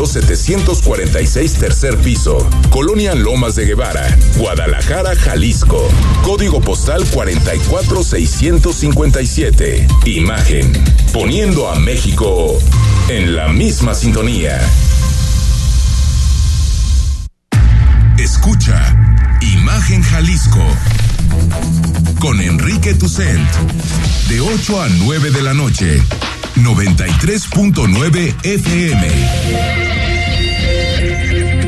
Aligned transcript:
Río 0.00 0.06
746 0.06 1.54
tercer 1.54 1.98
piso, 1.98 2.38
Colonia 2.70 3.14
Lomas 3.14 3.54
de 3.54 3.66
Guevara, 3.66 4.18
Guadalajara, 4.38 5.14
Jalisco. 5.14 5.86
Código 6.22 6.62
postal 6.62 7.04
44657. 7.04 9.86
Imagen. 10.06 10.72
Poniendo 11.12 11.70
a 11.70 11.78
México 11.78 12.58
en 13.10 13.36
la 13.36 13.48
misma 13.48 13.92
sintonía. 13.92 14.58
Escucha 18.16 18.96
Imagen 19.42 20.02
Jalisco 20.02 20.64
con 22.20 22.40
Enrique 22.40 22.94
Tucent 22.94 23.46
de 24.30 24.40
8 24.40 24.80
a 24.80 24.88
9 24.88 25.30
de 25.30 25.42
la 25.42 25.52
noche 25.52 26.02
93.9 26.56 28.34
FM. 28.44 29.89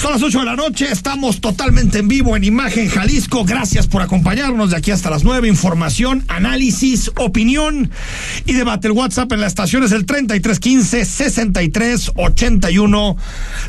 Son 0.00 0.12
las 0.12 0.22
8 0.22 0.38
de 0.38 0.44
la 0.46 0.56
noche, 0.56 0.86
estamos 0.90 1.42
totalmente 1.42 1.98
en 1.98 2.08
vivo 2.08 2.34
en 2.34 2.42
Imagen 2.42 2.88
Jalisco. 2.88 3.44
Gracias 3.44 3.86
por 3.86 4.00
acompañarnos 4.00 4.70
de 4.70 4.78
aquí 4.78 4.92
hasta 4.92 5.10
las 5.10 5.24
9. 5.24 5.46
Información, 5.46 6.24
análisis, 6.26 7.10
opinión 7.16 7.90
y 8.46 8.54
debate. 8.54 8.88
El 8.88 8.92
WhatsApp 8.94 9.30
en 9.32 9.42
la 9.42 9.46
estación 9.46 9.82
es 9.82 9.92
el 9.92 10.06
3315 10.06 11.04
63 11.04 12.12
81 12.16 13.16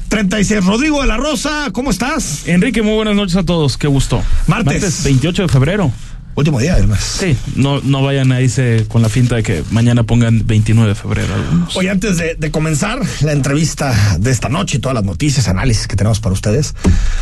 36. 0.07 0.63
Rodrigo 0.63 1.01
de 1.01 1.07
la 1.07 1.17
Rosa, 1.17 1.67
¿cómo 1.73 1.91
estás? 1.91 2.47
Enrique, 2.47 2.81
muy 2.81 2.93
buenas 2.93 3.15
noches 3.17 3.35
a 3.35 3.43
todos, 3.43 3.77
qué 3.77 3.87
gusto. 3.87 4.23
Martes. 4.47 4.81
Martes 4.81 5.03
28 5.03 5.41
de 5.41 5.47
febrero. 5.49 5.91
Último 6.35 6.59
día, 6.59 6.75
además. 6.75 7.03
Sí, 7.19 7.35
no, 7.55 7.81
no 7.81 8.01
vayan 8.01 8.31
a 8.31 8.41
irse 8.41 8.85
con 8.87 9.01
la 9.01 9.09
finta 9.09 9.35
de 9.35 9.43
que 9.43 9.63
mañana 9.71 10.03
pongan 10.03 10.45
29 10.45 10.89
de 10.89 10.95
febrero 10.95 11.33
algunos. 11.33 11.75
Oye, 11.75 11.89
antes 11.89 12.17
de, 12.17 12.35
de, 12.35 12.51
comenzar 12.51 13.01
la 13.21 13.33
entrevista 13.33 14.17
de 14.17 14.31
esta 14.31 14.47
noche 14.47 14.77
y 14.77 14.79
todas 14.79 14.95
las 14.95 15.03
noticias, 15.03 15.47
análisis 15.47 15.87
que 15.87 15.95
tenemos 15.95 16.19
para 16.19 16.33
ustedes, 16.33 16.73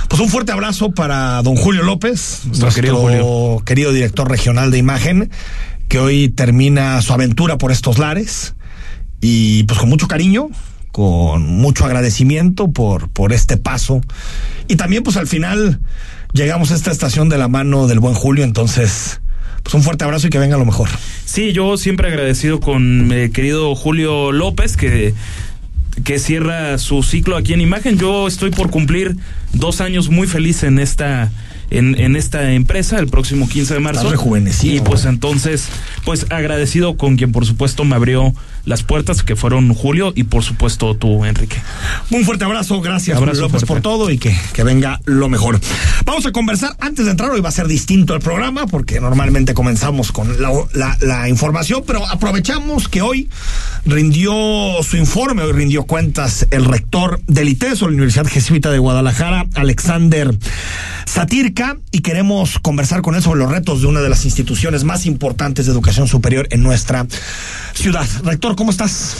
pues 0.07 0.21
un 0.21 0.29
fuerte 0.29 0.51
abrazo 0.51 0.91
para 0.91 1.41
don 1.41 1.55
Julio 1.55 1.83
López, 1.83 2.41
nuestro, 2.45 2.65
nuestro 2.65 2.81
querido, 2.81 2.97
Julio. 2.97 3.63
querido 3.65 3.93
director 3.93 4.29
regional 4.29 4.71
de 4.71 4.77
imagen, 4.77 5.31
que 5.87 5.99
hoy 5.99 6.29
termina 6.29 7.01
su 7.01 7.13
aventura 7.13 7.57
por 7.57 7.71
estos 7.71 7.97
lares 7.97 8.53
y 9.21 9.63
pues 9.63 9.79
con 9.79 9.89
mucho 9.89 10.07
cariño, 10.07 10.49
con 10.91 11.47
mucho 11.47 11.85
agradecimiento 11.85 12.71
por, 12.71 13.09
por 13.09 13.33
este 13.33 13.57
paso 13.57 14.01
y 14.67 14.75
también 14.75 15.03
pues 15.03 15.17
al 15.17 15.27
final 15.27 15.79
llegamos 16.33 16.71
a 16.71 16.75
esta 16.75 16.91
estación 16.91 17.29
de 17.29 17.37
la 17.37 17.47
mano 17.47 17.87
del 17.87 17.99
buen 17.99 18.15
Julio, 18.15 18.43
entonces 18.43 19.21
pues 19.63 19.73
un 19.73 19.83
fuerte 19.83 20.03
abrazo 20.03 20.27
y 20.27 20.29
que 20.29 20.39
venga 20.39 20.57
lo 20.57 20.65
mejor. 20.65 20.89
Sí, 21.25 21.51
yo 21.51 21.77
siempre 21.77 22.07
agradecido 22.07 22.59
con 22.59 23.07
mi 23.07 23.29
querido 23.29 23.75
Julio 23.75 24.31
López 24.31 24.77
que 24.77 25.13
que 26.03 26.17
cierra 26.17 26.77
su 26.77 27.03
ciclo 27.03 27.35
aquí 27.35 27.53
en 27.53 27.61
Imagen. 27.61 27.97
Yo 27.97 28.27
estoy 28.27 28.51
por 28.51 28.69
cumplir 28.69 29.17
dos 29.53 29.81
años 29.81 30.09
muy 30.09 30.27
feliz 30.27 30.63
en 30.63 30.79
esta 30.79 31.29
en, 31.71 31.99
en 31.99 32.15
esta 32.15 32.51
empresa 32.53 32.99
el 32.99 33.07
próximo 33.07 33.47
15 33.47 33.75
de 33.75 33.79
marzo. 33.79 34.07
Y 34.63 34.79
pues 34.81 35.05
entonces, 35.05 35.67
pues 36.05 36.25
agradecido 36.29 36.97
con 36.97 37.17
quien 37.17 37.31
por 37.31 37.45
supuesto 37.45 37.83
me 37.85 37.95
abrió 37.95 38.33
las 38.65 38.83
puertas, 38.83 39.23
que 39.23 39.35
fueron 39.35 39.73
Julio 39.73 40.13
y 40.15 40.23
por 40.23 40.43
supuesto 40.43 40.95
tú, 40.95 41.25
Enrique. 41.25 41.57
Un 42.11 42.23
fuerte 42.25 42.45
abrazo, 42.45 42.81
gracias 42.81 43.17
abrazo 43.17 43.41
López 43.41 43.65
por 43.65 43.81
todo 43.81 44.09
y 44.09 44.17
que, 44.17 44.35
que 44.53 44.63
venga 44.63 44.99
lo 45.05 45.29
mejor. 45.29 45.59
Vamos 46.05 46.25
a 46.25 46.31
conversar 46.31 46.75
antes 46.79 47.05
de 47.05 47.11
entrar, 47.11 47.31
hoy 47.31 47.41
va 47.41 47.49
a 47.49 47.53
ser 47.53 47.67
distinto 47.67 48.13
el 48.13 48.21
programa, 48.21 48.67
porque 48.67 48.99
normalmente 48.99 49.53
comenzamos 49.53 50.11
con 50.11 50.41
la, 50.41 50.51
la, 50.73 50.97
la 51.01 51.29
información, 51.29 51.83
pero 51.85 52.05
aprovechamos 52.07 52.87
que 52.87 53.01
hoy 53.01 53.29
rindió 53.85 54.33
su 54.83 54.97
informe, 54.97 55.43
hoy 55.43 55.53
rindió 55.53 55.83
cuentas 55.83 56.47
el 56.51 56.65
rector 56.65 57.21
del 57.27 57.49
ITESO, 57.49 57.87
la 57.87 57.93
Universidad 57.93 58.27
Jesuita 58.27 58.71
de 58.71 58.79
Guadalajara, 58.79 59.45
Alexander 59.55 60.35
Satirka, 61.05 61.77
y 61.91 62.01
queremos 62.01 62.59
conversar 62.59 63.01
con 63.01 63.15
él 63.15 63.21
sobre 63.21 63.39
los 63.39 63.51
retos 63.51 63.81
de 63.81 63.87
una 63.87 64.01
de 64.01 64.09
las 64.09 64.25
instituciones 64.25 64.83
más 64.83 65.05
importantes 65.05 65.65
de 65.65 65.71
educación 65.71 66.07
superior 66.07 66.47
en 66.51 66.61
nuestra 66.61 67.07
ciudad. 67.73 68.07
Rector, 68.23 68.48
¿cómo 68.55 68.71
estás? 68.71 69.15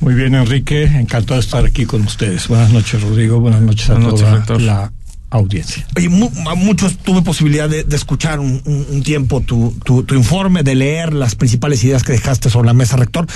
Muy 0.00 0.14
bien, 0.14 0.34
Enrique. 0.34 0.84
Encantado 0.84 1.34
de 1.34 1.40
estar 1.44 1.64
aquí 1.64 1.86
con 1.86 2.02
ustedes. 2.02 2.48
Buenas 2.48 2.70
noches, 2.72 3.00
Rodrigo. 3.02 3.40
Buenas 3.40 3.62
noches 3.62 3.90
a 3.90 3.94
Buenas 3.94 4.46
toda 4.46 4.58
la 4.58 4.92
audiencia. 5.30 5.86
Oye, 5.96 6.08
mu 6.08 6.30
muchos 6.56 6.98
tuve 6.98 7.22
posibilidad 7.22 7.68
de, 7.68 7.84
de 7.84 7.96
escuchar 7.96 8.38
un, 8.40 8.60
un, 8.64 8.86
un 8.90 9.02
tiempo 9.02 9.40
tu, 9.40 9.74
tu, 9.84 10.02
tu, 10.02 10.14
informe, 10.14 10.62
de 10.62 10.74
leer 10.74 11.14
las 11.14 11.34
principales 11.34 11.82
ideas 11.84 12.02
que 12.02 12.12
dejaste 12.12 12.50
sobre 12.50 12.66
la 12.66 12.74
mesa, 12.74 12.96
rector. 12.96 13.26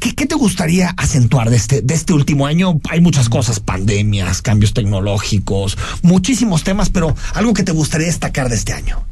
¿Qué, 0.00 0.14
qué 0.14 0.26
te 0.26 0.34
gustaría 0.34 0.90
acentuar 0.96 1.50
de 1.50 1.56
este, 1.56 1.82
de 1.82 1.94
este 1.94 2.12
último 2.12 2.46
año? 2.46 2.80
Hay 2.88 3.00
muchas 3.00 3.28
cosas, 3.28 3.60
pandemias, 3.60 4.40
cambios 4.42 4.72
tecnológicos, 4.72 5.76
muchísimos 6.02 6.64
temas, 6.64 6.88
pero 6.88 7.14
algo 7.34 7.52
que 7.52 7.62
te 7.62 7.72
gustaría 7.72 8.06
destacar 8.06 8.48
de 8.48 8.56
este 8.56 8.72
año. 8.72 9.04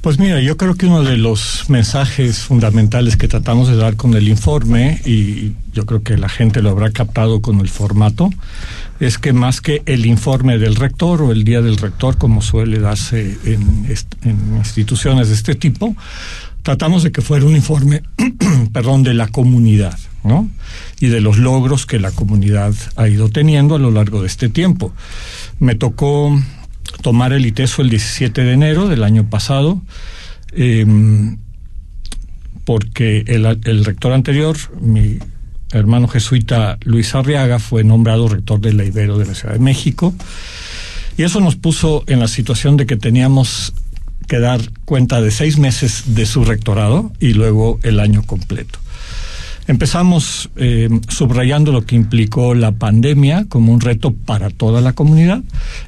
Pues 0.00 0.18
mira, 0.20 0.40
yo 0.40 0.56
creo 0.56 0.76
que 0.76 0.86
uno 0.86 1.02
de 1.02 1.16
los 1.16 1.64
mensajes 1.68 2.38
fundamentales 2.38 3.16
que 3.16 3.26
tratamos 3.26 3.68
de 3.68 3.76
dar 3.76 3.96
con 3.96 4.14
el 4.14 4.28
informe, 4.28 5.00
y 5.04 5.52
yo 5.72 5.84
creo 5.84 6.02
que 6.02 6.16
la 6.16 6.28
gente 6.28 6.62
lo 6.62 6.70
habrá 6.70 6.90
captado 6.90 7.40
con 7.42 7.60
el 7.60 7.68
formato, 7.68 8.30
es 9.00 9.18
que 9.18 9.32
más 9.32 9.60
que 9.60 9.82
el 9.86 10.06
informe 10.06 10.58
del 10.58 10.76
rector 10.76 11.22
o 11.22 11.32
el 11.32 11.44
día 11.44 11.60
del 11.60 11.76
rector, 11.76 12.18
como 12.18 12.40
suele 12.40 12.78
darse 12.78 13.36
en, 13.44 13.86
instituciones 14.56 15.28
de 15.28 15.34
este 15.34 15.54
tipo, 15.54 15.96
tratamos 16.62 17.02
de 17.02 17.12
que 17.12 17.20
fuera 17.20 17.44
un 17.44 17.56
informe, 17.56 18.02
perdón, 18.72 19.02
de 19.02 19.14
la 19.14 19.28
comunidad, 19.28 19.98
¿no? 20.24 20.48
Y 21.00 21.08
de 21.08 21.20
los 21.20 21.38
logros 21.38 21.84
que 21.84 21.98
la 21.98 22.10
comunidad 22.10 22.74
ha 22.96 23.08
ido 23.08 23.28
teniendo 23.28 23.74
a 23.74 23.78
lo 23.78 23.90
largo 23.90 24.20
de 24.20 24.28
este 24.28 24.48
tiempo. 24.48 24.92
Me 25.58 25.74
tocó 25.74 26.36
tomar 27.02 27.32
el 27.32 27.46
ITESO 27.46 27.82
el 27.82 27.90
17 27.90 28.42
de 28.42 28.52
enero 28.52 28.88
del 28.88 29.04
año 29.04 29.28
pasado, 29.28 29.80
eh, 30.52 30.86
porque 32.64 33.24
el, 33.26 33.46
el, 33.64 33.84
rector 33.84 34.12
anterior, 34.12 34.56
mi 34.80 35.18
hermano 35.72 36.08
jesuita 36.08 36.78
Luis 36.82 37.14
Arriaga, 37.14 37.58
fue 37.58 37.84
nombrado 37.84 38.28
rector 38.28 38.60
de 38.60 38.72
la 38.72 38.84
Ibero 38.84 39.18
de 39.18 39.26
la 39.26 39.34
Ciudad 39.34 39.54
de 39.54 39.60
México, 39.60 40.14
y 41.16 41.22
eso 41.22 41.40
nos 41.40 41.56
puso 41.56 42.04
en 42.06 42.20
la 42.20 42.28
situación 42.28 42.76
de 42.76 42.86
que 42.86 42.96
teníamos 42.96 43.72
que 44.26 44.38
dar 44.38 44.60
cuenta 44.84 45.20
de 45.20 45.30
seis 45.30 45.58
meses 45.58 46.14
de 46.14 46.26
su 46.26 46.44
rectorado 46.44 47.12
y 47.20 47.32
luego 47.34 47.78
el 47.82 48.00
año 48.00 48.22
completo. 48.24 48.78
Empezamos 49.68 50.48
eh, 50.56 50.88
subrayando 51.08 51.72
lo 51.72 51.84
que 51.84 51.96
implicó 51.96 52.54
la 52.54 52.72
pandemia 52.72 53.46
como 53.48 53.72
un 53.72 53.80
reto 53.80 54.12
para 54.12 54.50
toda 54.50 54.80
la 54.80 54.92
comunidad 54.92 55.42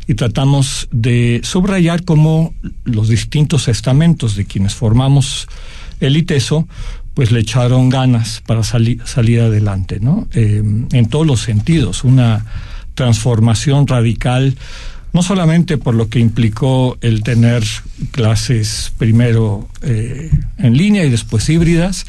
y 0.06 0.14
tratamos 0.14 0.88
de 0.90 1.40
subrayar 1.44 2.04
cómo 2.04 2.54
los 2.84 3.08
distintos 3.08 3.68
estamentos 3.68 4.34
de 4.34 4.46
quienes 4.46 4.74
formamos 4.74 5.46
el 6.00 6.16
ITESO 6.16 6.66
pues 7.14 7.32
le 7.32 7.40
echaron 7.40 7.88
ganas 7.88 8.42
para 8.46 8.62
sali 8.62 9.00
salir 9.04 9.40
adelante, 9.40 9.98
¿no? 10.00 10.28
Eh, 10.32 10.62
en 10.92 11.08
todos 11.08 11.26
los 11.26 11.40
sentidos, 11.40 12.04
una 12.04 12.46
transformación 12.94 13.86
radical 13.86 14.56
no 15.12 15.22
solamente 15.22 15.78
por 15.78 15.94
lo 15.94 16.08
que 16.08 16.18
implicó 16.18 16.98
el 17.00 17.22
tener 17.22 17.64
clases 18.10 18.92
primero 18.98 19.68
eh, 19.82 20.30
en 20.58 20.76
línea 20.76 21.04
y 21.04 21.10
después 21.10 21.48
híbridas, 21.48 22.06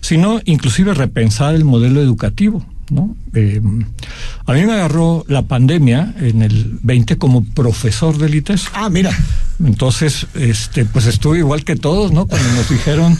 sino 0.00 0.40
inclusive 0.44 0.94
repensar 0.94 1.54
el 1.54 1.64
modelo 1.64 2.00
educativo. 2.00 2.64
¿no? 2.90 3.16
Eh, 3.34 3.60
a 4.46 4.52
mí 4.52 4.66
me 4.66 4.72
agarró 4.72 5.24
la 5.28 5.42
pandemia 5.42 6.14
en 6.20 6.42
el 6.42 6.78
20 6.82 7.16
como 7.16 7.44
profesor 7.44 8.18
del 8.18 8.34
ITES. 8.34 8.64
Ah, 8.74 8.90
mira. 8.90 9.16
Entonces, 9.64 10.26
este, 10.34 10.84
pues 10.86 11.06
estuve 11.06 11.38
igual 11.38 11.64
que 11.64 11.76
todos, 11.76 12.12
¿no? 12.12 12.26
Cuando 12.26 12.48
nos 12.54 12.68
dijeron, 12.68 13.18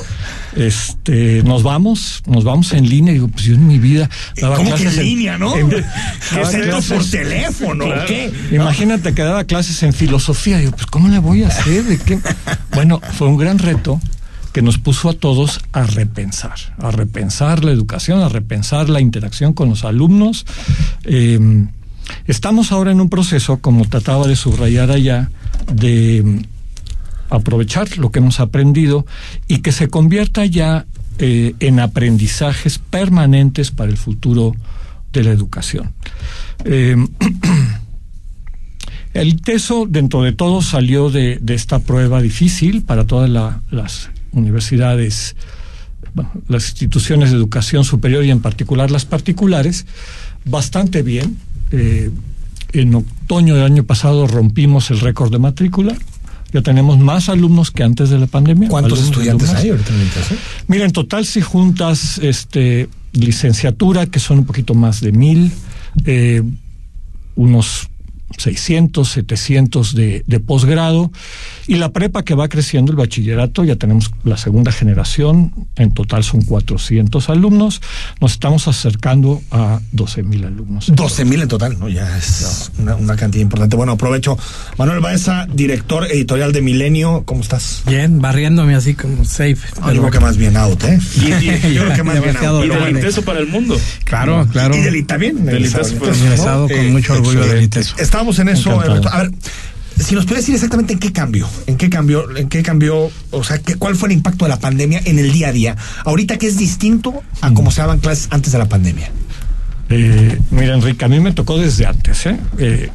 este, 0.56 1.42
nos 1.42 1.62
vamos, 1.62 2.22
nos 2.26 2.44
vamos 2.44 2.72
en 2.72 2.88
línea, 2.88 3.12
digo, 3.12 3.28
pues 3.28 3.44
yo 3.44 3.54
en 3.54 3.66
mi 3.66 3.78
vida 3.78 4.08
daba 4.40 4.56
¿Cómo 4.56 4.70
clases 4.70 4.94
que 4.94 5.00
en 5.00 5.06
línea, 5.06 5.38
¿no? 5.38 5.54
En, 5.54 5.68
¿Qué 5.68 5.78
es 5.80 6.86
por 6.86 7.04
teléfono? 7.04 7.84
Claro. 7.84 8.06
¿qué? 8.06 8.32
Imagínate 8.52 9.14
que 9.14 9.22
daba 9.22 9.44
clases 9.44 9.82
en 9.82 9.92
filosofía, 9.92 10.58
digo, 10.58 10.72
pues 10.72 10.86
¿cómo 10.86 11.08
le 11.08 11.18
voy 11.18 11.42
a 11.42 11.48
hacer? 11.48 11.84
¿De 11.84 11.98
qué? 11.98 12.18
Bueno, 12.72 13.00
fue 13.18 13.28
un 13.28 13.36
gran 13.36 13.58
reto 13.58 14.00
que 14.52 14.62
nos 14.62 14.78
puso 14.78 15.08
a 15.08 15.12
todos 15.12 15.60
a 15.72 15.84
repensar, 15.84 16.58
a 16.78 16.90
repensar 16.90 17.64
la 17.64 17.70
educación, 17.70 18.20
a 18.20 18.28
repensar 18.28 18.88
la 18.88 19.00
interacción 19.00 19.52
con 19.52 19.68
los 19.68 19.84
alumnos. 19.84 20.46
Eh, 21.04 21.38
estamos 22.26 22.72
ahora 22.72 22.90
en 22.90 23.00
un 23.00 23.08
proceso, 23.08 23.58
como 23.58 23.88
trataba 23.88 24.26
de 24.26 24.36
subrayar 24.36 24.90
allá, 24.90 25.30
de 25.72 26.44
aprovechar 27.30 27.96
lo 27.98 28.10
que 28.10 28.18
hemos 28.18 28.40
aprendido 28.40 29.06
y 29.46 29.58
que 29.58 29.72
se 29.72 29.88
convierta 29.88 30.44
ya 30.46 30.86
eh, 31.18 31.54
en 31.60 31.80
aprendizajes 31.80 32.78
permanentes 32.78 33.70
para 33.70 33.90
el 33.90 33.96
futuro 33.96 34.54
de 35.12 35.24
la 35.24 35.30
educación. 35.30 35.92
Eh, 36.64 36.96
el 39.14 39.40
TESO, 39.40 39.86
dentro 39.88 40.22
de 40.22 40.32
todo, 40.32 40.60
salió 40.62 41.10
de, 41.10 41.40
esta 41.48 41.78
prueba 41.78 42.20
difícil 42.20 42.82
para 42.82 43.06
todas 43.06 43.30
las 43.30 44.09
universidades, 44.32 45.36
las 46.48 46.68
instituciones 46.70 47.30
de 47.30 47.36
educación 47.36 47.84
superior 47.84 48.24
y 48.24 48.30
en 48.30 48.40
particular 48.40 48.90
las 48.90 49.04
particulares, 49.04 49.86
bastante 50.44 51.02
bien. 51.02 51.36
Eh, 51.70 52.10
en 52.72 52.94
otoño 52.94 53.54
del 53.56 53.64
año 53.64 53.84
pasado 53.84 54.26
rompimos 54.26 54.90
el 54.90 55.00
récord 55.00 55.32
de 55.32 55.38
matrícula. 55.38 55.96
Ya 56.52 56.62
tenemos 56.62 56.98
más 56.98 57.28
alumnos 57.28 57.70
que 57.70 57.84
antes 57.84 58.10
de 58.10 58.18
la 58.18 58.26
pandemia. 58.26 58.68
¿Cuántos 58.68 59.00
estudiantes 59.00 59.50
hay 59.50 59.70
ahorita 59.70 59.92
Mira, 60.66 60.84
en 60.84 60.92
total 60.92 61.24
si 61.24 61.40
juntas 61.40 62.18
este 62.18 62.88
licenciatura, 63.12 64.06
que 64.06 64.18
son 64.18 64.38
un 64.38 64.44
poquito 64.46 64.74
más 64.74 65.00
de 65.00 65.12
mil, 65.12 65.52
eh, 66.04 66.42
unos 67.36 67.88
600, 68.36 69.08
700 69.08 69.94
de, 69.94 70.24
de 70.26 70.40
posgrado 70.40 71.10
y 71.70 71.76
la 71.76 71.92
prepa 71.92 72.24
que 72.24 72.34
va 72.34 72.48
creciendo, 72.48 72.90
el 72.90 72.98
bachillerato, 72.98 73.62
ya 73.62 73.76
tenemos 73.76 74.10
la 74.24 74.36
segunda 74.36 74.72
generación, 74.72 75.52
en 75.76 75.92
total 75.92 76.24
son 76.24 76.42
400 76.42 77.30
alumnos, 77.30 77.80
nos 78.20 78.32
estamos 78.32 78.66
acercando 78.66 79.40
a 79.52 79.80
12 79.92 80.22
mil 80.24 80.44
alumnos. 80.44 80.90
12 80.92 81.24
mil 81.24 81.42
en 81.42 81.48
total, 81.48 81.78
¿no? 81.78 81.88
Ya 81.88 82.18
es 82.18 82.72
una, 82.78 83.16
cantidad 83.16 83.42
importante. 83.42 83.76
Bueno, 83.76 83.92
aprovecho. 83.92 84.36
Manuel 84.78 84.98
Baeza, 84.98 85.46
director 85.52 86.10
editorial 86.10 86.52
de 86.52 86.60
Milenio, 86.60 87.22
¿cómo 87.24 87.42
estás? 87.42 87.82
Bien, 87.86 88.20
barriéndome 88.20 88.74
así 88.74 88.94
como 88.94 89.24
safe. 89.24 89.58
Ah, 89.80 89.92
yo 89.92 90.00
creo 90.00 90.10
que 90.10 90.20
más 90.20 90.36
bien 90.36 90.56
out, 90.56 90.82
¿eh? 90.84 90.98
Y, 91.16 91.72
yo 91.74 91.84
creo 91.84 91.94
que 91.94 92.02
más 92.02 92.20
bien 92.20 92.36
out. 92.38 92.64
Y 92.64 92.68
del 92.68 92.96
INTESO 92.96 93.22
para 93.22 93.38
el 93.38 93.46
mundo. 93.46 93.78
Claro, 94.04 94.46
claro. 94.50 94.74
Y 94.74 94.80
del 94.80 95.06
también. 95.06 95.44
Del 95.44 95.66
INTESO. 95.66 95.98
Con 95.98 96.70
eh, 96.70 96.90
mucho 96.90 97.12
orgullo 97.12 97.46
del 97.46 97.62
INTESO. 97.62 97.94
Estamos 98.20 98.38
en 98.38 98.48
eso. 98.50 98.78
A 98.78 99.22
ver, 99.22 99.30
si 99.98 100.14
nos 100.14 100.26
puede 100.26 100.42
decir 100.42 100.54
exactamente 100.54 100.92
en 100.92 100.98
qué 100.98 101.10
cambió, 101.10 101.48
en 101.66 101.78
qué 101.78 101.88
cambió, 101.88 102.36
en 102.36 102.50
qué 102.50 102.62
cambió, 102.62 103.10
o 103.30 103.44
sea, 103.44 103.56
qué, 103.56 103.76
cuál 103.76 103.96
fue 103.96 104.10
el 104.10 104.12
impacto 104.12 104.44
de 104.44 104.50
la 104.50 104.60
pandemia 104.60 105.00
en 105.06 105.18
el 105.18 105.32
día 105.32 105.48
a 105.48 105.52
día, 105.52 105.76
ahorita 106.04 106.36
que 106.36 106.46
es 106.46 106.58
distinto 106.58 107.22
a 107.40 107.54
cómo 107.54 107.70
se 107.70 107.80
daban 107.80 107.98
clases 107.98 108.28
antes 108.30 108.52
de 108.52 108.58
la 108.58 108.68
pandemia. 108.68 109.10
Eh, 109.88 110.38
mira, 110.50 110.74
Enrique, 110.74 111.02
a 111.02 111.08
mí 111.08 111.18
me 111.18 111.32
tocó 111.32 111.56
desde 111.56 111.86
antes, 111.86 112.26
¿eh? 112.26 112.38
¿eh? 112.58 112.90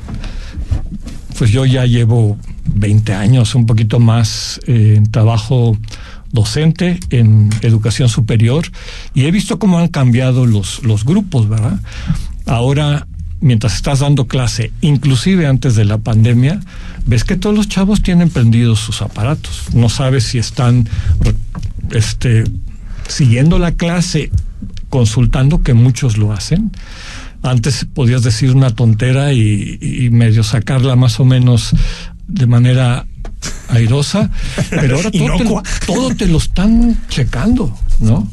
pues 1.40 1.50
yo 1.50 1.66
ya 1.66 1.88
llevo 1.88 2.38
20 2.76 3.16
años, 3.16 3.56
un 3.56 3.66
poquito 3.66 4.00
más 4.00 4.60
en 4.68 5.10
trabajo 5.10 5.76
docente 6.32 7.00
en 7.10 7.50
educación 7.64 8.10
superior 8.10 8.68
y 9.16 9.26
he 9.26 9.32
visto 9.32 9.58
cómo 9.58 9.80
han 9.80 9.88
cambiado 9.88 10.46
los, 10.46 10.84
los 10.84 11.04
grupos, 11.04 11.50
¿verdad? 11.50 11.80
Ahora 12.46 13.08
mientras 13.46 13.76
estás 13.76 14.00
dando 14.00 14.26
clase, 14.26 14.72
inclusive 14.82 15.46
antes 15.46 15.76
de 15.76 15.86
la 15.86 16.00
pandemia, 16.00 16.60
ves 17.06 17.24
que 17.24 17.36
todos 17.36 17.56
los 17.56 17.70
chavos 17.70 18.02
tienen 18.02 18.32
prendidos 18.32 18.80
sus 18.80 19.04
aparatos. 19.04 19.68
No 19.76 19.88
sabes 19.88 20.24
si 20.24 20.40
están 20.40 20.90
este, 21.92 22.44
siguiendo 23.08 23.60
la 23.60 23.74
clase, 23.74 24.32
consultando, 24.90 25.62
que 25.62 25.76
muchos 25.76 26.18
lo 26.18 26.34
hacen. 26.34 26.72
Antes 27.44 27.86
podías 27.86 28.24
decir 28.24 28.50
una 28.50 28.72
tontera 28.72 29.32
y, 29.32 30.10
medio 30.12 30.44
sacarla 30.44 30.96
más 30.96 31.20
o 31.20 31.26
menos 31.26 31.76
de 32.28 32.48
manera 32.48 33.06
airosa, 33.70 34.32
pero 34.72 34.96
ahora 34.96 35.12
todo 35.38 35.38
te, 35.38 35.86
todo 35.86 36.16
te, 36.16 36.26
lo 36.26 36.40
están 36.40 37.00
checando, 37.10 37.78
¿no? 38.00 38.28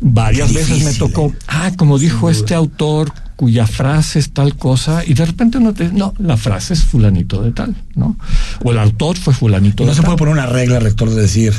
Varias 0.00 0.52
veces 0.52 0.84
me 0.84 0.94
tocó, 0.94 1.32
ah, 1.48 1.72
como 1.76 1.98
dijo 1.98 2.30
este 2.30 2.54
autor, 2.54 3.12
cuya 3.42 3.66
frase 3.66 4.20
es 4.20 4.30
tal 4.30 4.54
cosa 4.54 5.02
y 5.04 5.14
de 5.14 5.26
repente 5.26 5.58
no 5.58 5.74
te 5.74 5.88
no 5.88 6.14
la 6.18 6.36
frase 6.36 6.74
es 6.74 6.84
fulanito 6.84 7.42
de 7.42 7.50
tal 7.50 7.74
no 7.96 8.16
o 8.62 8.70
el 8.70 8.78
autor 8.78 9.16
fue 9.16 9.34
fulanito 9.34 9.82
¿No 9.82 9.90
de 9.90 9.96
se 9.96 10.02
puede 10.02 10.16
poner 10.16 10.34
una 10.34 10.46
regla 10.46 10.78
rector 10.78 11.10
de 11.10 11.22
decir 11.22 11.52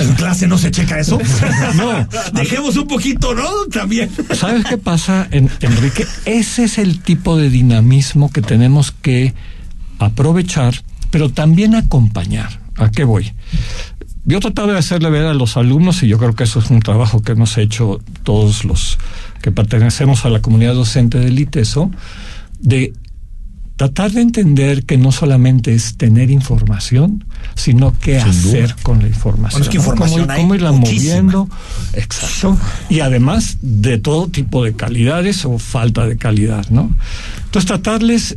en 0.00 0.12
clase 0.16 0.46
no 0.46 0.58
se 0.58 0.70
checa 0.70 1.00
eso 1.00 1.18
no. 1.76 2.06
Dejemos 2.34 2.76
un 2.76 2.86
poquito 2.86 3.34
no 3.34 3.48
también. 3.72 4.10
Sabes 4.34 4.66
qué 4.66 4.76
pasa 4.76 5.26
Enrique 5.30 6.06
ese 6.26 6.64
es 6.64 6.76
el 6.76 7.00
tipo 7.00 7.38
de 7.38 7.48
dinamismo 7.48 8.30
que 8.30 8.42
tenemos 8.42 8.92
que 8.92 9.32
aprovechar 9.98 10.74
pero 11.10 11.30
también 11.30 11.74
acompañar. 11.74 12.60
A 12.76 12.90
qué 12.90 13.04
voy 13.04 13.32
yo 14.28 14.40
trataba 14.40 14.72
de 14.74 14.78
hacerle 14.78 15.08
ver 15.08 15.24
a 15.24 15.32
los 15.32 15.56
alumnos, 15.56 16.02
y 16.02 16.08
yo 16.08 16.18
creo 16.18 16.34
que 16.34 16.44
eso 16.44 16.58
es 16.58 16.68
un 16.68 16.80
trabajo 16.80 17.22
que 17.22 17.32
hemos 17.32 17.56
hecho 17.56 17.98
todos 18.24 18.66
los 18.66 18.98
que 19.42 19.52
pertenecemos 19.52 20.24
a 20.24 20.30
la 20.30 20.40
comunidad 20.40 20.74
docente 20.74 21.18
del 21.18 21.38
ITESO, 21.38 21.90
de 22.60 22.92
tratar 23.78 24.10
de 24.10 24.22
entender 24.22 24.84
que 24.84 24.98
no 24.98 25.12
solamente 25.12 25.72
es 25.72 25.96
tener 25.96 26.32
información, 26.32 27.24
sino 27.54 27.96
qué 28.00 28.18
hacer 28.18 28.74
con 28.82 29.00
la 29.00 29.06
información. 29.06 29.62
es 29.62 29.68
que 29.68 29.76
información 29.76 30.26
¿Cómo, 30.26 30.36
cómo 30.36 30.54
irla 30.56 30.72
moviendo. 30.72 31.48
Exacto. 31.92 32.58
Y 32.88 33.00
además 33.00 33.58
de 33.62 33.98
todo 33.98 34.26
tipo 34.26 34.64
de 34.64 34.74
calidades 34.74 35.44
o 35.44 35.60
falta 35.60 36.08
de 36.08 36.16
calidad, 36.16 36.68
¿no? 36.70 36.90
Entonces 37.44 37.66
tratarles 37.66 38.36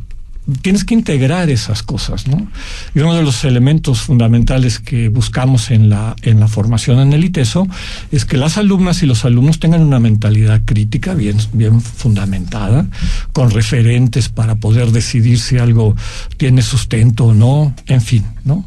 tienes 0.61 0.83
que 0.83 0.93
integrar 0.93 1.49
esas 1.49 1.83
cosas, 1.83 2.27
¿no? 2.27 2.47
Y 2.95 2.99
uno 2.99 3.13
de 3.13 3.21
los 3.21 3.43
elementos 3.43 4.01
fundamentales 4.01 4.79
que 4.79 5.09
buscamos 5.09 5.69
en 5.69 5.89
la, 5.89 6.15
en 6.23 6.39
la 6.39 6.47
formación 6.47 6.99
en 6.99 7.13
el 7.13 7.23
ITESO 7.23 7.67
es 8.11 8.25
que 8.25 8.37
las 8.37 8.57
alumnas 8.57 9.03
y 9.03 9.05
los 9.05 9.23
alumnos 9.23 9.59
tengan 9.59 9.81
una 9.81 9.99
mentalidad 9.99 10.61
crítica 10.65 11.13
bien, 11.13 11.37
bien 11.53 11.79
fundamentada, 11.81 12.87
con 13.33 13.51
referentes 13.51 14.29
para 14.29 14.55
poder 14.55 14.91
decidir 14.91 15.39
si 15.39 15.57
algo 15.57 15.95
tiene 16.37 16.61
sustento 16.61 17.25
o 17.25 17.33
no, 17.33 17.75
en 17.85 18.01
fin, 18.01 18.25
¿no? 18.43 18.65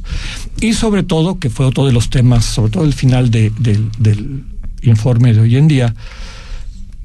Y 0.60 0.74
sobre 0.74 1.02
todo, 1.02 1.38
que 1.38 1.50
fue 1.50 1.66
otro 1.66 1.86
de 1.86 1.92
los 1.92 2.08
temas, 2.08 2.44
sobre 2.44 2.70
todo 2.70 2.84
el 2.84 2.94
final 2.94 3.30
de, 3.30 3.50
del 3.58 4.44
informe 4.82 5.32
de 5.34 5.40
hoy 5.40 5.56
en 5.56 5.68
día, 5.68 5.94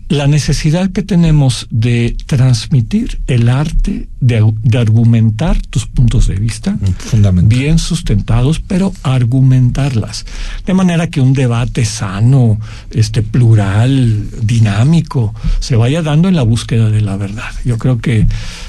la 0.10 0.26
necesidad 0.26 0.90
que 0.92 1.04
tenemos 1.04 1.68
de 1.70 2.18
transmitir 2.26 3.22
el 3.28 3.48
arte 3.48 4.10
de, 4.20 4.44
argumentar 4.78 5.62
tus 5.62 5.86
puntos 5.86 6.26
de 6.26 6.36
vista 6.36 6.72
mm, 6.72 7.48
bien 7.48 7.78
sustentados, 7.78 8.60
pero 8.60 8.92
argumentarlas 9.04 10.26
de 10.66 10.74
manera 10.74 11.08
que 11.08 11.22
un 11.22 11.34
debate 11.34 11.86
sano, 11.86 12.60
este 12.90 13.22
plural, 13.22 14.28
dinámico, 14.42 15.36
se 15.60 15.76
vaya 15.76 16.02
dando 16.02 16.28
en 16.28 16.36
la 16.36 16.44
búsqueda 16.44 16.90
de 16.90 17.02
la 17.02 17.16
verdad. 17.16 17.52
Yo 17.64 17.78
creo 17.78 18.00
que 18.00 18.26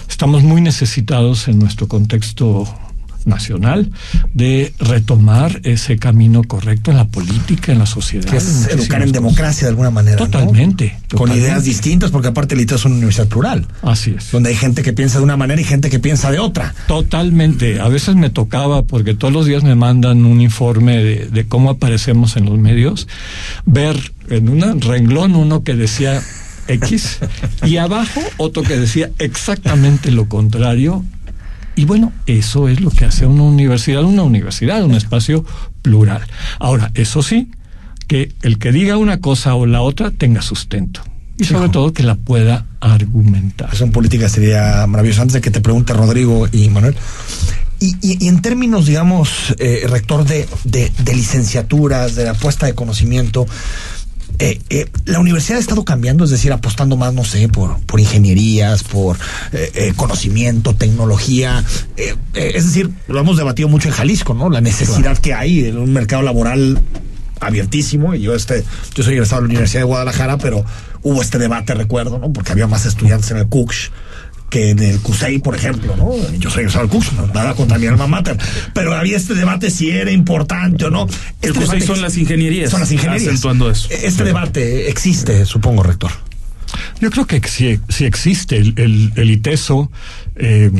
estamos 0.09 0.43
muy 0.43 0.61
necesitados 0.61 1.49
en 1.49 1.59
nuestro 1.59 1.89
contexto 1.89 2.69
nacional 3.27 3.91
de 4.35 4.73
retomar 4.79 5.61
ese 5.65 5.99
camino 5.99 6.43
correcto 6.45 6.91
en 6.91 6.97
la 6.97 7.09
política, 7.09 7.73
en 7.73 7.79
la 7.79 7.87
sociedad. 7.87 8.25
Que 8.29 8.37
es 8.37 8.69
educar 8.69 9.03
en 9.03 9.13
democracia 9.13 9.67
de 9.67 9.71
alguna 9.71 9.91
manera. 9.91 10.17
Totalmente, 10.17 10.99
Con 11.15 11.33
ideas 11.33 11.65
distintas, 11.65 12.11
porque 12.11 12.29
aparte 12.29 12.55
el 12.55 12.61
ITESO 12.61 12.77
es 12.77 12.85
una 12.87 12.97
universidad 12.97 13.29
plural. 13.29 13.67
Así 13.83 14.15
es. 14.17 14.31
Donde 14.31 14.51
hay 14.51 14.57
gente 14.57 14.83
que 14.83 14.93
piensa 14.93 15.19
de 15.19 15.25
una 15.25 15.37
manera 15.37 15.61
y 15.61 15.65
gente 15.65 15.91
que 15.91 15.99
piensa 15.99 16.31
de 16.31 16.39
otra. 16.39 16.75
Totalmente. 16.87 17.81
A 17.81 17.89
veces 17.89 18.17
me 18.17 18.31
tocaba, 18.31 18.83
porque 18.83 19.15
todos 19.15 19.33
los 19.33 19.47
días 19.47 19.63
me 19.63 19.75
mandan 19.75 20.25
un 20.25 20.41
informe 20.41 20.99
de, 20.99 21.27
de 21.27 21.47
cómo 21.47 21.71
aparecemos 21.71 22.37
en 22.37 22.47
los 22.47 22.59
medios, 22.59 23.09
ver 23.67 24.13
en 24.29 24.49
un 24.49 24.81
renglón 24.81 25.35
uno 25.35 25.63
que 25.63 25.75
decía 25.75 26.23
X 26.69 27.19
y 27.65 27.77
abajo 27.77 28.21
otro 28.37 28.63
que 28.63 28.77
decía 28.77 29.11
exactamente 29.19 30.11
lo 30.11 30.29
contrario 30.29 31.05
y 31.77 31.85
bueno, 31.85 32.13
eso 32.27 32.69
es 32.69 32.81
lo 32.81 32.91
que 32.91 33.05
hace 33.05 33.27
una 33.27 33.45
universidad, 33.45 34.03
una 34.05 34.23
universidad, 34.23 34.85
un 34.85 34.95
espacio 34.95 35.45
plural. 35.83 36.23
Ahora, 36.59 36.91
eso 36.95 37.23
sí, 37.23 37.51
que 38.07 38.33
el 38.43 38.59
que 38.59 38.73
diga 38.73 38.97
una 38.97 39.21
cosa 39.21 39.55
o 39.55 39.67
la 39.67 39.83
otra 39.83 40.11
tenga 40.11 40.43
sustento. 40.43 41.03
Y 41.39 41.45
sobre 41.45 41.71
todo 41.71 41.95
que 41.95 42.03
la 42.03 42.17
pueda 42.17 42.67
argumentar. 42.81 43.71
Eso 43.73 43.85
en 43.85 43.93
política 43.93 44.29
sería 44.29 44.87
maravilloso. 44.87 45.23
Antes 45.23 45.35
de 45.35 45.41
que 45.41 45.51
te 45.51 45.63
pregunte 45.63 45.95
Rodrigo 45.95 46.47
y 46.53 46.69
Manuel. 46.69 46.95
Y, 47.79 47.97
y, 48.03 48.29
en 48.29 48.43
términos, 48.43 48.85
digamos, 48.85 49.55
eh, 49.59 49.87
rector 49.89 50.27
de, 50.27 50.47
de, 50.65 50.93
de 50.99 51.15
licenciaturas, 51.15 52.15
de 52.15 52.25
la 52.25 52.35
puesta 52.35 52.67
de 52.67 52.75
conocimiento, 52.75 53.47
eh, 54.41 54.59
eh, 54.71 54.87
la 55.05 55.21
universidad 55.21 55.59
ha 55.59 55.61
estado 55.61 55.85
cambiando, 55.85 56.25
es 56.25 56.31
decir, 56.31 56.51
apostando 56.51 56.97
más, 56.97 57.13
no 57.13 57.25
sé, 57.25 57.49
por, 57.49 57.79
por 57.81 58.01
ingenierías, 58.01 58.83
por 58.83 59.19
eh, 59.53 59.93
conocimiento, 59.97 60.75
tecnología. 60.75 61.63
es 62.35 62.65
decir, 62.65 62.91
lo 63.07 63.21
hemos 63.21 63.37
debatido 63.37 63.69
mucho 63.69 63.89
en 63.89 63.95
Jalisco, 63.95 64.33
¿no? 64.33 64.49
La 64.49 64.63
necesidad 64.63 65.19
que 65.19 65.35
hay 65.35 65.67
en 65.67 65.77
un 65.77 65.93
mercado 65.93 66.23
laboral 66.23 66.81
abiertísimo. 67.39 68.15
Y 68.15 68.23
yo, 68.23 68.35
este, 68.35 68.65
yo 68.95 69.03
soy 69.03 69.15
egresado 69.15 69.43
de 69.43 69.49
la 69.49 69.51
Universidad 69.51 69.81
de 69.81 69.87
Guadalajara, 69.87 70.39
pero 70.39 70.65
hubo 71.03 71.21
este 71.21 71.39
debate, 71.39 71.75
recuerdo, 71.75 72.19
¿no? 72.19 72.33
Porque 72.33 72.53
había 72.53 72.67
más 72.67 72.87
estudiantes 72.87 73.31
en 73.31 73.37
el 73.37 73.47
CUCH 73.47 73.91
que 74.51 74.71
en 74.71 74.81
el 74.81 75.01
CUSEI, 75.01 75.39
por 75.39 75.57
ejemplo, 75.57 75.97
¿no? 75.97 76.13
Yo 76.39 76.51
soy 76.51 76.65
el 76.65 76.89
CUS, 76.89 77.13
nada 77.33 77.55
contra 77.55 77.79
mi 77.79 77.87
alma 77.87 78.07
mater, 78.07 78.37
pero 78.75 78.95
había 78.95 79.17
este 79.17 79.35
debate 79.35 79.71
si 79.71 79.91
era 79.91 80.11
importante 80.11 80.85
o 80.85 80.91
no. 80.91 81.07
Este 81.41 81.49
el 81.49 81.55
CUSEI 81.55 81.81
son 81.81 82.03
las 82.03 82.19
ingenierías. 82.19 82.71
Son 82.71 82.81
las 82.81 82.93
ingenierías. 82.93 83.29
Acentuando 83.29 83.71
eso. 83.71 83.89
Este 83.91 84.25
debate 84.25 84.91
existe, 84.91 85.47
supongo, 85.47 85.83
rector. 85.83 86.11
Yo 87.01 87.11
creo 87.11 87.27
que 87.27 87.41
sí, 87.49 88.05
existe 88.05 88.57
el, 88.59 89.13
el, 89.17 89.31
ITESO. 89.31 89.91
Eh, 90.37 90.71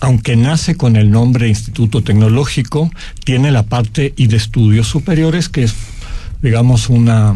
aunque 0.00 0.36
nace 0.36 0.76
con 0.76 0.96
el 0.96 1.10
nombre 1.10 1.48
Instituto 1.48 2.02
Tecnológico, 2.02 2.90
tiene 3.24 3.52
la 3.52 3.62
parte 3.62 4.12
y 4.16 4.26
de 4.26 4.36
estudios 4.36 4.88
superiores, 4.88 5.48
que 5.48 5.62
es, 5.62 5.74
digamos, 6.42 6.88
una, 6.90 7.34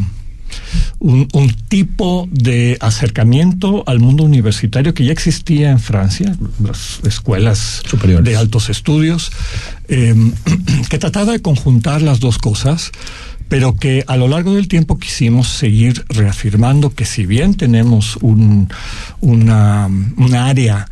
un, 0.99 1.27
tipo 1.69 2.29
de 2.31 2.77
acercamiento 2.81 3.83
al 3.87 3.99
mundo 3.99 4.25
universitario 4.25 4.95
que 4.95 5.05
ya 5.05 5.13
existía 5.13 5.71
en 5.71 5.81
Francia, 5.81 6.37
las 6.63 7.01
escuelas 7.05 7.83
superiores. 7.89 8.25
de 8.25 8.37
altos 8.37 8.69
estudios, 8.69 9.33
em, 9.89 10.33
que 10.89 10.99
trataba 10.99 11.33
de 11.33 11.41
conjuntar 11.41 12.03
las 12.03 12.21
dos 12.21 12.39
cosas 12.39 12.93
pero 13.49 13.77
que 13.77 14.05
a 14.09 14.17
lo 14.17 14.27
largo 14.27 14.55
del 14.55 14.67
tiempo 14.67 14.99
quisimos 14.99 15.49
seguir 15.49 16.05
reafirmando 16.09 16.91
que 16.91 17.05
si 17.05 17.27
bien 17.27 17.55
tenemos 17.55 18.17
un, 18.17 18.69
una, 19.21 19.89
una 20.17 20.47
área 20.47 20.89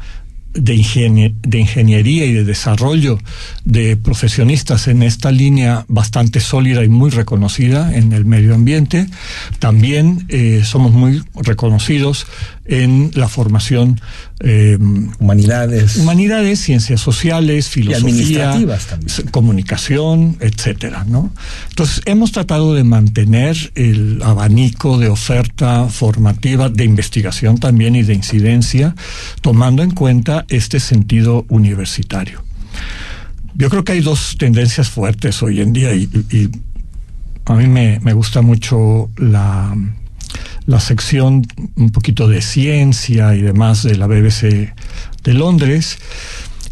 de, 0.54 0.74
ingeniería 0.74 2.24
y 2.24 2.32
de 2.32 2.44
desarrollo 2.44 3.18
de 3.64 3.96
profesionistas 3.96 4.88
en 4.88 5.02
esta 5.02 5.32
línea 5.32 5.84
bastante 5.88 6.40
sólida 6.40 6.84
y 6.84 6.88
muy 6.88 7.10
reconocida 7.10 7.94
en 7.94 8.12
el 8.12 8.24
medio 8.24 8.54
ambiente. 8.54 9.06
También 9.58 10.26
eh, 10.28 10.62
somos 10.64 10.92
muy 10.92 11.22
reconocidos 11.34 12.26
en 12.66 13.10
la 13.14 13.28
formación 13.28 14.00
eh, 14.40 14.78
humanidades, 15.18 15.96
humanidades, 15.96 16.60
ciencias 16.60 17.00
sociales, 17.00 17.68
filosofía, 17.68 18.54
comunicación, 19.30 20.36
etcétera, 20.40 21.04
¿no? 21.06 21.30
Entonces 21.68 22.00
hemos 22.06 22.32
tratado 22.32 22.74
de 22.74 22.84
mantener 22.84 23.72
el 23.74 24.22
abanico 24.22 24.98
de 24.98 25.08
oferta 25.08 25.88
formativa, 25.88 26.68
de 26.68 26.84
investigación 26.84 27.58
también 27.58 27.96
y 27.96 28.02
de 28.02 28.14
incidencia, 28.14 28.94
tomando 29.42 29.82
en 29.82 29.90
cuenta 29.90 30.46
este 30.48 30.80
sentido 30.80 31.44
universitario. 31.48 32.42
Yo 33.54 33.68
creo 33.70 33.84
que 33.84 33.92
hay 33.92 34.00
dos 34.00 34.36
tendencias 34.38 34.88
fuertes 34.88 35.42
hoy 35.42 35.60
en 35.60 35.72
día 35.72 35.94
y, 35.94 36.08
a 37.46 37.54
mí 37.54 37.66
me, 37.66 38.00
me 38.00 38.14
gusta 38.14 38.40
mucho 38.40 39.10
la 39.18 39.76
la 40.66 40.80
sección 40.80 41.46
un 41.76 41.90
poquito 41.90 42.28
de 42.28 42.42
ciencia 42.42 43.34
y 43.34 43.42
demás 43.42 43.82
de 43.82 43.96
la 43.96 44.06
BBC 44.06 44.74
de 45.22 45.34
Londres. 45.34 45.98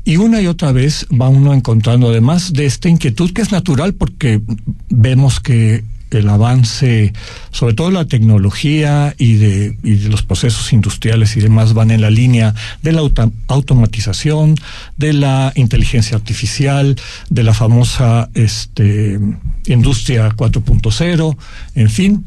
Y 0.04 0.16
una 0.16 0.40
y 0.40 0.46
otra 0.46 0.72
vez 0.72 1.06
va 1.10 1.28
uno 1.28 1.54
encontrando, 1.54 2.08
además 2.08 2.52
de 2.52 2.66
esta 2.66 2.88
inquietud 2.88 3.32
que 3.32 3.42
es 3.42 3.52
natural 3.52 3.94
porque 3.94 4.40
vemos 4.88 5.38
que 5.38 5.84
el 6.10 6.28
avance, 6.28 7.12
sobre 7.50 7.74
todo 7.74 7.90
la 7.90 8.04
tecnología 8.04 9.14
y 9.16 9.34
de, 9.34 9.78
y 9.82 9.94
de 9.94 10.08
los 10.08 10.22
procesos 10.22 10.72
industriales 10.72 11.36
y 11.36 11.40
demás, 11.40 11.72
van 11.72 11.90
en 11.90 12.00
la 12.00 12.10
línea 12.10 12.54
de 12.82 12.92
la 12.92 13.02
automatización, 13.48 14.56
de 14.96 15.12
la 15.12 15.52
inteligencia 15.54 16.16
artificial, 16.16 16.96
de 17.30 17.42
la 17.42 17.54
famosa 17.54 18.28
este, 18.34 19.18
industria 19.66 20.30
4.0, 20.30 21.36
en 21.74 21.90
fin. 21.90 22.24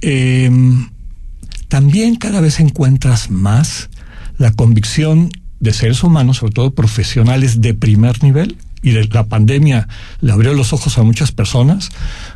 Eh, 0.00 0.50
también 1.68 2.16
cada 2.16 2.40
vez 2.40 2.60
encuentras 2.60 3.30
más 3.30 3.88
la 4.38 4.52
convicción 4.52 5.30
de 5.60 5.72
seres 5.72 6.02
humanos, 6.02 6.38
sobre 6.38 6.52
todo 6.52 6.74
profesionales 6.74 7.60
de 7.60 7.74
primer 7.74 8.22
nivel, 8.22 8.56
y 8.82 8.92
de 8.92 9.08
la 9.08 9.26
pandemia 9.26 9.88
le 10.20 10.32
abrió 10.32 10.54
los 10.54 10.72
ojos 10.72 10.98
a 10.98 11.02
muchas 11.02 11.32
personas, 11.32 11.90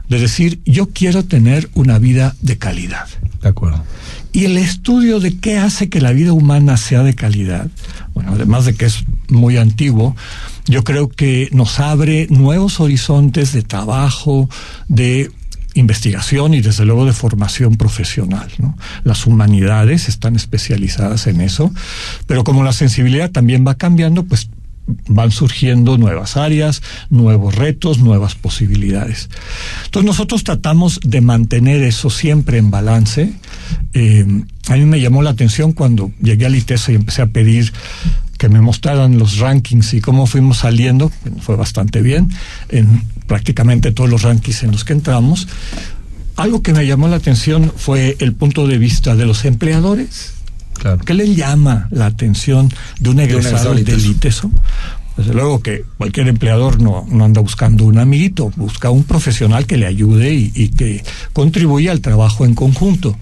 de 0.09 0.19
decir, 0.19 0.61
yo 0.65 0.89
quiero 0.91 1.25
tener 1.25 1.71
una 1.75 1.99
vida 1.99 2.35
de 2.41 2.59
calidad. 2.59 3.07
De 3.41 3.49
acuerdo. 3.49 3.85
Y 4.33 4.45
el 4.45 4.57
estudio 4.57 5.21
de 5.21 5.39
qué 5.39 5.59
hace 5.59 5.89
que 5.89 6.01
la 6.01 6.12
vida 6.12 6.33
humana 6.33 6.77
sea 6.77 7.03
de 7.03 7.15
calidad, 7.15 7.69
bueno, 8.15 8.33
además 8.35 8.65
de 8.65 8.75
que 8.75 8.87
es 8.87 9.05
muy 9.29 9.57
antiguo, 9.57 10.17
yo 10.67 10.85
creo 10.85 11.09
que 11.09 11.49
nos 11.53 11.81
abre 11.81 12.27
nuevos 12.31 12.81
horizontes 12.81 13.53
de 13.53 13.62
trabajo, 13.62 14.49
de 14.89 15.31
investigación 15.75 16.55
y 16.55 16.61
desde 16.61 16.85
luego 16.85 17.07
de 17.07 17.12
formación 17.12 17.76
profesional. 17.76 18.49
Las 19.05 19.26
humanidades 19.26 20.09
están 20.09 20.37
especializadas 20.37 21.26
en 21.26 21.41
eso, 21.41 21.73
pero 22.26 22.45
como 22.45 22.62
la 22.62 22.73
sensibilidad 22.73 23.31
también 23.31 23.64
va 23.67 23.75
cambiando, 23.75 24.25
pues 24.25 24.49
van 25.09 25.31
surgiendo 25.31 25.97
nuevas 25.97 26.37
áreas, 26.37 26.83
nuevos 27.09 27.55
retos, 27.55 27.99
nuevas 27.99 28.35
posibilidades. 28.35 29.31
Entonces 29.85 30.07
nosotros 30.07 30.45
tratamos 30.45 31.00
de 31.05 31.21
mantener 31.21 31.83
eso 31.83 32.11
siempre 32.11 32.59
en 32.59 32.71
balance. 32.71 33.33
Eh, 33.95 34.26
a 34.69 34.76
mí 34.76 34.85
me 34.85 35.00
llamó 35.00 35.23
la 35.23 35.31
atención 35.31 35.73
cuando 35.73 36.11
llegué 36.21 36.47
al 36.47 36.57
ITESO 36.57 36.93
y 36.93 36.97
empecé 36.97 37.23
a 37.23 37.26
pedir 37.26 37.73
que 38.42 38.49
me 38.49 38.61
mostraran 38.61 39.20
los 39.20 39.38
rankings 39.38 39.94
y 39.94 40.00
cómo 40.00 40.26
fuimos 40.26 40.58
saliendo, 40.58 41.12
fue 41.42 41.54
bastante 41.54 42.02
bien, 42.02 42.28
en 42.70 43.04
prácticamente 43.28 43.92
todos 43.92 44.11
los 44.11 44.22
rankings 44.22 44.64
en 44.64 44.72
los 44.72 44.84
que 44.84 44.94
entramos. 44.94 45.46
Algo 46.34 46.61
que 46.61 46.72
me 46.72 46.84
llamó 46.84 47.06
la 47.06 47.14
atención 47.14 47.72
fue 47.76 48.16
el 48.18 48.32
punto 48.32 48.66
de 48.66 48.78
vista 48.78 49.14
de 49.14 49.26
los 49.26 49.44
empleadores. 49.44 50.32
Claro. 50.75 50.99
¿Qué 51.04 51.14
le 51.14 51.32
llama 51.37 51.87
la 51.92 52.06
atención 52.06 52.68
de 52.99 53.11
un 53.11 53.20
egresado, 53.20 53.76
de 53.76 53.82
ITESO? 53.82 54.50
Desde 55.16 55.34
luego 55.34 55.62
que 55.62 55.84
cualquier 55.96 56.26
empleador 56.26 56.82
no, 56.82 57.06
no, 57.08 57.25
anda 57.25 57.40
buscando 57.40 57.84
un 57.84 57.99
amiguito, 57.99 58.50
busca 58.56 58.90
un 58.90 59.04
profesional 59.04 59.66
que 59.66 59.76
le 59.76 59.87
ayude 59.87 60.34
y, 60.34 60.50
y 60.52 60.70
que 60.70 61.04
contribuya 61.32 61.92
al 61.92 62.00
trabajo 62.00 62.44
en 62.44 62.56
conjunto 62.56 63.16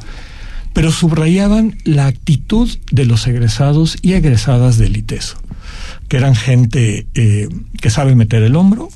pero 0.73 0.93
subrayaban 0.93 1.77
la 1.85 2.07
actitud 2.07 2.69
de 2.91 3.05
los 3.05 3.27
egresados 3.27 3.99
y 4.03 4.13
egresadas 4.13 4.79
del 4.79 4.97
ITESO, 4.97 5.37
que 6.09 6.17
eran 6.17 6.35
gente 6.35 7.07
eh, 7.15 7.49
que 7.81 7.91
sabe 7.91 8.15
meter 8.15 8.43
el 8.43 8.57
hombro, 8.57 8.89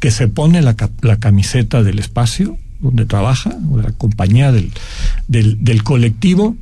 que 0.00 0.10
se 0.10 0.28
pone 0.28 0.60
la, 0.60 0.74
camiseta 0.74 1.82
del 1.82 1.98
espacio 1.98 2.58
donde 2.80 3.06
trabaja, 3.06 3.56
o 3.70 3.78
de 3.78 3.84
la 3.84 3.92
compañía 3.92 4.52
del, 4.52 4.70
del, 5.28 5.82
colectivo, 5.82 6.56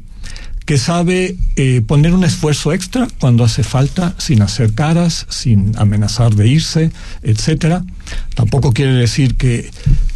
que 0.65 0.79
sabe 0.79 1.37
eh, 1.57 1.83
poner 1.85 2.15
un 2.15 2.23
esfuerzo 2.23 2.73
extra 2.73 3.09
cuando 3.19 3.43
hace 3.43 3.65
falta, 3.65 4.15
sin 4.19 4.43
hacer 4.43 4.75
caras, 4.75 5.27
sin 5.29 5.73
amenazar 5.77 6.37
de 6.37 6.47
irse, 6.47 6.93
etcétera. 7.23 7.85
Tampoco 8.37 8.73
quiere 8.73 8.93
decir 8.93 9.35
que 9.35 9.69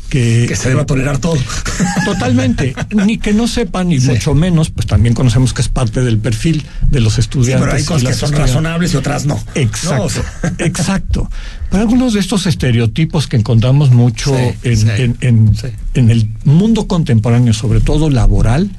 que, 0.09 0.55
se 0.57 0.69
deba 0.69 0.87
tolerar 0.87 1.19
todo. 1.19 1.39
Totalmente. 2.05 2.75
ni 2.95 3.19
que 3.19 3.33
no 3.33 3.49
sepan, 3.49 3.89
ni 3.89 3.99
mucho 3.99 4.35
menos, 4.35 4.71
pues 4.71 4.87
también 4.87 5.15
conocemos 5.15 5.53
que 5.53 5.63
es 5.63 5.69
parte 5.69 6.03
del 6.03 6.19
perfil 6.19 6.65
de 6.91 7.01
los 7.01 7.19
estudiantes. 7.19 7.67
pero 7.67 7.77
hay 7.77 7.85
cosas 7.85 8.09
que 8.09 8.15
son 8.15 8.33
razonables 8.33 8.95
y 8.95 8.97
otras 8.97 9.27
no. 9.27 9.43
Exacto. 9.55 10.23
exacto. 10.59 11.31
Pero 11.71 11.83
algunos 11.83 12.15
de 12.15 12.21
estos 12.21 12.47
estereotipos 12.47 13.27
que 13.27 13.37
encontramos 13.37 13.91
mucho 13.91 14.37
en, 14.63 15.17
en 15.21 16.11
el 16.11 16.29
mundo 16.45 16.87
contemporáneo, 16.87 17.53
sobre 17.53 17.81
todo 17.81 18.11
laboral, 18.11 18.71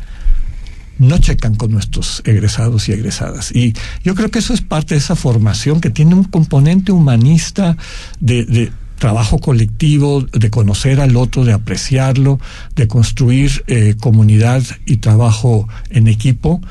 no 0.99 1.17
checan 1.17 1.55
con 1.55 1.71
nuestros 1.71 2.21
egresados 2.25 2.89
y 2.89 2.93
egresadas. 2.93 3.51
Y 3.55 3.73
yo 4.03 4.15
creo 4.15 4.31
que 4.31 4.39
eso 4.39 4.53
es 4.53 4.61
parte 4.61 4.95
de 4.95 4.99
esa 4.99 5.15
formación 5.15 5.81
que 5.81 5.89
tiene 5.89 6.15
un 6.15 6.23
componente 6.23 6.91
humanista 6.91 7.77
de, 8.19 8.45
de 8.45 8.71
trabajo 8.97 9.39
colectivo, 9.39 10.21
de 10.21 10.49
conocer 10.49 10.99
al 10.99 11.15
otro, 11.15 11.45
de 11.45 11.53
apreciarlo, 11.53 12.39
de 12.75 12.87
construir 12.87 13.63
eh, 13.67 13.95
comunidad 13.99 14.63
y 14.85 14.97
trabajo 14.97 15.67
en 15.89 16.07
equipo 16.07 16.61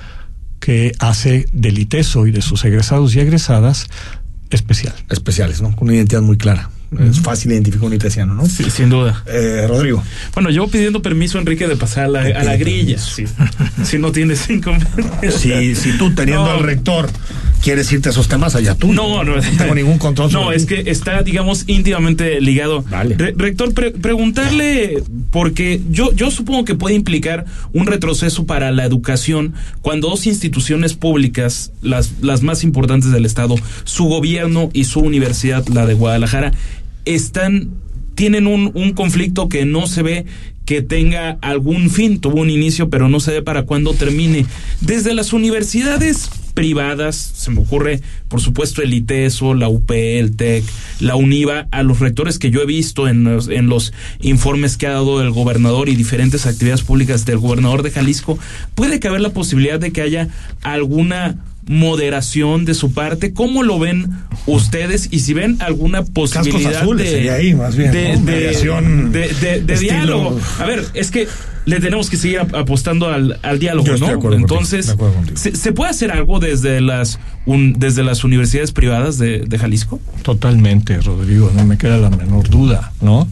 que 0.61 0.93
hace 0.99 1.47
del 1.53 1.79
ITESO 1.79 2.27
y 2.27 2.33
de 2.33 2.43
sus 2.43 2.65
egresados 2.65 3.15
y 3.15 3.21
egresadas 3.21 3.87
especial. 4.51 4.95
Especiales, 5.11 5.63
¿no? 5.63 5.75
Con 5.75 5.89
una 5.89 5.97
identidad 5.97 6.23
muy 6.23 6.37
clara. 6.37 6.71
Es 7.01 7.21
fácil 7.21 7.53
identificar 7.53 7.87
un 7.87 7.95
itesiano, 7.95 8.35
¿no? 8.35 8.47
Sí, 8.47 8.71
sin 8.71 8.89
duda. 8.89 9.23
Eh, 9.27 9.67
Rodrigo. 9.69 10.03
Bueno, 10.35 10.51
yo 10.51 10.69
pidiendo 10.69 11.03
permiso, 11.03 11.39
Enrique, 11.39 11.67
de 11.67 11.77
pasar 11.77 12.05
a 12.05 12.09
la, 12.09 12.21
a 12.21 12.45
la 12.45 12.57
grilla. 12.57 12.99
si 12.99 13.99
no 13.99 14.13
tienes 14.13 14.45
cinco 14.47 14.73
si, 15.37 15.75
si 15.75 15.99
tú, 15.99 16.15
teniendo 16.15 16.51
al 16.51 16.63
rector, 16.63 17.11
quieres 17.63 17.91
irte 17.93 18.09
a 18.09 18.13
esos 18.13 18.29
temas, 18.29 18.55
allá 18.55 18.75
tú. 18.75 18.93
No, 18.93 19.25
no, 19.25 19.37
no 19.37 19.43
tengo 19.59 19.75
ningún 19.75 19.99
control. 19.99 20.33
No, 20.33 20.53
es 20.53 20.67
que 20.67 20.85
está, 20.87 21.23
digamos, 21.23 21.65
íntimamente 21.67 22.41
ligado. 22.41 22.83
Vale. 22.83 23.17
rector, 23.17 23.73
preguntarle, 23.75 25.03
porque 25.31 25.81
yo, 25.91 26.13
yo 26.13 26.31
supongo 26.31 26.65
que 26.65 26.75
puede 26.75 26.95
implicar 26.95 27.45
un 27.73 27.87
retroceso 27.87 28.47
para 28.47 28.71
la 28.71 28.85
educación 28.85 29.55
cuando 29.83 30.09
dos 30.09 30.27
instituciones 30.27 30.95
públicas, 30.95 31.73
las, 31.83 32.13
las 32.23 32.43
más 32.43 32.63
importantes 32.63 33.11
del 33.11 33.27
Estado, 33.27 33.57
su 33.85 34.05
gobierno 34.05 34.71
y 34.73 34.85
su 34.85 35.01
universidad, 35.01 35.67
la 35.69 35.87
de 35.87 35.95
Guadalajara, 35.95 36.53
están 37.07 37.71
tienen 38.15 38.47
un, 38.47 38.71
un 38.75 38.93
conflicto 38.93 39.49
que 39.49 39.65
no 39.67 39.87
se 39.87 40.03
ve 40.03 40.27
que 40.65 40.83
tenga 40.83 41.39
algún 41.43 41.91
fin, 41.91 42.21
tuvo 42.21 42.41
un 42.41 42.51
inicio, 42.51 42.91
pero 42.91 43.09
no 43.09 43.21
se 43.21 43.31
ve 43.31 43.43
para 43.43 43.63
cuándo 43.63 43.95
termine. 43.95 44.47
Desde 44.81 45.15
las 45.15 45.33
universidades, 45.33 46.29
privadas, 46.55 47.15
se 47.17 47.53
me 47.53 47.61
ocurre, 47.61 48.01
por 48.29 48.41
supuesto, 48.41 48.83
el 48.83 48.93
ITESO, 48.93 49.55
la 49.55 49.69
UPE, 49.69 50.19
el 50.19 50.35
TEC, 50.35 50.65
la 50.99 51.15
UNIVA, 51.15 51.69
a 51.71 51.83
los 51.85 52.01
rectores 52.01 52.41
que 52.41 52.51
yo 52.51 52.63
he 52.63 52.67
visto 52.67 53.07
en 53.07 53.25
los, 53.25 53.49
en 53.49 53.69
los 53.69 53.93
informes 54.21 54.77
que 54.77 54.89
ha 54.89 54.93
dado 54.93 55.23
el 55.23 55.31
gobernador 55.31 55.89
y 55.89 55.95
diferentes 55.95 56.47
actividades 56.47 56.83
públicas 56.83 57.27
del 57.27 57.39
gobernador 57.39 57.83
de 57.83 57.91
Jalisco, 57.93 58.39
puede 58.75 58.99
caber 58.99 59.21
la 59.21 59.31
posibilidad 59.31 59.79
de 59.79 59.93
que 59.93 60.01
haya 60.01 60.29
alguna 60.63 61.45
moderación 61.67 62.65
de 62.65 62.75
su 62.75 62.93
parte. 62.93 63.33
¿Cómo 63.33 63.63
lo 63.63 63.79
ven 63.79 64.11
ustedes? 64.47 65.09
Y 65.11 65.21
si 65.21 65.35
ven 65.35 65.59
alguna 65.61 66.05
posibilidad 66.05 66.83
de, 66.85 67.61
de, 69.61 69.77
diálogo. 69.79 70.39
A 70.59 70.65
ver, 70.65 70.85
es 70.95 71.11
que 71.11 71.27
le 71.67 71.81
tenemos 71.81 72.09
que 72.09 72.17
seguir 72.17 72.39
apostando 72.39 73.09
al, 73.09 73.59
diálogo, 73.59 73.97
¿no? 73.97 74.33
Entonces, 74.35 74.95
¿se, 75.35 75.73
puede 75.73 75.91
hacer 75.91 76.13
algo 76.13 76.39
desde 76.39 76.81
las 76.81 77.19
desde 77.47 78.05
las 78.05 78.25
universidades 78.25 78.73
privadas 78.73 79.19
de, 79.19 79.41
de 79.41 79.59
Jalisco? 79.59 80.01
Totalmente, 80.23 81.01
Rodrigo, 81.01 81.51
no 81.55 81.65
me 81.65 81.77
queda 81.77 81.99
la 81.99 82.11
menor 82.11 82.49
duda, 82.49 82.93
¿no? 83.01 83.29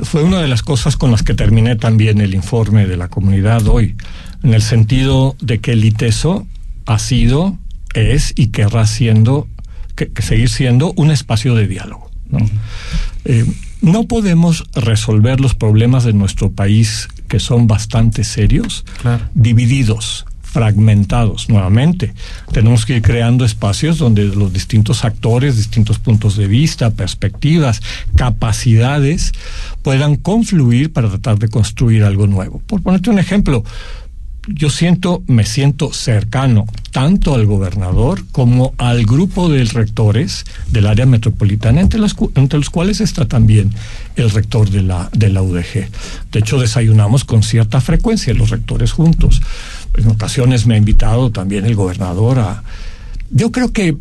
Fue 0.00 0.22
una 0.22 0.40
de 0.40 0.48
las 0.48 0.62
cosas 0.62 0.96
con 0.96 1.10
las 1.10 1.22
que 1.22 1.34
terminé 1.34 1.76
también 1.76 2.20
el 2.20 2.34
informe 2.34 2.86
de 2.86 2.96
la 2.96 3.08
comunidad 3.08 3.66
hoy, 3.66 3.94
en 4.42 4.54
el 4.54 4.62
sentido 4.62 5.36
de 5.40 5.58
que 5.60 5.72
el 5.72 5.84
ITESO 5.84 6.46
ha 6.86 6.98
sido 6.98 7.58
es 7.94 8.32
y 8.36 8.48
querrá 8.48 8.86
siendo, 8.86 9.48
que, 9.94 10.10
seguir 10.22 10.48
siendo 10.48 10.92
un 10.96 11.10
espacio 11.10 11.54
de 11.54 11.66
diálogo. 11.66 12.10
¿no? 12.30 12.38
Eh, 13.24 13.44
no 13.80 14.04
podemos 14.04 14.64
resolver 14.74 15.40
los 15.40 15.54
problemas 15.54 16.04
de 16.04 16.12
nuestro 16.12 16.50
país, 16.50 17.08
que 17.28 17.38
son 17.38 17.66
bastante 17.66 18.24
serios, 18.24 18.84
divididos, 19.34 20.26
fragmentados 20.42 21.48
nuevamente. 21.48 22.14
Tenemos 22.52 22.86
que 22.86 22.96
ir 22.96 23.02
creando 23.02 23.44
espacios 23.44 23.98
donde 23.98 24.24
los 24.24 24.52
distintos 24.52 25.04
actores, 25.04 25.56
distintos 25.56 25.98
puntos 25.98 26.36
de 26.36 26.46
vista, 26.46 26.90
perspectivas, 26.90 27.82
capacidades 28.16 29.32
puedan 29.82 30.16
confluir 30.16 30.92
para 30.92 31.08
tratar 31.08 31.38
de 31.38 31.48
construir 31.48 32.02
algo 32.02 32.26
nuevo. 32.26 32.60
Por 32.66 32.82
ponerte 32.82 33.10
un 33.10 33.18
ejemplo, 33.18 33.62
yo 34.54 34.70
siento, 34.70 35.22
me 35.26 35.44
siento 35.44 35.92
cercano 35.92 36.66
tanto 36.90 37.34
al 37.34 37.46
gobernador 37.46 38.24
como 38.32 38.74
al 38.78 39.04
grupo 39.04 39.48
de 39.48 39.64
rectores 39.64 40.44
del 40.70 40.86
área 40.86 41.06
metropolitana, 41.06 41.80
entre, 41.80 42.00
los 42.00 42.70
cuales 42.70 43.00
está 43.00 43.26
también 43.28 43.72
el 44.16 44.30
rector 44.30 44.70
de 44.70 44.82
la, 44.82 45.10
de 45.12 45.28
la 45.28 45.42
UDG. 45.42 45.88
De 46.32 46.38
hecho, 46.40 46.58
desayunamos 46.58 47.24
con 47.24 47.42
cierta 47.42 47.80
frecuencia 47.80 48.34
los 48.34 48.50
rectores 48.50 48.92
juntos. 48.92 49.42
En 49.96 50.08
ocasiones 50.08 50.66
me 50.66 50.74
ha 50.74 50.78
invitado 50.78 51.30
también 51.30 51.66
el 51.66 51.74
gobernador 51.74 52.38
a... 52.38 52.62
Yo 53.30 53.52
creo 53.52 53.72
que 53.72 53.96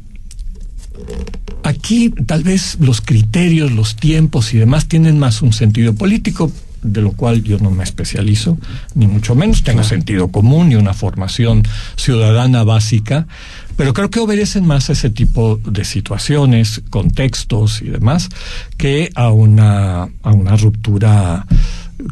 aquí 1.63 2.09
tal 2.25 2.43
vez 2.43 2.77
los 2.79 3.01
criterios, 3.01 3.71
los 3.71 3.95
tiempos 3.95 4.53
y 4.53 4.57
demás 4.57 4.87
tienen 4.87 5.19
más 5.19 5.41
un 5.41 5.51
sentido 5.51 5.93
político, 5.93 6.51
de 6.81 7.01
lo 7.01 7.11
cual 7.11 7.43
yo 7.43 7.57
no 7.59 7.71
me 7.71 7.83
especializo, 7.83 8.57
ni 8.95 9.07
mucho 9.07 9.35
menos 9.35 9.63
tengo 9.63 9.83
sentido 9.83 10.29
común 10.29 10.71
y 10.71 10.75
una 10.75 10.93
formación 10.93 11.63
ciudadana 11.95 12.63
básica, 12.63 13.27
pero 13.75 13.93
creo 13.93 14.09
que 14.09 14.19
obedecen 14.19 14.65
más 14.65 14.89
a 14.89 14.93
ese 14.93 15.09
tipo 15.09 15.57
de 15.57 15.85
situaciones, 15.85 16.81
contextos 16.89 17.81
y 17.81 17.85
demás, 17.89 18.29
que 18.77 19.11
a 19.15 19.29
una, 19.29 20.09
a 20.23 20.31
una 20.31 20.55
ruptura 20.57 21.45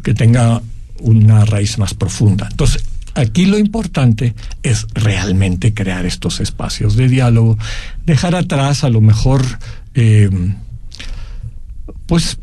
que 0.02 0.14
tenga 0.14 0.62
una 1.00 1.44
raíz 1.44 1.78
más 1.78 1.94
profunda. 1.94 2.48
Entonces, 2.50 2.84
aquí 3.14 3.46
lo 3.46 3.58
importante 3.58 4.34
es 4.62 4.86
realmente 4.94 5.74
crear 5.74 6.06
estos 6.06 6.40
espacios 6.40 6.96
de 6.96 7.08
diálogo, 7.08 7.58
dejar 8.04 8.34
atrás 8.34 8.84
a 8.84 8.88
lo 8.88 9.00
mejor, 9.00 9.42
eh, 9.94 10.30
pues, 12.06 12.38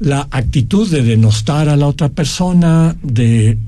la 0.00 0.28
actitud 0.30 0.90
de 0.90 1.02
denostar 1.02 1.68
a 1.68 1.76
la 1.76 1.86
otra 1.86 2.08
persona, 2.08 2.96
de 3.02 3.58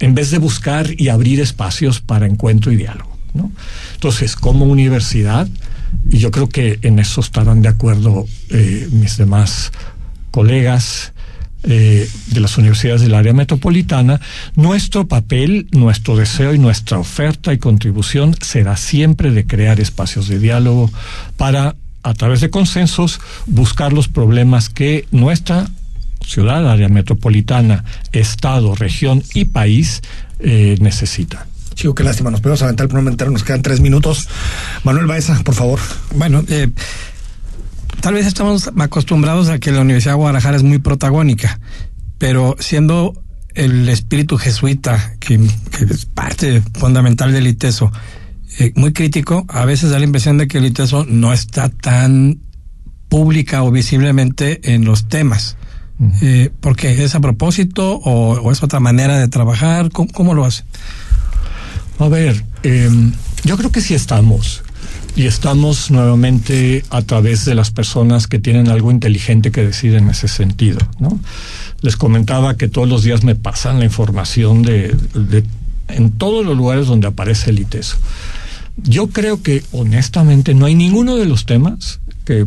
en 0.00 0.14
vez 0.14 0.30
de 0.30 0.38
buscar 0.38 0.88
y 0.98 1.08
abrir 1.08 1.40
espacios 1.40 2.00
para 2.00 2.26
encuentro 2.26 2.70
y 2.72 2.76
diálogo. 2.76 3.16
¿no? 3.34 3.50
Entonces, 3.94 4.36
como 4.36 4.66
universidad, 4.66 5.48
y 6.10 6.18
yo 6.18 6.30
creo 6.30 6.48
que 6.48 6.78
en 6.82 6.98
eso 6.98 7.20
estarán 7.20 7.62
de 7.62 7.68
acuerdo 7.68 8.26
eh, 8.50 8.88
mis 8.92 9.16
demás 9.16 9.72
colegas 10.30 11.12
eh, 11.62 12.08
de 12.28 12.40
las 12.40 12.58
universidades 12.58 13.00
del 13.00 13.14
área 13.14 13.32
metropolitana, 13.32 14.20
nuestro 14.54 15.08
papel, 15.08 15.66
nuestro 15.72 16.16
deseo 16.16 16.54
y 16.54 16.58
nuestra 16.58 16.98
oferta 16.98 17.52
y 17.52 17.58
contribución 17.58 18.36
será 18.40 18.76
siempre 18.76 19.30
de 19.32 19.46
crear 19.46 19.80
espacios 19.80 20.28
de 20.28 20.38
diálogo 20.38 20.90
para 21.36 21.74
a 22.06 22.14
través 22.14 22.40
de 22.40 22.50
consensos, 22.50 23.20
buscar 23.46 23.92
los 23.92 24.06
problemas 24.06 24.68
que 24.68 25.08
nuestra 25.10 25.66
ciudad, 26.24 26.70
área 26.70 26.88
metropolitana, 26.88 27.84
estado, 28.12 28.76
región 28.76 29.24
y 29.34 29.46
país 29.46 30.02
eh, 30.38 30.76
necesitan. 30.80 31.40
Chico, 31.74 31.96
qué 31.96 32.04
lástima, 32.04 32.30
nos 32.30 32.40
podemos 32.40 32.62
aventar 32.62 32.84
el 32.84 32.88
programa 32.90 33.10
entero, 33.10 33.32
nos 33.32 33.42
quedan 33.42 33.60
tres 33.60 33.80
minutos. 33.80 34.28
Manuel 34.84 35.06
Baeza, 35.06 35.42
por 35.44 35.56
favor. 35.56 35.80
Bueno, 36.14 36.44
eh, 36.48 36.68
tal 38.00 38.14
vez 38.14 38.26
estamos 38.26 38.70
acostumbrados 38.78 39.48
a 39.48 39.58
que 39.58 39.72
la 39.72 39.80
Universidad 39.80 40.12
de 40.12 40.18
Guadalajara 40.18 40.56
es 40.56 40.62
muy 40.62 40.78
protagónica, 40.78 41.58
pero 42.18 42.54
siendo 42.60 43.20
el 43.54 43.88
espíritu 43.88 44.38
jesuita, 44.38 45.16
que, 45.18 45.38
que 45.76 45.84
es 45.92 46.06
parte 46.06 46.62
fundamental 46.74 47.32
del 47.32 47.48
ITESO, 47.48 47.90
eh, 48.58 48.72
muy 48.74 48.92
crítico, 48.92 49.44
a 49.48 49.64
veces 49.64 49.90
da 49.90 49.98
la 49.98 50.04
impresión 50.04 50.38
de 50.38 50.48
que 50.48 50.58
el 50.58 50.66
ITESO 50.66 51.04
no 51.06 51.32
está 51.32 51.68
tan 51.68 52.40
pública 53.08 53.62
o 53.62 53.70
visiblemente 53.70 54.74
en 54.74 54.84
los 54.84 55.08
temas. 55.08 55.56
Eh, 56.20 56.50
porque 56.60 57.04
es 57.04 57.14
a 57.14 57.20
propósito 57.20 57.98
o, 58.04 58.52
es 58.52 58.62
otra 58.62 58.80
manera 58.80 59.18
de 59.18 59.28
trabajar? 59.28 59.90
¿Cómo, 59.90 60.34
lo 60.34 60.44
hace? 60.44 60.64
A 61.98 62.08
ver, 62.08 62.44
em, 62.62 63.12
yo 63.44 63.56
creo 63.56 63.72
que 63.72 63.80
sí 63.80 63.94
estamos. 63.94 64.62
Y 65.14 65.24
estamos 65.24 65.90
nuevamente 65.90 66.84
a 66.90 67.00
través 67.00 67.46
de 67.46 67.54
las 67.54 67.70
personas 67.70 68.26
que 68.26 68.38
tienen 68.38 68.68
algo 68.68 68.90
inteligente 68.90 69.50
que 69.50 69.64
decir 69.64 69.94
en 69.94 70.10
ese 70.10 70.28
sentido, 70.28 70.78
¿no? 70.98 71.18
Les 71.80 71.96
comentaba 71.96 72.58
que 72.58 72.68
todos 72.68 72.86
los 72.86 73.02
días 73.02 73.24
me 73.24 73.34
pasan 73.34 73.78
la 73.78 73.86
información 73.86 74.60
de, 74.60 74.94
de 75.14 75.44
en 75.88 76.10
todos 76.12 76.44
los 76.44 76.54
lugares 76.54 76.86
donde 76.86 77.06
aparece 77.06 77.48
el 77.48 77.60
ITESO. 77.60 77.96
Yo 78.82 79.08
creo 79.08 79.42
que 79.42 79.62
honestamente 79.72 80.54
no 80.54 80.66
hay 80.66 80.74
ninguno 80.74 81.16
de 81.16 81.24
los 81.24 81.46
temas 81.46 82.00
que 82.24 82.46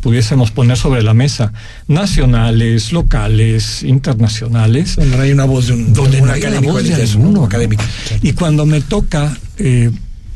pudiésemos 0.00 0.50
poner 0.50 0.76
sobre 0.76 1.02
la 1.02 1.14
mesa, 1.14 1.52
nacionales, 1.88 2.92
locales, 2.92 3.82
internacionales. 3.82 4.96
Donde 4.96 5.16
no 5.16 5.22
hay 5.22 5.32
una 5.32 5.44
voz 5.44 5.66
de 5.66 5.72
un, 5.72 5.92
donde 5.92 6.20
no 6.20 6.32
hay 6.32 6.42
una 6.42 6.60
voz 6.60 6.84
de 6.84 7.44
académico. 7.44 7.82
Y 8.22 8.32
cuando 8.32 8.66
me 8.66 8.80
toca, 8.80 9.36
eh, 9.58 9.90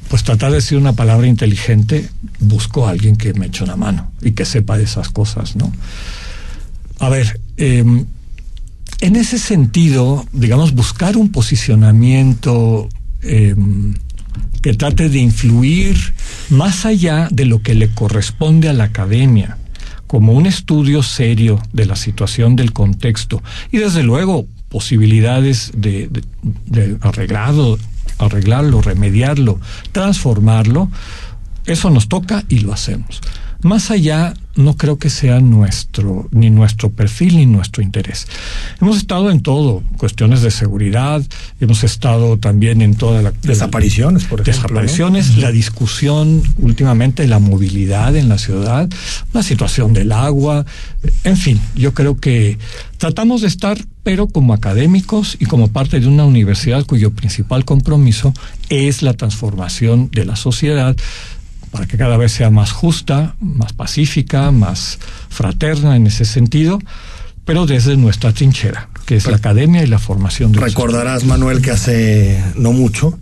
pues 0.08 0.24
tratar 0.24 0.50
de 0.50 0.56
decir 0.56 0.78
una 0.78 0.94
palabra 0.94 1.26
inteligente, 1.26 2.08
busco 2.40 2.86
a 2.86 2.90
alguien 2.90 3.16
que 3.16 3.34
me 3.34 3.46
eche 3.46 3.62
una 3.62 3.76
mano 3.76 4.10
y 4.22 4.32
que 4.32 4.44
sepa 4.44 4.78
de 4.78 4.84
esas 4.84 5.10
cosas, 5.10 5.54
¿no? 5.54 5.70
A 6.98 7.08
ver, 7.10 7.40
em, 7.58 8.06
en 9.00 9.16
ese 9.16 9.38
sentido, 9.38 10.26
digamos, 10.32 10.74
buscar 10.74 11.16
un 11.16 11.30
posicionamiento 11.30 12.88
eh, 13.22 13.54
que 14.62 14.74
trate 14.74 15.08
de 15.08 15.18
influir 15.18 15.96
más 16.50 16.84
allá 16.84 17.28
de 17.30 17.44
lo 17.44 17.62
que 17.62 17.74
le 17.74 17.88
corresponde 17.88 18.68
a 18.68 18.72
la 18.72 18.84
academia, 18.84 19.58
como 20.06 20.32
un 20.32 20.46
estudio 20.46 21.02
serio 21.02 21.60
de 21.72 21.86
la 21.86 21.96
situación 21.96 22.56
del 22.56 22.72
contexto 22.72 23.42
y 23.70 23.78
desde 23.78 24.02
luego 24.02 24.46
posibilidades 24.68 25.72
de, 25.76 26.10
arreglarlo, 27.00 27.78
arreglarlo, 28.18 28.82
remediarlo, 28.82 29.60
transformarlo, 29.92 30.90
eso 31.66 31.90
nos 31.90 32.08
toca 32.08 32.44
y 32.48 32.60
lo 32.60 32.72
hacemos. 32.72 33.20
Más 33.62 33.90
allá 33.90 34.34
no 34.54 34.76
creo 34.76 34.98
que 34.98 35.08
sea 35.08 35.40
nuestro, 35.40 36.28
ni 36.32 36.50
nuestro 36.50 36.90
perfil, 36.90 37.36
ni 37.36 37.46
nuestro 37.46 37.82
interés. 37.82 38.26
Hemos 38.80 38.96
estado 38.96 39.30
en 39.30 39.40
todo, 39.40 39.82
cuestiones 39.96 40.42
de 40.42 40.50
seguridad, 40.50 41.22
hemos 41.60 41.84
estado 41.84 42.38
también 42.38 42.82
en 42.82 42.96
toda 42.96 43.22
la... 43.22 43.32
Desapariciones, 43.42 44.24
por 44.24 44.40
ejemplo. 44.40 44.62
Desapariciones, 44.62 45.38
la 45.38 45.52
discusión 45.52 46.42
últimamente 46.58 47.22
de 47.22 47.28
la 47.28 47.38
movilidad 47.38 48.16
en 48.16 48.28
la 48.28 48.38
ciudad, 48.38 48.88
la 49.32 49.42
situación 49.44 49.92
del 49.92 50.10
agua, 50.10 50.66
en 51.22 51.36
fin, 51.36 51.60
yo 51.76 51.94
creo 51.94 52.16
que 52.18 52.58
tratamos 52.96 53.42
de 53.42 53.48
estar, 53.48 53.78
pero 54.02 54.26
como 54.26 54.54
académicos 54.54 55.36
y 55.38 55.46
como 55.46 55.68
parte 55.68 56.00
de 56.00 56.08
una 56.08 56.24
universidad 56.24 56.84
cuyo 56.84 57.12
principal 57.12 57.64
compromiso 57.64 58.34
es 58.68 59.02
la 59.02 59.14
transformación 59.14 60.10
de 60.10 60.24
la 60.24 60.34
sociedad 60.34 60.96
para 61.70 61.86
que 61.86 61.96
cada 61.96 62.16
vez 62.16 62.32
sea 62.32 62.50
más 62.50 62.72
justa, 62.72 63.34
más 63.40 63.72
pacífica, 63.72 64.50
más 64.50 64.98
fraterna 65.28 65.96
en 65.96 66.06
ese 66.06 66.24
sentido, 66.24 66.78
pero 67.44 67.66
desde 67.66 67.96
nuestra 67.96 68.32
trinchera, 68.32 68.88
que 69.06 69.16
es 69.16 69.26
la 69.26 69.36
academia 69.36 69.82
y 69.82 69.86
la 69.86 69.98
formación. 69.98 70.52
De 70.52 70.60
Recordarás, 70.60 71.24
Manuel, 71.24 71.62
que 71.62 71.70
hace 71.70 72.42
no 72.56 72.72
mucho 72.72 73.18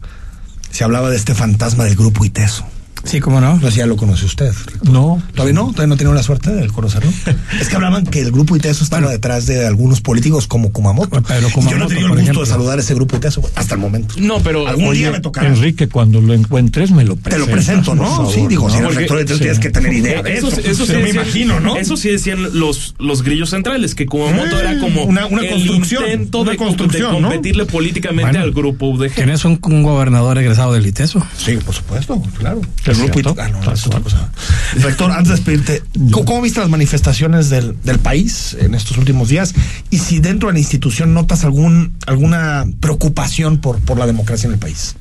se 0.71 0.85
hablaba 0.85 1.09
de 1.11 1.17
este 1.17 1.35
fantasma 1.35 1.85
del 1.85 1.97
grupo 1.97 2.25
ITESO. 2.25 2.67
Sí, 3.07 3.21
cómo 3.21 3.41
no. 3.41 3.57
No 3.57 3.71
sé 3.71 3.79
ya 3.79 3.87
lo 3.87 3.97
conoce 3.97 4.25
usted. 4.27 4.53
No. 4.83 5.23
¿Todavía 5.33 5.55
no? 5.55 5.67
¿Todavía 5.71 5.87
no 5.87 5.97
tiene 5.97 6.13
la 6.13 6.23
suerte 6.23 6.51
de 6.53 6.67
conocerlo? 6.69 7.11
es 7.61 7.69
que 7.69 7.77
hablaban 7.77 8.05
que 8.05 8.21
el 8.21 8.33
grupo 8.33 8.57
ITESO 8.57 8.85
estaba 8.85 9.11
detrás 9.11 9.47
de 9.47 9.67
algunos 9.67 10.01
políticos 10.01 10.47
como 10.47 10.73
Kumamoto. 10.73 11.23
Pero 11.23 11.41
Y 11.41 11.41
yo 11.41 11.41
no 11.41 11.49
he 11.49 11.53
Kumamoto, 11.53 11.87
tenido 11.89 12.07
el 12.07 12.09
gusto 12.13 12.21
ejemplo. 12.23 12.41
de 12.43 12.47
saludar 12.49 12.79
a 12.79 12.81
ese 12.83 12.95
grupo 12.95 13.17
ITESO 13.17 13.43
hasta 13.55 13.75
el 13.75 13.81
momento. 13.81 14.15
No, 14.19 14.41
pero 14.41 14.67
Algún 14.67 14.89
Oye, 14.89 14.99
día 15.01 15.13
me 15.13 15.21
tocará. 15.21 15.47
Enrique, 15.49 15.89
cuando 15.89 16.21
lo 16.21 16.35
encuentres 16.35 16.91
me 16.91 17.05
lo 17.05 17.15
Te 17.17 17.23
presentas. 17.23 17.47
lo 17.49 17.53
presento, 17.55 17.95
¿no? 17.95 18.05
favor, 18.07 18.35
sí, 18.35 18.47
digo, 18.49 18.65
¿no? 18.69 18.71
si 18.71 18.77
eres 18.79 18.87
Porque- 18.89 18.99
rector, 19.01 19.19
entonces 19.21 19.37
sí. 19.39 19.43
tienes 19.45 19.59
que 19.61 19.71
tener 19.71 19.93
idea 19.93 20.23
de 20.23 20.35
Eso, 20.37 20.49
eso. 20.49 20.61
eso 20.61 20.87
sí 20.87 20.93
me 20.93 20.99
decían- 21.05 21.15
imagino, 21.25 21.61
¿no? 21.61 21.77
Eso 21.77 21.97
sí 21.97 22.09
decían 22.09 22.59
los, 22.59 22.95
los 22.99 23.23
grillos 23.23 23.51
centrales, 23.51 23.95
que 23.95 24.07
Kumamoto 24.07 24.57
Eh, 24.59 24.61
era 24.61 24.81
como 24.81 25.05
una- 25.05 25.27
una 25.27 25.43
el 25.43 25.51
construcción, 25.51 26.03
intento 26.05 26.41
una 26.41 26.51
de, 26.53 26.57
construcción, 26.57 27.15
de 27.15 27.21
¿no? 27.21 27.29
competirle 27.29 27.67
políticamente 27.67 28.31
Bueno, 28.31 28.45
al 28.45 28.53
grupo 28.53 28.87
UDG. 28.89 29.15
¿Tienes 29.15 29.45
un, 29.45 29.59
un 29.63 29.83
gobernador 29.83 30.39
egresado 30.39 30.73
del 30.73 30.87
ITESO? 30.87 31.25
Sí, 31.39 31.57
por 31.65 31.75
supuesto, 31.75 32.21
claro. 32.39 32.61
El 33.05 33.11
grupo 33.11 33.41
Ah, 33.41 33.49
no, 33.49 33.59
tal 33.61 33.75
es 33.75 33.87
otra 33.87 34.01
cual. 34.01 34.13
cosa. 34.15 34.31
Rector, 34.77 35.11
antes 35.13 35.29
de 35.29 35.35
despedirte, 35.37 35.83
¿cómo, 36.11 36.25
cómo 36.25 36.43
viste 36.43 36.61
las 36.61 36.69
manifestaciones 36.69 37.51
del, 37.51 37.77
del 37.83 37.99
país 37.99 38.57
en 38.61 38.75
estos 38.75 38.97
últimos 38.99 39.29
días? 39.29 39.55
Y 39.91 39.99
si 39.99 40.21
dentro 40.21 40.49
de 40.49 40.55
la 40.55 40.59
institución 40.61 41.15
notas 41.15 41.45
algún 41.45 41.93
alguna 42.07 42.65
preocupación 42.81 43.59
por, 43.59 43.79
por 43.81 43.99
la 43.99 44.07
democracia 44.07 44.47
en 44.47 44.55
el 44.55 44.59
país. 44.59 44.95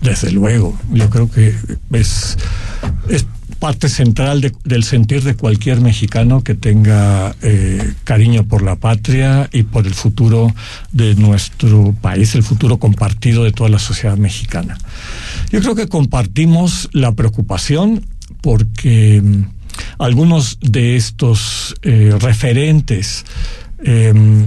Desde 0.00 0.30
luego, 0.32 0.78
yo 0.92 1.10
creo 1.10 1.30
que 1.30 1.54
es, 1.92 2.36
es 3.08 3.26
parte 3.58 3.90
central 3.90 4.40
de- 4.40 4.54
del 4.64 4.82
sentir 4.84 5.22
de 5.22 5.34
cualquier 5.34 5.82
mexicano 5.82 6.42
que 6.42 6.54
tenga 6.54 7.34
eh, 7.42 7.92
cariño 8.04 8.44
por 8.44 8.62
la 8.62 8.76
patria 8.76 9.50
y 9.52 9.64
por 9.64 9.86
el 9.86 9.92
futuro 9.92 10.54
de 10.92 11.14
nuestro 11.16 11.94
país, 12.00 12.34
el 12.34 12.42
futuro 12.42 12.78
compartido 12.78 13.44
de 13.44 13.52
toda 13.52 13.68
la 13.68 13.78
sociedad 13.78 14.16
mexicana. 14.16 14.78
Yo 15.50 15.60
creo 15.60 15.74
que 15.74 15.88
compartimos 15.88 16.88
la 16.92 17.12
preocupación 17.12 18.06
porque 18.40 19.20
mm, 19.20 19.42
algunos 19.98 20.58
de 20.60 20.96
estos 20.96 21.74
eh, 21.82 22.14
referentes 22.20 23.24
em, 23.82 24.46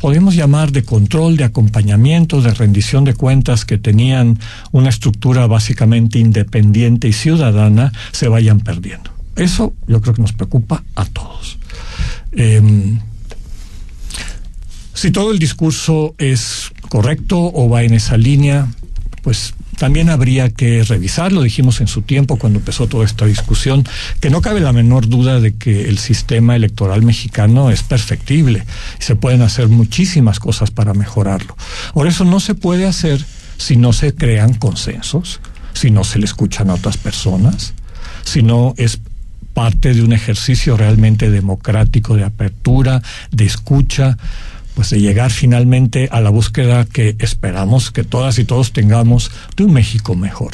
podemos 0.00 0.34
llamar 0.34 0.72
de 0.72 0.82
control, 0.82 1.36
de 1.36 1.44
acompañamiento, 1.44 2.40
de 2.40 2.54
rendición 2.54 3.04
de 3.04 3.12
cuentas 3.12 3.66
que 3.66 3.76
tenían 3.76 4.38
una 4.72 4.88
estructura 4.88 5.46
básicamente 5.46 6.18
independiente 6.18 7.08
y 7.08 7.12
ciudadana, 7.12 7.92
se 8.12 8.28
vayan 8.28 8.60
perdiendo. 8.60 9.10
Eso 9.36 9.74
yo 9.86 10.00
creo 10.00 10.14
que 10.14 10.22
nos 10.22 10.32
preocupa 10.32 10.82
a 10.94 11.04
todos. 11.04 11.58
Em, 12.32 12.98
si 14.94 15.10
todo 15.10 15.32
el 15.32 15.38
discurso 15.38 16.14
es 16.18 16.72
correcto 16.88 17.38
o 17.38 17.68
va 17.68 17.82
en 17.82 17.94
esa 17.94 18.16
línea, 18.16 18.68
pues 19.22 19.54
también 19.80 20.10
habría 20.10 20.50
que 20.50 20.84
revisarlo. 20.84 21.40
Dijimos 21.40 21.80
en 21.80 21.86
su 21.86 22.02
tiempo, 22.02 22.36
cuando 22.36 22.58
empezó 22.58 22.86
toda 22.86 23.06
esta 23.06 23.24
discusión, 23.24 23.82
que 24.20 24.28
no 24.28 24.42
cabe 24.42 24.60
la 24.60 24.74
menor 24.74 25.08
duda 25.08 25.40
de 25.40 25.54
que 25.54 25.88
el 25.88 25.96
sistema 25.96 26.54
electoral 26.54 27.02
mexicano 27.02 27.70
es 27.70 27.82
perfectible 27.82 28.66
y 29.00 29.02
se 29.02 29.16
pueden 29.16 29.40
hacer 29.40 29.68
muchísimas 29.68 30.38
cosas 30.38 30.70
para 30.70 30.92
mejorarlo. 30.92 31.56
Por 31.94 32.06
eso 32.08 32.26
no 32.26 32.40
se 32.40 32.54
puede 32.54 32.86
hacer 32.86 33.24
si 33.56 33.76
no 33.76 33.94
se 33.94 34.14
crean 34.14 34.52
consensos, 34.52 35.40
si 35.72 35.90
no 35.90 36.04
se 36.04 36.18
le 36.18 36.26
escuchan 36.26 36.68
a 36.68 36.74
otras 36.74 36.98
personas, 36.98 37.72
si 38.22 38.42
no 38.42 38.74
es 38.76 39.00
parte 39.54 39.94
de 39.94 40.02
un 40.02 40.12
ejercicio 40.12 40.76
realmente 40.76 41.30
democrático 41.30 42.16
de 42.16 42.24
apertura, 42.24 43.00
de 43.30 43.46
escucha, 43.46 44.18
pues 44.74 44.90
de 44.90 45.00
llegar 45.00 45.30
finalmente 45.30 46.08
a 46.10 46.20
la 46.20 46.30
búsqueda 46.30 46.84
que 46.84 47.16
esperamos 47.18 47.90
que 47.90 48.04
todas 48.04 48.38
y 48.38 48.44
todos 48.44 48.72
tengamos 48.72 49.30
de 49.56 49.64
un 49.64 49.72
México 49.72 50.14
mejor. 50.14 50.52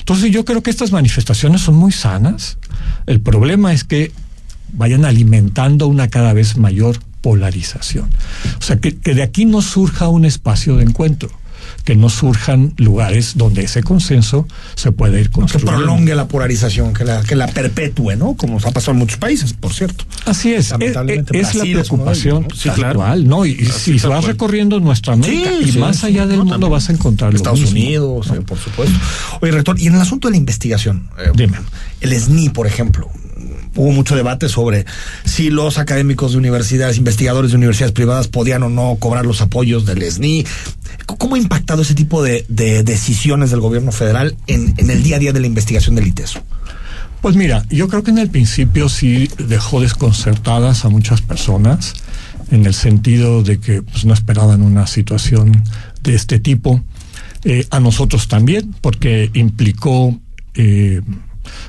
Entonces 0.00 0.30
yo 0.30 0.44
creo 0.44 0.62
que 0.62 0.70
estas 0.70 0.92
manifestaciones 0.92 1.62
son 1.62 1.76
muy 1.76 1.92
sanas. 1.92 2.58
El 3.06 3.20
problema 3.20 3.72
es 3.72 3.84
que 3.84 4.12
vayan 4.72 5.04
alimentando 5.04 5.86
una 5.86 6.08
cada 6.08 6.32
vez 6.32 6.56
mayor 6.56 6.98
polarización. 7.20 8.10
O 8.58 8.62
sea, 8.62 8.76
que, 8.76 8.96
que 8.96 9.14
de 9.14 9.22
aquí 9.22 9.44
no 9.44 9.62
surja 9.62 10.08
un 10.08 10.24
espacio 10.24 10.76
de 10.76 10.84
encuentro, 10.84 11.30
que 11.84 11.96
no 11.96 12.08
surjan 12.08 12.72
lugares 12.76 13.32
donde 13.36 13.62
ese 13.64 13.82
consenso 13.82 14.46
se 14.74 14.92
pueda 14.92 15.18
ir 15.18 15.26
Que 15.26 15.32
construyendo. 15.32 15.72
prolongue 15.72 16.14
la 16.14 16.28
polarización, 16.28 16.92
que 16.94 17.04
la, 17.04 17.22
que 17.22 17.34
la 17.36 17.46
perpetúe, 17.48 18.16
¿no? 18.16 18.34
Como 18.34 18.58
ha 18.58 18.70
pasado 18.70 18.92
en 18.92 18.98
muchos 18.98 19.18
países, 19.18 19.52
por 19.52 19.72
cierto. 19.72 20.04
Así 20.26 20.52
es, 20.52 20.66
es, 20.66 20.70
Lamentablemente, 20.72 21.38
es 21.38 21.46
la 21.46 21.52
Brasil 21.52 21.60
es 21.62 21.66
ellos, 21.76 21.88
preocupación 21.88 22.46
¿no? 22.48 22.94
Cual, 22.94 23.28
¿no? 23.28 23.46
Y, 23.46 23.64
si 23.66 23.98
vas 23.98 24.24
recorriendo 24.24 24.78
nuestra 24.80 25.14
América 25.14 25.50
Sí, 25.58 25.68
y 25.68 25.72
sí, 25.72 25.78
más 25.78 26.04
allá 26.04 26.26
del 26.26 26.38
no, 26.38 26.44
mundo 26.44 26.52
también. 26.54 26.72
vas 26.72 26.88
a 26.88 26.92
encontrar 26.92 27.34
Estados 27.34 27.60
mismo. 27.60 27.72
Unidos, 27.78 28.30
eh, 28.34 28.40
por 28.42 28.58
supuesto. 28.58 28.96
Oye, 29.40 29.52
rector, 29.52 29.80
y 29.80 29.86
en 29.88 29.94
el 29.94 30.00
asunto 30.00 30.28
de 30.28 30.32
la 30.32 30.38
investigación, 30.38 31.08
eh, 31.18 31.30
Dime. 31.34 31.58
el 32.00 32.12
SNI, 32.20 32.50
por 32.50 32.66
ejemplo, 32.66 33.10
hubo 33.76 33.92
mucho 33.92 34.16
debate 34.16 34.48
sobre 34.48 34.84
si 35.24 35.50
los 35.50 35.78
académicos 35.78 36.32
de 36.32 36.38
universidades, 36.38 36.98
investigadores 36.98 37.50
de 37.50 37.56
universidades 37.56 37.92
privadas 37.92 38.28
podían 38.28 38.62
o 38.62 38.68
no 38.68 38.96
cobrar 38.98 39.26
los 39.26 39.40
apoyos 39.40 39.86
del 39.86 40.02
SNI. 40.02 40.44
¿Cómo 41.06 41.34
ha 41.34 41.38
impactado 41.38 41.82
ese 41.82 41.94
tipo 41.94 42.22
de, 42.22 42.44
de 42.48 42.82
decisiones 42.82 43.50
del 43.50 43.60
gobierno 43.60 43.92
federal 43.92 44.36
en, 44.46 44.74
en 44.76 44.90
el 44.90 45.02
día 45.02 45.16
a 45.16 45.18
día 45.18 45.32
de 45.32 45.40
la 45.40 45.46
investigación 45.46 45.94
del 45.96 46.06
ITESO? 46.06 46.40
Pues 47.22 47.36
mira, 47.36 47.64
yo 47.70 47.86
creo 47.86 48.02
que 48.02 48.10
en 48.10 48.18
el 48.18 48.30
principio 48.30 48.88
sí 48.88 49.30
dejó 49.38 49.80
desconcertadas 49.80 50.84
a 50.84 50.88
muchas 50.88 51.20
personas, 51.20 51.94
en 52.50 52.66
el 52.66 52.74
sentido 52.74 53.44
de 53.44 53.60
que 53.60 53.80
pues, 53.80 54.04
no 54.04 54.12
esperaban 54.12 54.60
una 54.60 54.88
situación 54.88 55.62
de 56.02 56.14
este 56.14 56.40
tipo. 56.40 56.82
Eh, 57.44 57.66
a 57.70 57.80
nosotros 57.80 58.28
también, 58.28 58.74
porque 58.80 59.30
implicó 59.34 60.18
eh, 60.54 61.00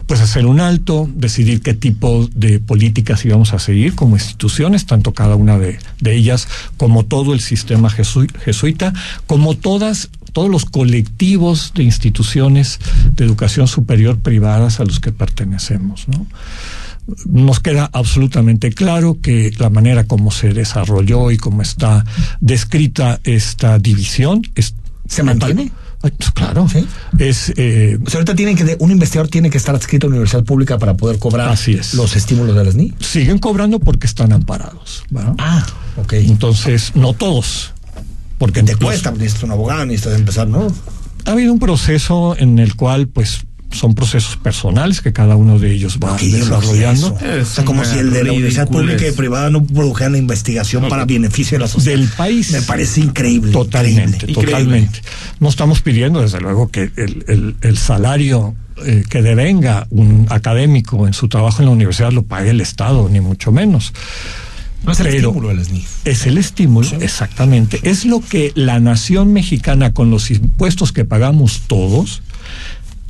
pues 0.05 0.21
hacer 0.21 0.45
un 0.45 0.59
alto, 0.59 1.09
decidir 1.15 1.61
qué 1.61 1.73
tipo 1.73 2.27
de 2.35 2.59
políticas 2.59 3.23
íbamos 3.25 3.53
a 3.53 3.59
seguir 3.59 3.95
como 3.95 4.15
instituciones, 4.15 4.85
tanto 4.85 5.13
cada 5.13 5.35
una 5.35 5.57
de, 5.57 5.79
de 5.99 6.15
ellas 6.15 6.47
como 6.77 7.05
todo 7.05 7.33
el 7.33 7.39
sistema 7.39 7.89
jesu- 7.89 8.31
jesuita, 8.39 8.93
como 9.27 9.55
todas 9.55 10.09
todos 10.33 10.49
los 10.49 10.65
colectivos 10.65 11.73
de 11.75 11.83
instituciones 11.83 12.79
de 13.15 13.23
educación 13.23 13.67
superior 13.67 14.17
privadas 14.17 14.79
a 14.79 14.83
los 14.83 14.99
que 14.99 15.11
pertenecemos, 15.11 16.07
¿no? 16.07 16.25
Nos 17.27 17.59
queda 17.59 17.89
absolutamente 17.93 18.71
claro 18.71 19.19
que 19.21 19.51
la 19.59 19.69
manera 19.69 20.05
como 20.05 20.31
se 20.31 20.53
desarrolló 20.53 21.29
y 21.29 21.37
como 21.37 21.61
está 21.61 22.03
descrita 22.39 23.19
esta 23.25 23.77
división 23.77 24.41
es 24.55 24.73
¿Se 25.07 25.21
mantiene? 25.21 25.71
Pues 26.11 26.31
claro, 26.31 26.67
Sí. 26.67 26.85
es 27.17 27.53
eh, 27.55 27.97
O 28.05 28.09
sea, 28.09 28.19
ahorita 28.19 28.35
tienen 28.35 28.57
que, 28.57 28.75
un 28.79 28.91
investigador 28.91 29.29
tiene 29.31 29.49
que 29.49 29.57
estar 29.57 29.73
adscrito 29.73 30.05
a 30.05 30.09
una 30.09 30.17
universidad 30.17 30.43
pública 30.43 30.77
para 30.77 30.95
poder 30.97 31.17
cobrar 31.17 31.47
Así 31.49 31.73
es. 31.73 31.93
los 31.93 32.15
estímulos 32.17 32.55
del 32.57 32.67
SNI. 32.73 32.93
siguen 32.99 33.39
cobrando 33.39 33.79
porque 33.79 34.05
están 34.05 34.33
amparados. 34.33 35.03
¿verdad? 35.09 35.35
Ah, 35.37 35.65
ok. 35.95 36.13
Entonces, 36.13 36.91
no 36.95 37.13
todos. 37.13 37.71
Porque 38.37 38.61
te 38.63 38.73
incluso 38.73 38.87
cuesta, 38.89 39.11
necesitas 39.11 39.43
un 39.43 39.51
abogado, 39.51 39.85
necesitas 39.85 40.19
empezar, 40.19 40.47
¿no? 40.47 40.67
ha 41.25 41.31
habido 41.31 41.53
un 41.53 41.59
proceso 41.59 42.35
en 42.37 42.59
el 42.59 42.75
cual, 42.75 43.07
pues, 43.07 43.45
son 43.73 43.95
procesos 43.95 44.37
personales 44.37 45.01
que 45.01 45.11
cada 45.13 45.35
uno 45.35 45.59
de 45.59 45.71
ellos 45.73 45.99
va 46.03 46.11
no 46.11 46.17
desarrollando. 46.17 47.17
Es 47.19 47.47
o 47.47 47.53
sea, 47.55 47.65
como 47.65 47.83
si 47.85 47.97
el 47.97 48.11
de 48.11 48.23
la 48.23 48.31
universidad 48.31 48.67
pública 48.69 49.07
y 49.07 49.11
privada 49.11 49.49
no 49.49 49.63
produjeran 49.65 50.13
la 50.13 50.17
investigación 50.19 50.87
para 50.89 51.05
beneficio 51.05 51.57
de 51.57 51.63
la 51.63 51.67
sociedad. 51.67 51.97
Del 51.99 52.07
país. 52.09 52.51
Me 52.51 52.61
parece 52.61 53.01
increíble. 53.01 53.51
Totalmente, 53.51 54.25
increíble. 54.29 54.43
totalmente. 54.45 54.99
No 55.39 55.49
estamos 55.49 55.81
pidiendo, 55.81 56.21
desde 56.21 56.39
luego, 56.39 56.69
que 56.69 56.91
el, 56.95 57.23
el- 57.27 57.55
el 57.61 57.77
salario 57.77 58.55
eh, 58.85 59.03
que 59.09 59.21
devenga 59.21 59.85
un 59.91 60.25
académico 60.29 61.05
en 61.07 61.13
su 61.13 61.27
trabajo 61.27 61.61
en 61.61 61.67
la 61.67 61.71
universidad 61.71 62.11
lo 62.11 62.23
pague 62.23 62.49
el 62.49 62.61
Estado, 62.61 63.07
ni 63.09 63.19
mucho 63.21 63.51
menos. 63.51 63.93
No 64.85 64.91
es 64.91 64.99
el 64.99 65.05
Pero- 65.07 65.29
estímulo 65.29 65.49
del 65.49 65.63
SNI. 65.63 65.85
Es 66.05 66.25
el 66.25 66.37
estímulo, 66.37 66.89
exactamente. 66.99 67.79
Es 67.83 68.03
lo 68.05 68.19
que 68.19 68.51
la 68.55 68.79
nación 68.81 69.31
mexicana, 69.31 69.93
con 69.93 70.09
los 70.09 70.29
impuestos 70.31 70.91
que 70.91 71.05
pagamos 71.05 71.61
todos, 71.67 72.21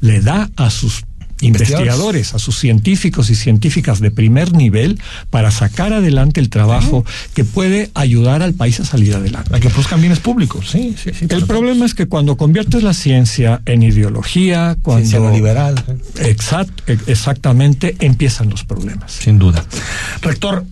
le 0.04 0.20
da 0.20 0.50
a 0.58 0.70
sus 0.70 1.06
investigadores, 1.42 2.34
a 2.34 2.40
sus 2.40 2.58
científicos 2.58 3.30
y 3.30 3.36
científicas 3.36 4.00
de 4.00 4.12
primer 4.12 4.54
nivel 4.54 5.00
para 5.30 5.50
sacar 5.52 5.92
adelante 5.94 6.40
el 6.40 6.50
trabajo 6.50 7.06
que 7.34 7.44
puede 7.44 7.90
ayudar 7.96 8.42
al 8.42 8.54
país 8.54 8.80
a 8.80 8.86
salir 8.86 9.16
adelante. 9.16 9.56
A 9.56 9.60
que 9.60 9.70
produzcan 9.70 10.00
bienes 10.02 10.20
públicos, 10.20 10.70
sí, 10.70 10.96
sí, 11.02 11.12
sí. 11.18 11.26
El 11.30 11.46
problema 11.46 11.86
es 11.86 11.94
que 11.96 12.06
cuando 12.08 12.38
conviertes 12.38 12.84
la 12.84 12.94
ciencia 12.94 13.62
en 13.66 13.84
ideología, 13.84 14.78
cuando 14.82 15.02
Ciencia 15.06 15.20
neoliberal. 15.20 15.76
Exact- 16.16 16.84
e- 16.88 17.12
exactamente 17.12 17.96
empiezan 18.00 18.50
los 18.50 18.64
problemas. 18.64 19.12
Sin 19.12 19.40
duda. 19.40 19.66
Rector, 20.22 20.66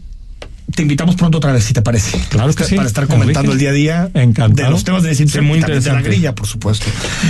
te 0.71 0.81
invitamos 0.81 1.15
pronto 1.15 1.37
otra 1.37 1.51
vez, 1.53 1.63
si 1.63 1.73
te 1.73 1.81
parece. 1.81 2.17
Claro 2.29 2.53
que 2.53 2.63
sí. 2.63 2.75
Para 2.75 2.87
estar 2.87 3.07
comentando 3.07 3.51
el 3.51 3.57
día 3.57 3.69
a 3.69 3.73
día 3.73 4.09
Encantado. 4.13 4.67
de 4.67 4.71
los 4.71 4.83
temas 4.83 5.03
de 5.03 5.09
desintegración 5.09 5.45
muy 5.45 5.59
también 5.59 5.79
de 5.79 5.85
la 5.85 5.91
interesante. 5.91 6.09
grilla, 6.09 6.35
por 6.35 6.47
supuesto. 6.47 6.85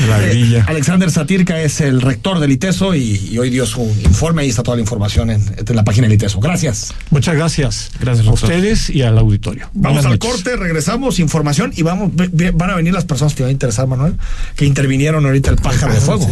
La 0.10 0.24
Eh, 0.24 0.30
grilla. 0.30 0.66
Alexander 0.68 1.10
Satirka 1.12 1.60
es 1.62 1.82
el 1.82 2.02
rector 2.02 2.40
del 2.40 2.52
ITESO 2.52 2.96
y, 2.96 3.30
y 3.32 3.38
hoy 3.38 3.50
dio 3.50 3.66
su 3.66 3.82
informe. 4.04 4.44
Ahí 4.44 4.50
está 4.50 4.64
toda 4.64 4.78
la 4.78 4.82
información 4.82 5.30
en, 5.30 5.42
en 5.66 5.76
la 5.76 5.84
página 5.84 6.08
del 6.08 6.16
ITESO. 6.16 6.40
Gracias. 6.40 6.94
Muchas 7.10 7.36
gracias. 7.36 7.92
Gracias, 8.00 8.28
a 8.28 8.32
ustedes 8.32 8.90
y 8.90 9.02
al 9.02 9.18
auditorio. 9.18 9.70
Vamos 9.74 10.04
Buenas 10.04 10.06
al 10.06 10.12
noches. 10.20 10.32
corte, 10.44 10.56
regresamos, 10.56 11.20
información 11.20 11.74
y 11.76 11.82
vamos, 11.84 12.12
van 12.54 12.70
a 12.70 12.76
venir 12.76 12.94
las 12.94 13.06
personas 13.06 13.34
que 13.34 13.38
te 13.38 13.44
va 13.44 13.50
a 13.50 13.52
interesar, 13.52 13.88
Manuel, 13.88 14.16
que 14.56 14.66
intervinieron 14.66 15.26
ahorita 15.26 15.50
el 15.50 15.58
pájaro 15.58 15.94
de 15.94 16.00
fuego. 16.02 16.30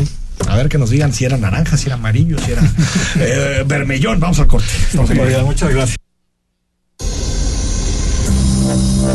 A 0.48 0.56
ver 0.56 0.70
que 0.70 0.78
nos 0.78 0.90
digan 0.90 1.12
si 1.14 1.26
era 1.26 1.38
naranja, 1.38 1.76
si 1.76 1.88
era 1.88 1.96
amarillo, 1.96 2.38
si 2.40 2.52
era 2.54 2.62
eh, 3.20 3.64
vermellón. 3.68 4.20
Vamos 4.22 4.40
al 4.40 4.48
corte. 4.48 4.68
Estamos. 4.90 5.10
Muchas 5.46 5.70
gracias. 5.74 6.09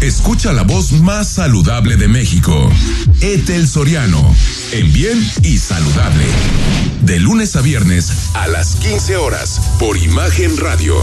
Escucha 0.00 0.52
la 0.52 0.62
voz 0.62 0.92
más 0.92 1.26
saludable 1.26 1.96
de 1.96 2.06
México. 2.06 2.70
Etel 3.22 3.66
Soriano. 3.66 4.34
En 4.72 4.92
bien 4.92 5.18
y 5.42 5.56
saludable. 5.56 6.24
De 7.00 7.18
lunes 7.18 7.56
a 7.56 7.62
viernes 7.62 8.12
a 8.34 8.46
las 8.46 8.76
15 8.76 9.16
horas 9.16 9.58
por 9.78 9.96
Imagen 9.96 10.54
Radio. 10.58 10.96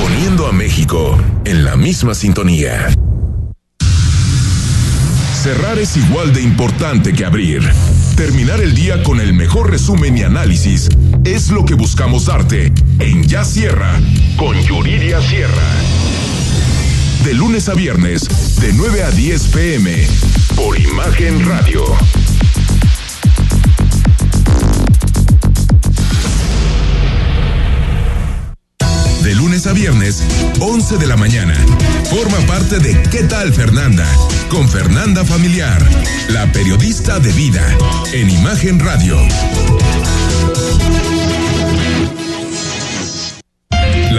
Poniendo 0.00 0.46
a 0.46 0.52
México 0.52 1.18
en 1.44 1.64
la 1.64 1.74
misma 1.74 2.14
sintonía. 2.14 2.94
Cerrar 5.42 5.80
es 5.80 5.96
igual 5.96 6.32
de 6.32 6.42
importante 6.42 7.12
que 7.12 7.24
abrir. 7.24 7.62
Terminar 8.16 8.60
el 8.60 8.74
día 8.74 9.02
con 9.02 9.20
el 9.20 9.34
mejor 9.34 9.70
resumen 9.70 10.16
y 10.16 10.22
análisis 10.22 10.88
es 11.24 11.50
lo 11.50 11.64
que 11.64 11.74
buscamos 11.74 12.26
darte 12.26 12.72
en 13.00 13.26
Ya 13.26 13.44
Sierra 13.44 14.00
con 14.36 14.56
Yuridia 14.62 15.20
Sierra. 15.20 16.15
De 17.24 17.34
lunes 17.34 17.68
a 17.68 17.74
viernes, 17.74 18.60
de 18.60 18.72
9 18.72 19.02
a 19.02 19.10
10 19.10 19.42
pm, 19.48 20.06
por 20.54 20.78
Imagen 20.78 21.44
Radio. 21.46 21.84
De 29.22 29.34
lunes 29.34 29.66
a 29.66 29.72
viernes, 29.72 30.22
11 30.60 30.98
de 30.98 31.06
la 31.06 31.16
mañana. 31.16 31.54
Forma 32.10 32.38
parte 32.46 32.78
de 32.78 33.02
¿Qué 33.10 33.24
tal 33.24 33.52
Fernanda? 33.52 34.06
Con 34.48 34.68
Fernanda 34.68 35.24
Familiar, 35.24 35.84
la 36.28 36.50
periodista 36.52 37.18
de 37.18 37.32
vida, 37.32 37.66
en 38.12 38.30
Imagen 38.30 38.78
Radio. 38.78 39.18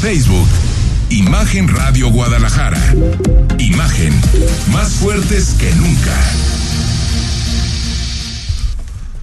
Facebook, 0.00 0.48
Imagen 1.10 1.68
Radio 1.68 2.10
Guadalajara. 2.10 2.80
Imagen, 3.58 4.18
más 4.72 4.94
fuertes 4.94 5.54
que 5.58 5.70
nunca. 5.74 6.16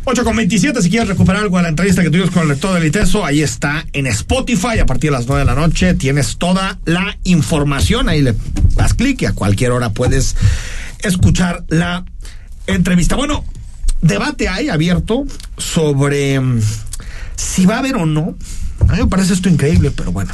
8 0.04 0.24
con 0.24 0.36
27, 0.36 0.80
si 0.84 0.92
quieres 0.92 1.10
recuperar 1.10 1.42
algo 1.42 1.58
de 1.58 1.64
la 1.64 1.70
entrevista 1.70 2.04
que 2.04 2.12
tuvimos 2.12 2.30
con 2.30 2.44
el 2.44 2.50
rector 2.50 2.76
del 2.76 2.86
ITESO, 2.86 3.26
ahí 3.26 3.42
está 3.42 3.84
en 3.94 4.06
Spotify 4.06 4.78
a 4.80 4.86
partir 4.86 5.10
de 5.10 5.18
las 5.18 5.26
9 5.26 5.40
de 5.40 5.46
la 5.46 5.56
noche. 5.56 5.96
Tienes 5.96 6.38
toda 6.38 6.78
la 6.86 7.18
información, 7.24 8.10
ahí 8.10 8.22
le 8.22 8.36
das 8.76 8.94
clic 8.94 9.24
y 9.24 9.26
a 9.26 9.34
cualquier 9.34 9.72
hora 9.72 9.90
puedes 9.90 10.36
escuchar 11.02 11.66
la 11.70 12.06
entrevista. 12.68 13.16
Bueno, 13.16 13.44
debate 14.02 14.50
hay 14.50 14.70
abierto 14.70 15.26
sobre 15.58 16.40
mm, 16.40 16.62
si 17.36 17.66
va 17.66 17.78
a 17.78 17.80
haber 17.80 17.96
o 17.96 18.06
no. 18.06 18.36
A 18.88 18.94
mí 18.94 19.00
me 19.00 19.08
parece 19.08 19.34
esto 19.34 19.50
increíble, 19.50 19.92
pero 19.92 20.12
bueno. 20.12 20.34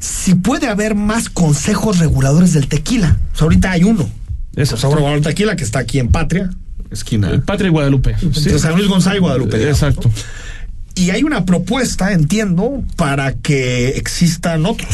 Si 0.00 0.34
puede 0.34 0.68
haber 0.68 0.94
más 0.94 1.28
consejos 1.28 1.98
reguladores 1.98 2.52
del 2.52 2.68
tequila. 2.68 3.16
O 3.34 3.36
sea, 3.36 3.44
ahorita 3.44 3.70
hay 3.72 3.84
uno. 3.84 4.08
Eso. 4.54 4.72
Consejo 4.72 4.94
regulador 4.94 5.20
del 5.22 5.32
tequila 5.32 5.56
que 5.56 5.64
está 5.64 5.80
aquí 5.80 5.98
en 5.98 6.08
Patria, 6.08 6.50
esquina. 6.90 7.42
Patria 7.44 7.68
y 7.68 7.70
Guadalupe. 7.70 8.16
Entre 8.20 8.58
San 8.58 8.76
Luis 8.76 8.88
Gonzaga 8.88 9.16
y 9.16 9.20
Guadalupe. 9.20 9.58
digamos, 9.58 9.82
Exacto. 9.82 10.08
¿no? 10.08 10.14
Y 10.94 11.10
hay 11.10 11.22
una 11.22 11.44
propuesta, 11.44 12.12
entiendo, 12.12 12.82
para 12.96 13.34
que 13.34 13.90
existan 13.90 14.66
otros. 14.66 14.88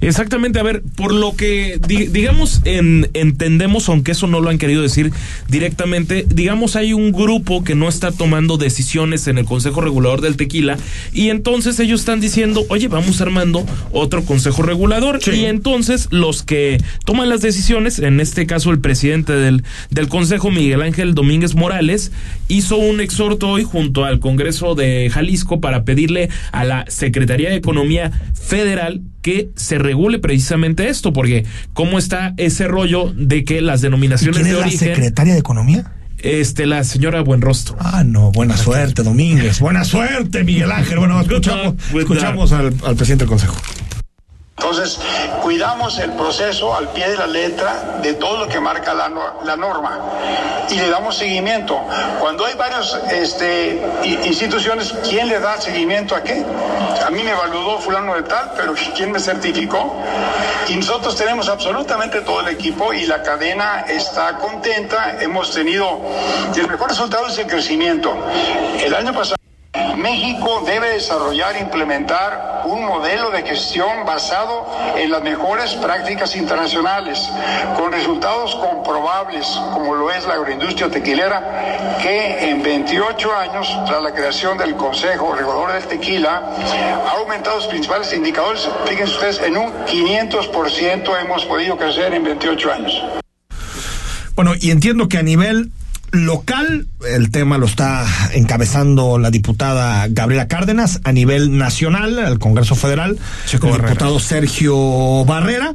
Exactamente, 0.00 0.58
a 0.58 0.62
ver, 0.62 0.82
por 0.96 1.12
lo 1.14 1.34
que 1.36 1.80
di- 1.86 2.06
digamos 2.06 2.60
en, 2.64 3.08
entendemos, 3.14 3.88
aunque 3.88 4.12
eso 4.12 4.26
no 4.26 4.40
lo 4.40 4.50
han 4.50 4.58
querido 4.58 4.82
decir 4.82 5.10
directamente, 5.48 6.26
digamos 6.28 6.76
hay 6.76 6.92
un 6.92 7.12
grupo 7.12 7.64
que 7.64 7.74
no 7.74 7.88
está 7.88 8.12
tomando 8.12 8.56
decisiones 8.58 9.26
en 9.28 9.38
el 9.38 9.44
Consejo 9.44 9.80
Regulador 9.80 10.20
del 10.20 10.36
Tequila 10.36 10.76
y 11.12 11.30
entonces 11.30 11.78
ellos 11.80 12.00
están 12.00 12.20
diciendo, 12.20 12.64
oye, 12.68 12.88
vamos 12.88 13.20
armando 13.20 13.64
otro 13.92 14.24
Consejo 14.24 14.62
Regulador 14.62 15.20
Sí. 15.22 15.30
y 15.32 15.44
entonces 15.46 16.08
los 16.10 16.42
que 16.42 16.78
toman 17.04 17.28
las 17.28 17.40
decisiones, 17.40 17.98
en 17.98 18.20
este 18.20 18.46
caso 18.46 18.70
el 18.70 18.80
presidente 18.80 19.32
del, 19.32 19.64
del 19.90 20.08
Consejo, 20.08 20.50
Miguel 20.50 20.82
Ángel 20.82 21.14
Domínguez 21.14 21.54
Morales, 21.54 22.12
hizo 22.48 22.76
un 22.76 23.00
exhorto 23.00 23.48
hoy 23.48 23.64
junto 23.64 24.04
al 24.04 24.20
Congreso 24.20 24.74
de 24.74 25.08
Jalisco 25.10 25.60
para 25.60 25.84
pedirle 25.84 26.28
a 26.52 26.64
la 26.64 26.84
Secretaría 26.88 27.48
de 27.50 27.56
Economía 27.56 28.12
Federal 28.34 29.00
que 29.26 29.50
se 29.56 29.78
regule 29.78 30.20
precisamente 30.20 30.88
esto, 30.88 31.12
porque 31.12 31.44
cómo 31.72 31.98
está 31.98 32.32
ese 32.36 32.68
rollo 32.68 33.12
de 33.12 33.42
que 33.42 33.60
las 33.60 33.80
denominaciones 33.80 34.36
¿Quién 34.36 34.46
es 34.46 34.52
de 34.52 34.60
la 34.60 34.66
origen, 34.68 34.94
secretaria 34.94 35.32
de 35.32 35.40
Economía? 35.40 35.90
este, 36.18 36.64
la 36.64 36.84
señora 36.84 37.22
Buenrostro. 37.22 37.76
Ah, 37.80 38.04
no, 38.04 38.30
buena 38.30 38.56
suerte, 38.56 39.02
Domínguez. 39.02 39.58
Buena 39.58 39.84
suerte, 39.84 40.44
Miguel 40.44 40.70
Ángel. 40.70 41.00
Bueno, 41.00 41.20
escuchamos, 41.26 41.74
escuchamos 41.92 42.52
al, 42.52 42.66
al 42.84 42.94
presidente 42.94 43.24
del 43.24 43.28
Consejo. 43.28 43.56
Entonces, 44.58 44.98
cuidamos 45.42 45.98
el 45.98 46.12
proceso 46.12 46.74
al 46.74 46.88
pie 46.88 47.10
de 47.10 47.16
la 47.16 47.26
letra 47.26 47.98
de 48.02 48.14
todo 48.14 48.38
lo 48.38 48.48
que 48.48 48.58
marca 48.58 48.94
la, 48.94 49.12
la 49.44 49.54
norma 49.54 50.00
y 50.70 50.74
le 50.76 50.88
damos 50.88 51.16
seguimiento. 51.16 51.78
Cuando 52.18 52.46
hay 52.46 52.54
varias 52.54 52.98
este, 53.12 53.80
instituciones, 54.24 54.94
¿quién 55.08 55.28
le 55.28 55.40
da 55.40 55.60
seguimiento 55.60 56.16
a 56.16 56.22
qué? 56.22 56.42
A 57.06 57.10
mí 57.10 57.22
me 57.22 57.34
valudó 57.34 57.78
fulano 57.78 58.14
de 58.14 58.22
tal, 58.22 58.54
pero 58.56 58.74
¿quién 58.96 59.12
me 59.12 59.20
certificó? 59.20 59.94
Y 60.68 60.74
nosotros 60.76 61.14
tenemos 61.16 61.48
absolutamente 61.48 62.22
todo 62.22 62.40
el 62.40 62.48
equipo 62.48 62.94
y 62.94 63.06
la 63.06 63.22
cadena 63.22 63.84
está 63.86 64.38
contenta. 64.38 65.18
Hemos 65.20 65.52
tenido, 65.52 66.00
el 66.56 66.66
mejor 66.66 66.88
resultado 66.88 67.26
es 67.28 67.38
el 67.38 67.46
crecimiento. 67.46 68.16
El 68.82 68.94
año 68.94 69.12
pasado 69.12 69.36
México 69.96 70.62
debe 70.66 70.90
desarrollar 70.90 71.56
e 71.56 71.60
implementar 71.60 72.62
un 72.66 72.84
modelo 72.84 73.30
de 73.30 73.42
gestión 73.42 74.04
basado 74.04 74.66
en 74.96 75.10
las 75.10 75.22
mejores 75.22 75.74
prácticas 75.74 76.36
internacionales, 76.36 77.28
con 77.76 77.92
resultados 77.92 78.54
comprobables, 78.56 79.46
como 79.72 79.94
lo 79.94 80.10
es 80.10 80.26
la 80.26 80.34
agroindustria 80.34 80.90
tequilera, 80.90 81.98
que 82.02 82.50
en 82.50 82.62
28 82.62 83.36
años, 83.36 83.78
tras 83.86 84.02
la 84.02 84.12
creación 84.12 84.58
del 84.58 84.74
Consejo 84.76 85.34
Regulador 85.34 85.72
del 85.72 85.84
Tequila, 85.84 86.42
ha 87.06 87.18
aumentado 87.18 87.60
sus 87.60 87.68
principales 87.68 88.12
indicadores. 88.12 88.68
Fíjense 88.86 89.12
ustedes, 89.14 89.40
en 89.42 89.56
un 89.56 89.72
500% 89.86 91.20
hemos 91.22 91.44
podido 91.44 91.76
crecer 91.76 92.12
en 92.14 92.24
28 92.24 92.72
años. 92.72 93.02
Bueno, 94.34 94.52
y 94.60 94.70
entiendo 94.70 95.08
que 95.08 95.18
a 95.18 95.22
nivel 95.22 95.70
local, 96.24 96.86
el 97.08 97.30
tema 97.30 97.58
lo 97.58 97.66
está 97.66 98.06
encabezando 98.32 99.18
la 99.18 99.30
diputada 99.30 100.06
Gabriela 100.08 100.48
Cárdenas, 100.48 101.00
a 101.04 101.12
nivel 101.12 101.58
nacional, 101.58 102.18
el 102.18 102.38
Congreso 102.38 102.74
Federal, 102.74 103.18
el 103.52 103.60
diputado 103.60 104.18
Sergio 104.18 105.24
Barrera, 105.24 105.74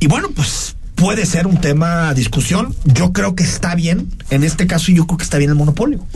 y 0.00 0.06
bueno, 0.06 0.30
pues 0.34 0.76
puede 0.94 1.26
ser 1.26 1.46
un 1.46 1.60
tema 1.60 2.08
a 2.08 2.14
discusión. 2.14 2.74
Yo 2.84 3.12
creo 3.12 3.34
que 3.34 3.44
está 3.44 3.74
bien, 3.74 4.08
en 4.30 4.44
este 4.44 4.66
caso 4.66 4.92
yo 4.92 5.06
creo 5.06 5.18
que 5.18 5.24
está 5.24 5.38
bien 5.38 5.50
el 5.50 5.56
monopolio. 5.56 6.06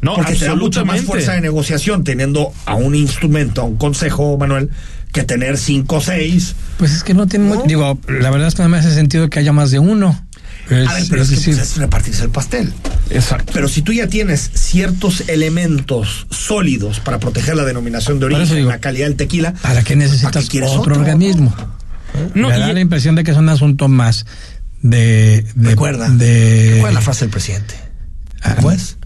No, 0.00 0.14
Porque 0.14 0.34
te 0.34 0.44
da 0.44 0.54
mucha 0.54 0.84
más 0.84 1.00
fuerza 1.02 1.32
de 1.32 1.40
negociación 1.40 2.04
teniendo 2.04 2.52
a 2.66 2.74
un 2.74 2.94
instrumento, 2.94 3.62
a 3.62 3.64
un 3.64 3.76
consejo, 3.76 4.36
Manuel, 4.36 4.70
que 5.12 5.22
tener 5.22 5.56
cinco 5.56 5.96
o 5.96 6.00
seis. 6.00 6.54
Pues 6.78 6.92
es 6.92 7.02
que 7.02 7.14
no 7.14 7.26
tiene, 7.26 7.56
digo, 7.66 7.98
la 8.06 8.30
verdad 8.30 8.48
es 8.48 8.54
que 8.54 8.62
no 8.62 8.68
me 8.68 8.78
hace 8.78 8.94
sentido 8.94 9.30
que 9.30 9.38
haya 9.38 9.52
más 9.52 9.70
de 9.70 9.78
uno. 9.78 10.20
Es, 10.70 10.88
a 10.88 10.94
ver, 10.94 11.04
pero 11.08 11.22
es, 11.22 11.30
que, 11.30 11.36
pues, 11.36 11.58
es 11.58 11.76
repartirse 11.76 12.24
el 12.24 12.30
pastel. 12.30 12.72
Exacto. 13.10 13.52
Pero 13.54 13.68
si 13.68 13.82
tú 13.82 13.92
ya 13.92 14.08
tienes 14.08 14.50
ciertos 14.54 15.28
elementos 15.28 16.26
sólidos 16.30 17.00
para 17.00 17.20
proteger 17.20 17.56
la 17.56 17.64
denominación 17.64 18.18
de 18.18 18.26
origen, 18.26 18.66
la 18.66 18.78
calidad 18.78 19.06
del 19.06 19.16
tequila, 19.16 19.54
¿para 19.54 19.82
qué 19.82 19.96
necesitas 19.96 20.48
otro, 20.76 20.96
organismo? 20.96 21.54
No, 22.34 22.48
Me 22.48 22.58
da 22.58 22.72
la 22.72 22.80
impresión 22.80 23.14
de 23.14 23.24
que 23.24 23.30
es 23.30 23.36
un 23.36 23.48
asunto 23.48 23.88
más 23.88 24.26
de. 24.82 25.44
de 25.54 25.70
recuerda, 25.70 26.08
de, 26.08 26.72
recuerda 26.74 26.94
la 26.94 27.00
frase 27.00 27.26
del 27.26 27.30
presidente. 27.30 27.74
¿Cómo 28.56 28.72
es? 28.72 28.96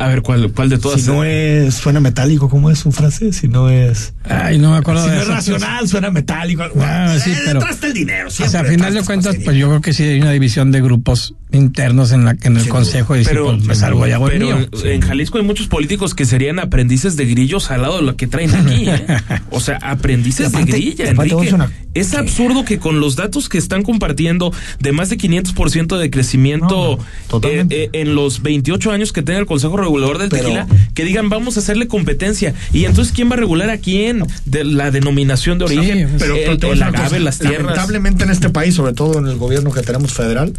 A 0.00 0.08
ver, 0.08 0.22
¿cuál, 0.22 0.50
cuál 0.52 0.70
de 0.70 0.78
todas? 0.78 1.02
Si 1.02 1.06
no 1.06 1.24
es, 1.24 1.74
suena 1.74 2.00
metálico, 2.00 2.48
¿cómo 2.48 2.70
es 2.70 2.78
su 2.78 2.90
frase? 2.90 3.34
Si 3.34 3.48
no 3.48 3.68
es... 3.68 4.14
Ay, 4.24 4.56
no 4.58 4.70
me 4.70 4.78
acuerdo 4.78 5.04
si 5.04 5.10
no 5.10 5.20
es 5.20 5.28
racional, 5.28 5.86
suena 5.88 6.10
metálico. 6.10 6.62
Ah, 6.80 7.18
sí, 7.22 7.30
pero... 7.44 7.60
Detrás 7.60 7.82
el 7.82 7.92
dinero, 7.92 8.30
siempre. 8.30 8.48
O 8.48 8.50
sea, 8.50 8.60
a 8.62 8.72
final 8.72 8.94
de 8.94 9.04
cuentas, 9.04 9.36
pues 9.44 9.58
yo 9.58 9.68
creo 9.68 9.82
que 9.82 9.92
sí 9.92 10.04
hay 10.04 10.18
una 10.22 10.32
división 10.32 10.72
de 10.72 10.80
grupos 10.80 11.34
internos 11.52 12.12
en, 12.12 12.24
la, 12.24 12.36
en 12.42 12.56
el 12.56 12.68
consejo 12.68 13.16
y 13.16 13.24
pero, 13.24 13.46
pues, 13.46 13.64
me 13.64 13.74
salgo 13.74 14.06
y 14.06 14.12
hago 14.12 14.26
pero 14.26 14.46
mío. 14.46 14.68
en 14.84 15.00
Jalisco 15.00 15.38
hay 15.38 15.44
muchos 15.44 15.66
políticos 15.66 16.14
que 16.14 16.24
serían 16.24 16.58
aprendices 16.58 17.16
de 17.16 17.26
grillos 17.26 17.70
al 17.70 17.82
lado 17.82 17.96
de 17.96 18.02
lo 18.02 18.16
que 18.16 18.26
traen 18.26 18.54
aquí. 18.54 18.88
¿eh? 18.88 19.06
O 19.50 19.60
sea, 19.60 19.78
aprendices 19.82 20.52
de 20.52 20.64
grilla, 20.64 21.10
Enrique. 21.10 21.52
Es 21.92 22.14
absurdo 22.14 22.64
que 22.64 22.78
con 22.78 23.00
los 23.00 23.16
datos 23.16 23.48
que 23.48 23.58
están 23.58 23.82
compartiendo 23.82 24.52
de 24.78 24.92
más 24.92 25.10
de 25.10 25.18
500% 25.18 25.98
de 25.98 26.10
crecimiento 26.10 27.00
eh, 27.42 27.66
eh, 27.68 27.90
en 27.92 28.14
los 28.14 28.42
28 28.42 28.92
años 28.92 29.12
que 29.12 29.22
tiene 29.22 29.40
el 29.40 29.46
Consejo 29.46 29.76
Regulador 29.90 30.18
del 30.18 30.28
Tequila, 30.28 30.66
que 30.94 31.04
digan 31.04 31.28
vamos 31.28 31.56
a 31.56 31.60
hacerle 31.60 31.88
competencia. 31.88 32.54
Y 32.72 32.84
entonces, 32.84 33.12
¿quién 33.12 33.28
va 33.28 33.34
a 33.34 33.38
regular 33.38 33.70
a 33.70 33.78
quién? 33.78 34.24
De 34.44 34.64
la 34.64 34.90
denominación 34.90 35.58
de 35.58 35.64
origen, 35.64 36.16
pero, 36.18 36.36
el, 36.72 36.82
agave, 36.82 37.18
las 37.18 37.38
tierras. 37.38 37.62
Lamentablemente 37.62 38.24
en 38.24 38.30
este 38.30 38.50
país, 38.50 38.74
sobre 38.74 38.92
todo 38.92 39.18
en 39.18 39.26
el 39.26 39.36
gobierno 39.36 39.72
que 39.72 39.82
tenemos 39.82 40.12
federal, 40.12 40.52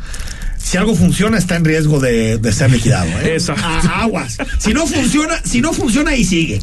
si 0.63 0.77
algo 0.77 0.95
funciona 0.95 1.37
está 1.37 1.55
en 1.55 1.65
riesgo 1.65 1.99
de, 1.99 2.39
ser 2.53 2.71
liquidado. 2.71 3.09
¿eh? 3.23 3.37
aguas. 3.93 4.37
Si 4.57 4.73
no 4.73 4.85
funciona, 4.87 5.41
si 5.43 5.61
no 5.61 5.73
funciona 5.73 6.15
y 6.15 6.23
sigue. 6.23 6.59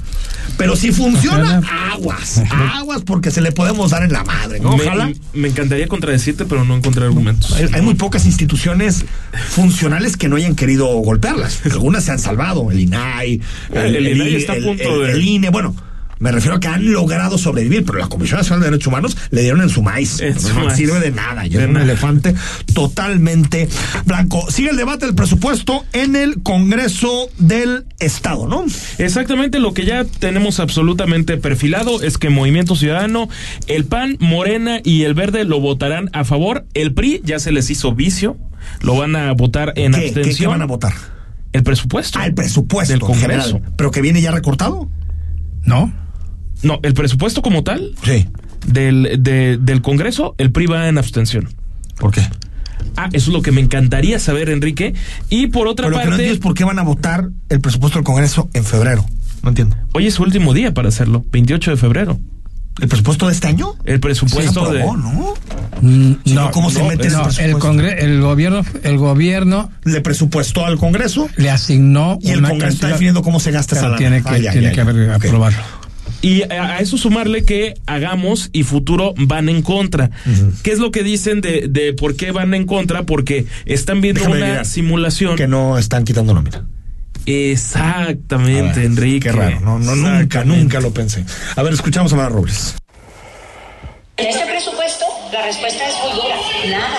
Pero 0.57 0.77
si 0.77 0.93
funciona, 0.93 1.63
aguas, 1.93 2.43
aguas, 2.51 3.03
porque 3.03 3.31
se 3.31 3.41
le 3.41 3.53
podemos 3.53 3.91
dar 3.91 4.03
en 4.03 4.13
la 4.13 4.25
madre. 4.25 4.61
Ojalá. 4.63 5.13
Me, 5.33 5.49
encantaría 5.49 5.87
contradecirte, 5.89 6.47
pero 6.47 6.65
no 6.65 6.77
encontré 6.77 7.05
argumentos. 7.05 7.53
Hay, 7.73 7.83
muy 7.83 7.95
pocas 7.95 8.27
instituciones 8.27 9.05
funcionales 9.51 10.17
que 10.17 10.29
no 10.29 10.37
hayan 10.37 10.57
querido 10.57 10.87
golpearlas. 10.87 11.61
Algunas 11.65 12.05
se 12.05 12.13
han 12.13 12.19
salvado. 12.19 12.71
El 12.71 12.81
INAI, 12.81 13.41
el, 13.73 13.97
el, 13.97 14.09
INAI 14.09 14.35
está 14.35 14.55
a 14.55 14.57
punto 14.57 15.01
de... 15.01 15.13
el 15.13 15.23
INE. 15.23 15.51
Bueno, 15.51 15.77
me 16.18 16.33
refiero 16.33 16.57
a 16.57 16.61
que 16.61 16.68
han 16.68 16.92
logrado 16.92 17.38
sobrevivir, 17.38 17.85
pero 17.85 17.98
la 17.98 18.09
Comisión 18.09 18.38
Nacional 18.38 18.61
de 18.61 18.70
Derechos 18.70 18.88
Humanos 18.88 19.16
le 19.31 19.42
dieron 19.42 19.62
en 19.62 19.68
su 19.68 19.83
maíz. 19.83 20.20
no 20.54 20.70
sirve 20.70 21.00
de 21.00 21.11
nada. 21.11 21.46
Yo 21.46 21.61
un 21.61 21.76
elefante 21.76 22.35
totalmente 22.74 23.68
blanco. 24.04 24.50
Sigue 24.50 24.70
el 24.70 24.76
debate 24.76 25.07
del 25.07 25.14
presupuesto 25.14 25.85
en 25.92 26.16
el 26.16 26.42
Congreso 26.42 27.28
del 27.38 27.87
Estado, 27.98 28.46
¿no? 28.46 28.64
Exactamente, 28.98 29.59
lo 29.59 29.74
que 29.74 29.85
ya 29.85 30.04
tenemos 30.04 30.61
absolutamente 30.61 31.37
perfilado 31.37 32.02
es 32.02 32.18
que 32.18 32.31
Movimiento 32.31 32.76
Ciudadano, 32.76 33.28
el 33.66 33.85
PAN, 33.85 34.16
Morena 34.20 34.81
y 34.83 35.04
el 35.04 35.14
Verde 35.14 35.44
lo 35.44 35.61
votarán 35.61 36.11
a 36.12 36.24
favor. 36.24 36.66
El 36.74 36.94
PRI 36.94 37.20
ya 37.24 37.38
se 37.38 37.52
les 37.52 37.70
hizo 37.70 37.94
vicio, 37.94 38.37
lo 38.81 38.96
van 38.96 39.16
a 39.16 39.33
votar 39.33 39.72
en 39.76 39.94
abstención. 39.94 40.37
¿qué, 40.37 40.46
van 40.46 40.62
a 40.62 40.66
votar? 40.66 40.92
El 41.52 41.62
presupuesto. 41.62 42.18
Ah, 42.20 42.26
el 42.26 42.35
presupuesto 42.35 42.92
del 42.92 43.00
Congreso. 43.00 43.61
¿Pero 43.76 43.90
que 43.90 44.00
viene 44.00 44.20
ya 44.20 44.31
recortado? 44.31 44.88
¿No? 45.64 45.92
No, 46.62 46.81
el 46.83 46.94
presupuesto 46.94 47.42
como 47.42 47.64
tal. 47.64 47.94
Sí. 48.05 48.27
Del, 48.66 49.23
del 49.23 49.83
Congreso, 49.83 50.35
el 50.38 50.53
PRI 50.53 50.66
va 50.66 50.88
en 50.88 50.99
abstención. 50.99 51.49
¿Por 51.99 52.12
qué? 52.12 52.23
Ah, 52.97 53.09
eso 53.12 53.31
es 53.31 53.35
lo 53.35 53.42
que 53.42 53.53
me 53.53 53.61
encantaría 53.61 54.18
saber, 54.18 54.51
Enrique. 54.51 54.94
Y 55.31 55.49
por 55.49 55.68
otra 55.68 55.88
parte. 55.88 56.11
Lo 56.11 56.16
que 56.16 56.23
no 56.25 56.33
es 56.33 56.38
por 56.38 56.55
qué 56.55 56.64
van 56.64 56.79
a 56.79 56.83
votar 56.83 57.29
el 57.49 57.61
presupuesto 57.61 57.99
del 57.99 58.05
Congreso 58.05 58.51
en 58.55 58.64
febrero. 58.64 59.07
No 59.42 59.51
entiendo. 59.51 59.77
Hoy 59.92 60.07
es 60.07 60.14
su 60.14 60.23
último 60.23 60.53
día 60.53 60.75
para 60.75 60.88
hacerlo, 60.88 61.25
28 61.31 61.71
de 61.73 61.77
febrero. 61.77 62.18
¿El 62.81 62.88
presupuesto 62.88 63.27
de 63.27 63.33
este 63.33 63.49
año? 63.49 63.75
El 63.85 63.99
presupuesto 63.99 64.71
de. 64.71 64.81
¿no? 64.81 65.35
Mm, 65.81 66.12
no, 66.27 66.51
¿Cómo 66.53 66.71
se 66.71 66.83
mete 66.85 67.11
no, 67.11 67.29
el, 67.38 67.51
el 67.99 68.21
gobierno, 68.21 68.64
el 68.83 68.99
gobierno 68.99 69.71
le 69.85 70.01
presupuestó 70.01 70.64
al 70.64 70.79
Congreso, 70.79 71.29
le 71.37 71.51
asignó 71.51 72.18
y 72.21 72.31
el 72.31 72.42
Congreso 72.42 72.75
está 72.75 72.88
definiendo 72.88 73.23
cómo 73.23 73.40
se 73.40 73.51
gasta 73.51 73.77
esa 73.77 73.97
Tiene 73.97 74.23
que, 74.23 74.29
ah, 74.29 74.53
tiene 74.53 74.73
que 74.73 74.81
aprobarlo. 74.81 75.59
Y 76.20 76.42
a, 76.42 76.78
eso 76.81 76.98
sumarle 76.98 77.44
que 77.44 77.74
hagamos 77.87 78.50
y 78.52 78.64
futuro 78.64 79.14
van 79.16 79.48
en 79.48 79.62
contra. 79.62 80.11
¿Qué 80.62 80.72
es 80.72 80.78
lo 80.78 80.90
que 80.90 81.02
dicen 81.02 81.40
de, 81.40 81.68
de 81.68 81.92
por 81.92 82.16
qué 82.16 82.33
van 82.33 82.54
en 82.54 82.66
contra? 82.66 83.04
Porque 83.04 83.46
están 83.66 84.00
viendo 84.00 84.24
una 84.24 84.64
simulación. 84.64 85.37
Que 85.37 85.46
no 85.46 85.78
están 85.78 86.04
quitando 86.04 86.35
nómina. 86.35 86.66
Exactamente, 87.26 88.85
Enrique. 88.85 89.28
Qué 89.28 89.33
raro, 89.33 89.61
no, 89.61 89.78
no 89.78 89.94
nunca, 89.94 90.44
nunca 90.44 90.81
lo 90.81 90.92
pensé. 90.92 91.24
A 91.57 91.62
ver, 91.62 91.74
escuchamos 91.74 92.12
a 92.12 92.16
Mara 92.16 92.31
Robles. 92.31 92.74
En 94.16 94.26
este 94.26 94.46
presupuesto 94.46 95.04
la 95.33 95.42
respuesta 95.42 95.85
es 95.87 95.94
muy 96.02 96.12
dura, 96.14 96.37
nada. 96.70 96.98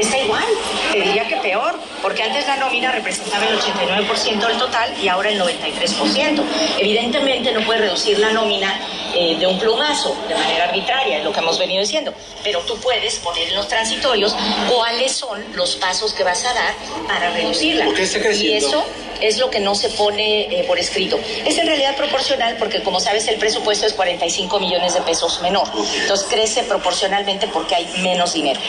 Está 0.00 0.18
igual, 0.20 0.44
te 0.92 0.98
diría 1.00 1.26
que 1.28 1.36
peor, 1.36 1.74
porque 2.04 2.22
antes 2.22 2.46
la 2.46 2.58
nómina 2.58 2.92
representaba 2.92 3.46
el 3.46 3.58
89% 3.58 4.46
del 4.46 4.58
total 4.58 4.94
y 5.02 5.08
ahora 5.08 5.30
el 5.30 5.40
93%. 5.40 6.44
Evidentemente 6.78 7.50
no 7.50 7.64
puede 7.64 7.78
reducir 7.80 8.18
la 8.18 8.30
nómina 8.30 8.78
eh, 9.14 9.38
de 9.38 9.46
un 9.46 9.58
plumazo, 9.58 10.14
de 10.28 10.34
manera 10.34 10.64
arbitraria, 10.64 11.16
es 11.16 11.24
lo 11.24 11.32
que 11.32 11.40
hemos 11.40 11.58
venido 11.58 11.80
diciendo, 11.80 12.12
pero 12.42 12.60
tú 12.60 12.76
puedes 12.76 13.14
poner 13.20 13.48
en 13.48 13.56
los 13.56 13.68
transitorios 13.68 14.36
cuáles 14.70 15.12
son 15.12 15.42
los 15.54 15.76
pasos 15.76 16.12
que 16.12 16.22
vas 16.22 16.44
a 16.44 16.52
dar 16.52 16.74
para 17.08 17.30
reducirla. 17.30 17.86
y 18.34 18.52
eso 18.52 18.84
es 19.22 19.38
lo 19.38 19.48
que 19.48 19.60
no 19.60 19.74
se 19.74 19.88
pone 19.88 20.60
eh, 20.60 20.64
por 20.64 20.78
escrito. 20.78 21.18
Es 21.46 21.56
en 21.56 21.66
realidad 21.66 21.96
proporcional 21.96 22.58
porque, 22.58 22.82
como 22.82 23.00
sabes, 23.00 23.26
el 23.28 23.36
presupuesto 23.36 23.86
es 23.86 23.94
45 23.94 24.60
millones 24.60 24.92
de 24.92 25.00
pesos 25.00 25.40
menor. 25.40 25.66
Entonces 26.02 26.26
crece 26.28 26.64
proporcionalmente 26.64 27.48
porque 27.48 27.76
hay 27.76 27.88
menos 28.02 28.34
dinero. 28.34 28.60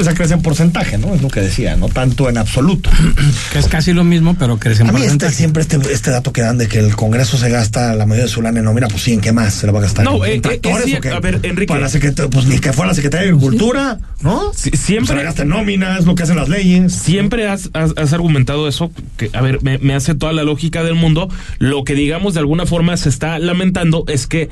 O 0.00 0.04
sea, 0.04 0.14
crece 0.14 0.34
en 0.34 0.42
porcentaje, 0.42 0.98
¿no? 0.98 1.14
Es 1.14 1.22
lo 1.22 1.28
que 1.28 1.40
decía, 1.40 1.76
no 1.76 1.88
tanto 1.88 2.28
en 2.28 2.38
absoluto. 2.38 2.90
Que 3.52 3.58
es 3.58 3.68
casi 3.68 3.92
lo 3.92 4.04
mismo, 4.04 4.36
pero 4.38 4.58
crece 4.58 4.82
en 4.82 4.90
a 4.90 4.92
mí 4.92 5.02
este, 5.02 5.30
siempre 5.30 5.62
este, 5.62 5.78
este 5.92 6.10
dato 6.10 6.32
que 6.32 6.42
dan 6.42 6.58
de 6.58 6.68
que 6.68 6.78
el 6.78 6.94
Congreso 6.96 7.36
se 7.36 7.48
gasta 7.48 7.94
la 7.94 8.06
mayoría 8.06 8.24
de 8.24 8.30
su 8.30 8.42
lana 8.42 8.58
en 8.58 8.64
nómina, 8.64 8.88
pues 8.88 9.02
sí, 9.02 9.12
¿en 9.12 9.20
qué 9.20 9.32
más 9.32 9.54
se 9.54 9.66
lo 9.66 9.72
va 9.72 9.78
a 9.80 9.82
gastar? 9.82 10.04
No, 10.04 10.24
¿En 10.24 10.44
eh, 10.44 10.60
eh, 10.62 11.10
a 11.12 11.20
ver, 11.20 11.40
Enrique. 11.42 11.66
Para 11.66 11.88
la 11.88 12.28
pues 12.30 12.46
ni 12.46 12.58
que 12.58 12.72
fuera 12.72 12.88
la 12.88 12.94
Secretaría 12.94 13.26
de 13.26 13.32
Agricultura, 13.32 13.98
¿no? 14.20 14.52
siempre. 14.54 15.16
se 15.16 15.22
gasta 15.22 15.42
en 15.42 15.48
nómina, 15.48 15.98
es 15.98 16.04
lo 16.04 16.14
que 16.14 16.24
hacen 16.24 16.36
las 16.36 16.48
leyes. 16.48 16.92
Siempre 16.92 17.48
has, 17.48 17.70
has, 17.72 18.12
argumentado 18.12 18.68
eso, 18.68 18.90
que, 19.16 19.30
a 19.32 19.40
ver, 19.40 19.62
me, 19.62 19.78
me 19.78 19.94
hace 19.94 20.14
toda 20.14 20.32
la 20.32 20.42
lógica 20.42 20.82
del 20.82 20.94
mundo. 20.94 21.28
Lo 21.58 21.84
que 21.84 21.94
digamos 21.94 22.34
de 22.34 22.40
alguna 22.40 22.66
forma 22.66 22.96
se 22.96 23.08
está 23.08 23.38
lamentando 23.38 24.04
es 24.08 24.26
que 24.26 24.48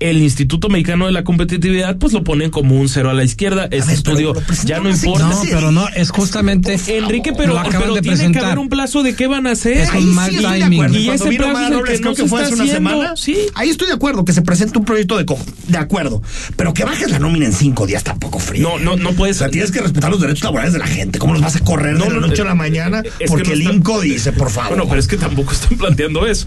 el 0.00 0.22
Instituto 0.22 0.68
Mexicano 0.68 1.06
de 1.06 1.12
la 1.12 1.24
Competitividad 1.24 1.96
pues 1.98 2.12
lo 2.12 2.24
ponen 2.24 2.50
como 2.50 2.74
un 2.80 2.88
cero 2.88 3.10
a 3.10 3.14
la 3.14 3.22
izquierda. 3.24 3.68
Este 3.70 3.92
estudio 3.92 4.32
ya 4.64 4.80
no 4.80 4.90
importa. 4.90 5.28
No, 5.28 5.42
pero 5.50 5.70
no, 5.72 5.86
es 5.88 6.10
justamente. 6.10 6.78
Enrique, 6.88 7.32
pero, 7.36 7.60
pero 7.70 7.94
de 7.94 8.02
tiene 8.02 8.32
que 8.32 8.38
haber 8.38 8.58
un 8.58 8.68
plazo 8.68 9.02
de 9.02 9.14
qué 9.14 9.26
van 9.26 9.46
a 9.46 9.52
hacer. 9.52 9.76
Es 9.78 9.92
un 9.92 10.14
mal 10.14 10.30
sí 10.30 10.38
timing. 10.38 10.94
Y 10.94 11.10
ese 11.10 11.30
plazo 11.32 11.60
es 11.60 11.70
el 11.70 11.84
que 11.84 11.98
creo 11.98 12.00
no 12.10 12.14
que 12.14 12.22
se 12.22 12.28
fue 12.28 12.42
hace 12.42 12.54
una 12.54 12.64
haciendo. 12.64 12.90
semana. 12.90 13.16
Sí. 13.16 13.36
Ahí 13.54 13.68
estoy 13.68 13.86
de 13.88 13.94
acuerdo, 13.94 14.24
que 14.24 14.32
se 14.32 14.42
presente 14.42 14.78
un 14.78 14.84
proyecto 14.84 15.16
de, 15.18 15.26
de 15.68 15.78
acuerdo. 15.78 16.22
Pero 16.56 16.72
que 16.74 16.84
bajes 16.84 17.10
la 17.10 17.18
nómina 17.18 17.46
en 17.46 17.52
cinco 17.52 17.86
días 17.86 18.02
tampoco 18.02 18.38
frío. 18.38 18.68
No, 18.68 18.78
no, 18.78 18.96
no 18.96 19.12
puedes. 19.12 19.36
O 19.36 19.38
sea, 19.40 19.48
tienes 19.50 19.70
que 19.70 19.80
respetar 19.80 20.10
los 20.10 20.20
derechos 20.20 20.44
laborales 20.44 20.72
de 20.72 20.78
la 20.78 20.86
gente. 20.86 21.18
¿Cómo 21.18 21.34
los 21.34 21.42
vas 21.42 21.56
a 21.56 21.60
correr 21.60 21.94
No, 21.94 22.04
de 22.06 22.10
la 22.10 22.20
no, 22.20 22.26
noche 22.26 22.42
a 22.42 22.46
la 22.46 22.52
eh, 22.52 22.54
mañana? 22.54 23.02
que 23.02 23.26
Porque 23.26 23.48
no 23.48 23.52
el 23.54 23.62
INCO 23.62 24.00
dice, 24.00 24.32
por 24.32 24.50
favor. 24.50 24.70
Bueno, 24.70 24.88
pero 24.88 24.98
es 25.00 25.06
que 25.08 25.16
tampoco 25.16 25.52
están 25.52 25.76
planteando 25.78 26.26
eso. 26.26 26.46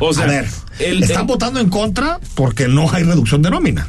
O 0.00 0.12
sea, 0.14 0.24
a 0.24 0.28
ver, 0.28 0.48
el- 0.78 1.02
están 1.02 1.22
el- 1.22 1.26
votando 1.26 1.60
en 1.60 1.68
contra 1.68 2.18
porque 2.34 2.66
no 2.68 2.88
hay 2.94 3.02
reducción 3.04 3.42
de 3.42 3.50
nómina. 3.50 3.88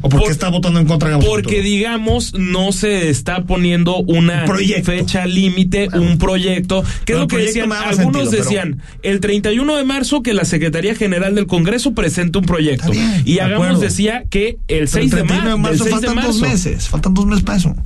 ¿O 0.00 0.08
por, 0.08 0.18
Por- 0.18 0.26
qué 0.26 0.32
está 0.32 0.48
votando 0.48 0.80
en 0.80 0.86
contra? 0.86 1.08
digamos, 1.10 1.24
Porque 1.28 1.62
digamos 1.62 2.34
no 2.34 2.72
se 2.72 3.10
está 3.10 3.44
poniendo 3.44 3.98
una 3.98 4.40
Un 4.40 4.46
proyecto. 4.48 4.90
fecha 4.90 5.24
límite, 5.24 5.88
un 5.96 6.18
proyecto, 6.18 6.82
que 7.04 7.12
es 7.12 7.18
lo 7.20 7.28
que 7.28 7.36
el 7.36 7.46
decían, 7.46 7.70
algunos 7.72 7.96
sentido, 7.96 8.30
pero- 8.30 8.42
decían, 8.42 8.82
el 9.04 9.20
31 9.20 9.76
de 9.76 9.84
marzo 9.84 10.20
que 10.24 10.34
la 10.34 10.44
Secretaría 10.44 10.96
General 10.96 11.36
del 11.36 11.46
Congreso 11.46 11.92
presente 11.94 12.38
un 12.38 12.44
proyecto. 12.44 12.90
Bien, 12.90 13.22
y 13.24 13.34
de 13.34 13.40
Hagamos 13.42 13.66
acuerdo. 13.66 13.80
decía 13.82 14.24
que 14.28 14.48
el 14.66 14.78
Pero 14.80 14.86
6 14.88 15.10
de, 15.12 15.16
31 15.18 15.58
mar- 15.58 15.70
del 15.70 15.78
6 15.80 15.84
de 15.84 15.90
faltan 15.92 16.14
dos 16.16 16.24
marzo. 16.40 16.40
meses. 16.40 16.88
Faltan 16.88 17.14
dos 17.14 17.26
meses 17.26 17.44
para 17.44 17.58
eso. 17.58 17.76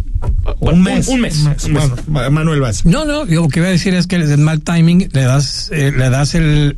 Bueno, 0.61 0.79
un 0.79 0.83
mes. 0.83 1.09
un 1.09 1.21
mes, 1.21 1.45
un 1.65 1.73
mes. 1.73 1.91
Bueno, 2.07 2.31
Manuel 2.31 2.61
Vaz. 2.61 2.85
No, 2.85 3.05
no, 3.05 3.27
yo 3.27 3.43
lo 3.43 3.49
que 3.49 3.61
iba 3.61 3.69
a 3.69 3.71
decir 3.71 3.95
es 3.95 4.07
que 4.07 4.17
el 4.17 4.39
mal 4.39 4.61
timing 4.61 5.09
le 5.13 5.23
das 5.23 5.71
eh, 5.73 5.93
le 5.97 6.11
das 6.11 6.35
el, 6.35 6.77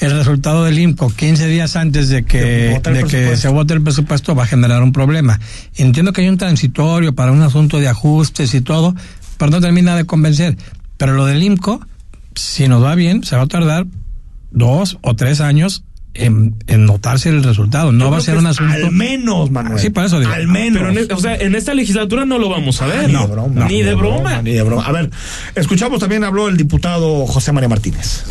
el 0.00 0.10
resultado 0.10 0.64
del 0.64 0.78
IMCO 0.78 1.10
15 1.10 1.46
días 1.46 1.76
antes 1.76 2.08
de 2.08 2.24
que, 2.24 2.38
de 2.38 2.74
que 2.74 2.80
presupuesto. 2.80 3.36
se 3.36 3.48
vote 3.48 3.74
el 3.74 3.82
presupuesto 3.82 4.34
va 4.34 4.44
a 4.44 4.46
generar 4.46 4.82
un 4.82 4.92
problema. 4.92 5.38
Entiendo 5.76 6.12
que 6.12 6.22
hay 6.22 6.28
un 6.28 6.38
transitorio 6.38 7.14
para 7.14 7.32
un 7.32 7.42
asunto 7.42 7.78
de 7.78 7.88
ajustes 7.88 8.54
y 8.54 8.60
todo, 8.60 8.94
pero 9.38 9.50
no 9.50 9.60
termina 9.60 9.94
de 9.94 10.04
convencer. 10.04 10.56
Pero 10.96 11.12
lo 11.14 11.26
del 11.26 11.42
IMCO, 11.42 11.80
si 12.34 12.66
nos 12.68 12.82
va 12.82 12.94
bien, 12.94 13.22
se 13.22 13.36
va 13.36 13.42
a 13.42 13.46
tardar 13.46 13.86
dos 14.50 14.98
o 15.02 15.14
tres 15.14 15.40
años 15.40 15.84
en, 16.14 16.54
en 16.66 16.86
notarse 16.86 17.28
el 17.28 17.42
resultado. 17.42 17.92
No 17.92 18.06
Yo 18.06 18.10
va 18.10 18.18
a 18.18 18.20
ser 18.20 18.36
un 18.36 18.46
asunto. 18.46 18.72
Al 18.72 18.90
menos, 18.90 19.50
Manuel. 19.50 19.78
Sí, 19.78 19.90
por 19.90 20.04
eso 20.04 20.18
digo. 20.20 20.32
Al 20.32 20.46
menos. 20.48 20.78
Pero 20.82 20.90
en, 20.90 20.98
e- 21.10 21.14
o 21.14 21.18
sea, 21.18 21.36
en 21.36 21.54
esta 21.54 21.74
legislatura 21.74 22.24
no 22.24 22.38
lo 22.38 22.48
vamos 22.48 22.80
a 22.82 22.86
ver. 22.86 23.08
Ni 23.08 23.14
de 23.14 23.26
broma. 23.26 23.66
Ni 23.66 23.82
de 23.82 23.94
broma. 23.94 24.42
Ni 24.42 24.52
de 24.52 24.62
broma. 24.62 24.84
A 24.86 24.92
ver, 24.92 25.10
escuchamos 25.54 26.00
también 26.00 26.24
habló 26.24 26.48
el 26.48 26.56
diputado 26.56 27.26
José 27.26 27.52
María 27.52 27.68
Martínez. 27.68 28.24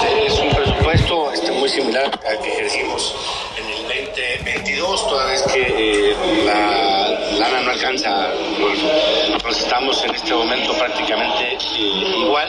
Es 0.00 0.38
un 0.38 0.50
presupuesto 0.54 1.32
este, 1.32 1.50
muy 1.52 1.68
similar 1.68 2.04
al 2.06 2.42
que 2.42 2.52
ejercimos 2.52 3.14
en 3.58 3.66
el 3.66 4.08
2022, 4.44 5.08
toda 5.08 5.26
vez 5.26 5.42
que 5.52 5.62
eh, 6.10 6.14
la 6.46 7.03
lana 7.38 7.62
no 7.62 7.70
alcanza, 7.70 8.28
nos, 8.60 9.56
estamos 9.56 10.04
en 10.04 10.14
este 10.14 10.34
momento 10.34 10.72
prácticamente 10.78 11.54
eh, 11.54 12.18
igual. 12.24 12.48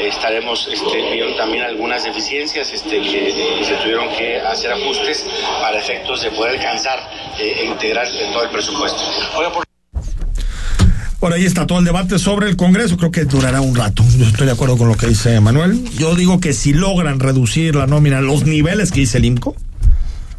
Estaremos 0.00 0.68
este, 0.72 1.12
viendo 1.12 1.36
también 1.36 1.64
algunas 1.64 2.04
deficiencias 2.04 2.72
este, 2.72 3.00
que 3.00 3.60
se 3.64 3.74
tuvieron 3.76 4.08
que 4.16 4.40
hacer 4.40 4.72
ajustes 4.72 5.24
para 5.60 5.78
efectos 5.78 6.22
de 6.22 6.30
poder 6.30 6.58
alcanzar 6.58 6.98
eh, 7.38 7.60
e 7.60 7.64
integrar 7.66 8.06
en 8.06 8.32
todo 8.32 8.44
el 8.44 8.50
presupuesto. 8.50 8.98
Oiga, 9.36 9.52
por 9.52 9.64
Bueno, 11.20 11.36
ahí 11.36 11.44
está 11.44 11.66
todo 11.66 11.78
el 11.78 11.84
debate 11.84 12.18
sobre 12.18 12.48
el 12.48 12.56
Congreso. 12.56 12.96
Creo 12.96 13.10
que 13.10 13.24
durará 13.24 13.60
un 13.60 13.74
rato. 13.74 14.04
Yo 14.16 14.26
estoy 14.26 14.46
de 14.46 14.52
acuerdo 14.52 14.76
con 14.76 14.88
lo 14.88 14.96
que 14.96 15.06
dice 15.06 15.40
Manuel. 15.40 15.84
Yo 15.96 16.14
digo 16.14 16.40
que 16.40 16.52
si 16.52 16.72
logran 16.72 17.20
reducir 17.20 17.76
la 17.76 17.86
nómina 17.86 18.20
los 18.20 18.44
niveles 18.44 18.90
que 18.90 19.00
dice 19.00 19.18
el 19.18 19.24
IMCO, 19.26 19.54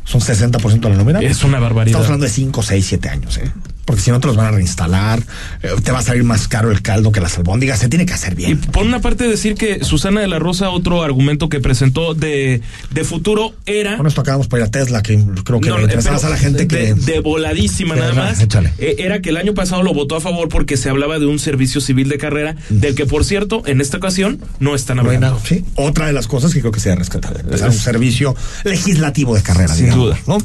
son 0.03 0.21
60% 0.21 0.79
de 0.79 0.89
la 0.89 0.95
nómina. 0.95 1.19
Es 1.19 1.43
una 1.43 1.59
barbaridad. 1.59 2.01
Estamos 2.01 2.05
hablando 2.07 2.25
de 2.25 2.31
5, 2.31 2.61
6, 2.61 2.85
7 2.85 3.09
años, 3.09 3.37
¿eh? 3.37 3.51
Porque 3.85 4.01
si 4.01 4.11
no 4.11 4.19
te 4.19 4.27
los 4.27 4.35
van 4.35 4.47
a 4.47 4.51
reinstalar, 4.51 5.21
eh, 5.61 5.69
te 5.83 5.91
va 5.91 5.99
a 5.99 6.01
salir 6.01 6.23
más 6.23 6.47
caro 6.47 6.71
el 6.71 6.81
caldo 6.81 7.11
que 7.11 7.21
las 7.21 7.37
albóndigas. 7.37 7.79
Se 7.79 7.87
tiene 7.87 8.05
que 8.05 8.13
hacer 8.13 8.33
Y 8.33 8.35
bien. 8.35 8.57
por 8.59 8.83
una 8.83 8.99
parte 8.99 9.27
decir 9.27 9.55
que 9.55 9.83
Susana 9.83 10.21
de 10.21 10.27
la 10.27 10.39
Rosa, 10.39 10.69
otro 10.71 11.03
argumento 11.03 11.49
que 11.49 11.59
presentó 11.59 12.13
de, 12.15 12.61
de 12.91 13.03
futuro 13.03 13.53
era... 13.65 13.97
Con 13.97 14.07
esto 14.07 14.21
acabamos 14.21 14.47
para 14.47 14.63
ir 14.63 14.67
a 14.67 14.71
Tesla, 14.71 15.03
que 15.03 15.23
creo 15.43 15.61
que 15.61 15.69
No, 15.69 15.77
le 15.77 15.83
interesa 15.83 16.11
más 16.11 16.21
pero 16.21 16.33
a 16.33 16.35
la 16.35 16.41
gente 16.41 16.67
que. 16.67 16.75
de, 16.77 16.93
de 16.95 17.19
voladísima 17.19 17.95
nada 17.95 18.13
más 18.13 18.41
échale. 18.41 18.73
eh, 18.79 18.95
era 18.99 19.21
que 19.21 19.29
el 19.29 19.37
año 19.37 19.53
pasado 19.53 19.83
lo 19.83 19.93
votó 19.93 20.15
a 20.15 20.21
favor 20.21 20.49
porque 20.49 20.77
se 20.77 20.89
hablaba 20.89 21.19
de 21.19 21.25
un 21.27 21.37
servicio 21.39 21.79
civil 21.81 22.09
de 22.09 22.17
carrera 22.17 22.55
del 22.69 22.95
que 22.95 23.05
por 23.05 23.23
cierto 23.25 23.61
en 23.67 23.81
esta 23.81 23.97
ocasión 23.97 24.39
no 24.59 24.73
están 24.75 24.99
hablando 24.99 25.19
nada. 25.27 25.39
Sí, 25.45 25.63
otra 25.75 26.07
de 26.07 26.13
las 26.13 26.27
cosas 26.27 26.53
que 26.53 26.59
creo 26.61 26.71
que 26.71 26.79
se 26.79 26.89
debe 26.89 26.99
rescatar. 26.99 27.39
Empezar 27.39 27.69
un 27.69 27.75
servicio 27.75 28.35
legislativo 28.63 29.35
de 29.35 29.43
carrera, 29.43 29.73
Sin 29.73 29.85
digamos, 29.85 30.05
duda. 30.05 30.19
¿no? 30.27 30.37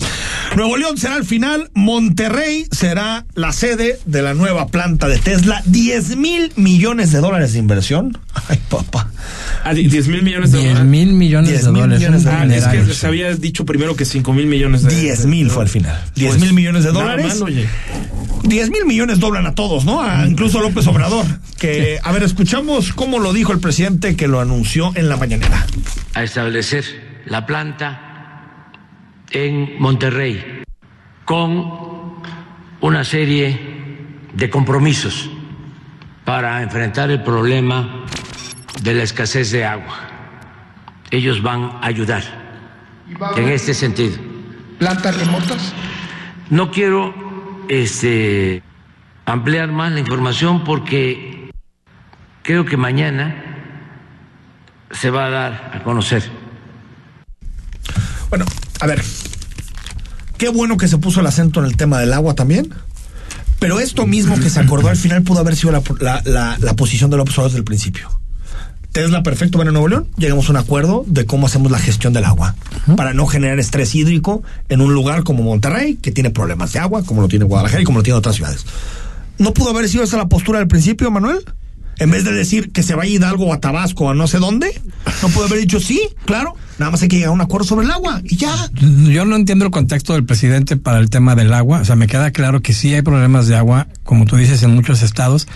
Nuevo 0.57 0.77
León 0.77 0.99
será 0.99 1.17
el 1.17 1.25
final. 1.25 1.71
Monterrey 1.75 2.67
será 2.71 3.25
la 3.35 3.53
sede 3.53 3.99
de 4.07 4.23
la 4.23 4.35
nueva 4.35 4.67
planta 4.69 5.09
de 5.09 5.19
Tesla. 5.19 5.63
10 5.67 6.17
mil 6.17 6.53
millones 6.57 7.13
de 7.13 7.19
dólares 7.21 7.53
de 7.53 7.59
inversión. 7.59 8.19
Ay, 8.49 8.59
papá. 8.69 9.11
Ah, 9.65 9.73
di- 9.75 9.87
10 9.89 10.09
mil 10.09 10.23
millones 10.23 10.53
de 10.53 10.59
10 10.59 10.69
dólares 10.71 10.89
mil 10.91 11.13
millones 11.13 11.51
10 11.51 11.65
de 11.65 11.71
mil 11.73 11.81
dólares. 11.83 11.99
millones 12.01 12.25
de 12.25 12.31
Ah, 12.31 12.39
dólares. 12.41 12.65
es 12.67 12.89
que 12.89 12.95
se 12.95 13.07
había 13.07 13.35
dicho 13.35 13.65
primero 13.65 13.95
que 13.97 14.05
5 14.05 14.33
mil 14.33 14.47
millones 14.47 14.83
de 14.83 14.95
10 15.01 15.27
mil 15.27 15.51
fue 15.51 15.63
al 15.63 15.69
final. 15.69 16.03
10 16.15 16.31
Pues, 16.31 16.41
mil 16.43 16.53
millones 16.55 16.85
de 16.85 16.93
nada 16.93 17.03
dólares. 17.13 17.27
mal, 17.27 17.43
oye. 17.43 17.67
10 18.43 18.71
mil 18.71 18.87
millones 18.87 19.21
doblan 19.21 19.47
a 19.47 19.55
todos, 19.55 19.85
¿no? 19.85 20.01
A 20.03 20.27
incluso 20.27 20.59
a 20.59 20.63
López 20.63 20.87
Obrador. 20.87 21.27
Que, 21.59 21.99
a 22.03 22.11
ver, 22.13 22.23
escuchamos 22.23 22.93
cómo 22.95 23.19
lo 23.19 23.33
dijo 23.35 23.53
el 23.53 23.61
presidente 23.61 24.17
que 24.17 24.29
lo 24.29 24.41
anunció 24.41 24.93
en 24.97 25.09
la 25.09 25.17
mañanera. 25.17 25.67
a 26.15 26.25
establecer 26.25 26.85
la 27.27 27.45
planta 27.47 28.01
en 29.31 29.79
Monterrey 29.79 30.43
con 31.25 31.90
una 32.81 33.05
serie 33.05 33.59
de 34.33 34.51
compromisos 34.51 35.31
para 36.25 36.63
enfrentar 36.63 37.11
el 37.11 37.23
problema 37.23 38.05
de 38.83 38.95
la 38.95 39.03
escasez 39.03 39.51
de 39.51 39.65
agua. 39.65 39.97
Ellos 41.11 41.43
van 41.43 41.65
a 41.65 41.87
ayudar 41.87 42.23
en 43.37 43.49
este 43.49 43.75
sentido. 43.75 44.17
plantas 44.79 45.17
remotas? 45.19 45.75
No 46.49 46.71
quiero 46.71 47.15
este, 47.69 48.63
ampliar 49.27 49.71
más 49.71 49.93
la 49.93 50.01
información 50.01 50.65
porque 50.65 51.51
creo 52.43 52.65
que 52.65 52.77
mañana 52.77 53.45
se 54.91 55.11
va 55.11 55.27
a 55.27 55.31
dar 55.31 55.71
a 55.75 55.83
conocer. 55.83 56.23
Bueno, 58.31 58.45
a 58.81 58.87
ver. 58.87 59.03
Qué 60.41 60.49
bueno 60.49 60.79
que 60.79 60.89
se 60.89 60.97
puso 60.97 61.21
el 61.21 61.27
acento 61.27 61.61
en 61.61 61.67
el 61.67 61.77
tema 61.77 61.99
del 62.01 62.15
agua 62.15 62.35
también. 62.35 62.71
Pero 63.59 63.79
esto 63.79 64.07
mismo 64.07 64.41
que 64.41 64.49
se 64.49 64.59
acordó 64.59 64.89
al 64.89 64.97
final 64.97 65.23
pudo 65.23 65.41
haber 65.41 65.55
sido 65.55 65.71
la, 65.71 65.83
la- 66.01 66.23
la- 66.25 66.57
la 66.59 66.75
posición 66.75 67.11
de 67.11 67.19
López 67.19 67.35
Obrador 67.35 67.51
desde 67.51 67.59
el 67.59 67.65
principio. 67.65 68.09
Tesla 68.91 69.23
perfecto, 69.23 69.59
bueno, 69.59 69.69
en 69.69 69.75
Nuevo 69.75 69.89
León, 69.89 70.09
llegamos 70.17 70.49
a 70.49 70.53
un 70.53 70.57
acuerdo 70.57 71.05
de 71.07 71.27
cómo 71.27 71.47
hacemos 71.47 71.71
la 71.71 71.79
gestión 71.79 72.13
del 72.15 72.25
agua 72.25 72.57
para 72.97 73.13
no 73.13 73.27
generar 73.27 73.61
estrés 73.61 73.95
hídrico 73.95 74.43
en 74.71 74.81
un 74.81 74.95
lugar 74.95 75.23
como 75.25 75.43
Monterrey, 75.45 75.97
que 75.97 76.11
tiene 76.11 76.31
problemas 76.31 76.73
de 76.73 76.79
agua, 76.81 77.05
como 77.05 77.21
lo 77.21 77.29
tiene 77.29 77.45
Guadalajara 77.45 77.83
y 77.83 77.85
como 77.85 77.99
lo 77.99 78.03
tiene 78.03 78.19
otras 78.19 78.35
ciudades. 78.37 78.65
¿No 79.39 79.53
pudo 79.53 79.71
haber 79.71 79.89
sido 79.91 80.03
esa 80.05 80.17
la 80.17 80.29
postura 80.29 80.59
del 80.59 80.67
principio, 80.69 81.11
Manuel? 81.11 81.45
En 81.99 82.11
vez 82.11 82.25
de 82.25 82.33
decir 82.33 82.73
que 82.73 82.83
se 82.83 82.95
vaya 82.95 83.11
a 83.13 83.15
Hidalgo 83.15 83.45
o 83.47 83.53
a 83.53 83.61
Tabasco 83.61 84.07
o 84.07 84.11
a 84.11 84.15
no 84.15 84.27
sé 84.27 84.39
dónde, 84.39 84.73
no 85.23 85.29
pudo 85.29 85.45
haber 85.45 85.61
dicho 85.61 85.79
sí, 85.81 86.01
claro, 86.25 86.57
nada 86.81 86.91
más 86.93 87.03
hay 87.03 87.09
que 87.09 87.17
llegar 87.17 87.29
a 87.29 87.33
un 87.33 87.41
acuerdo 87.43 87.67
sobre 87.67 87.85
el 87.85 87.91
agua 87.93 88.21
y 88.25 88.37
ya. 88.37 88.53
Yo 88.81 89.25
no 89.27 89.37
entiendo 89.37 89.67
el 89.67 89.71
contexto 89.71 90.15
del 90.15 90.25
presidente 90.25 90.77
para 90.77 90.99
el 90.99 91.11
tema 91.11 91.37
del 91.37 91.53
agua. 91.53 91.81
O 91.81 91.85
sea, 91.85 91.95
me 91.95 92.07
queda 92.07 92.31
claro 92.33 92.63
que 92.63 92.73
sí 92.73 92.93
hay 92.95 93.03
problemas 93.03 93.47
de 93.47 93.55
agua, 93.57 93.87
como 94.03 94.25
tú 94.25 94.37
dices, 94.37 94.63
en 94.63 94.75
muchos 94.75 95.03
estados, 95.03 95.47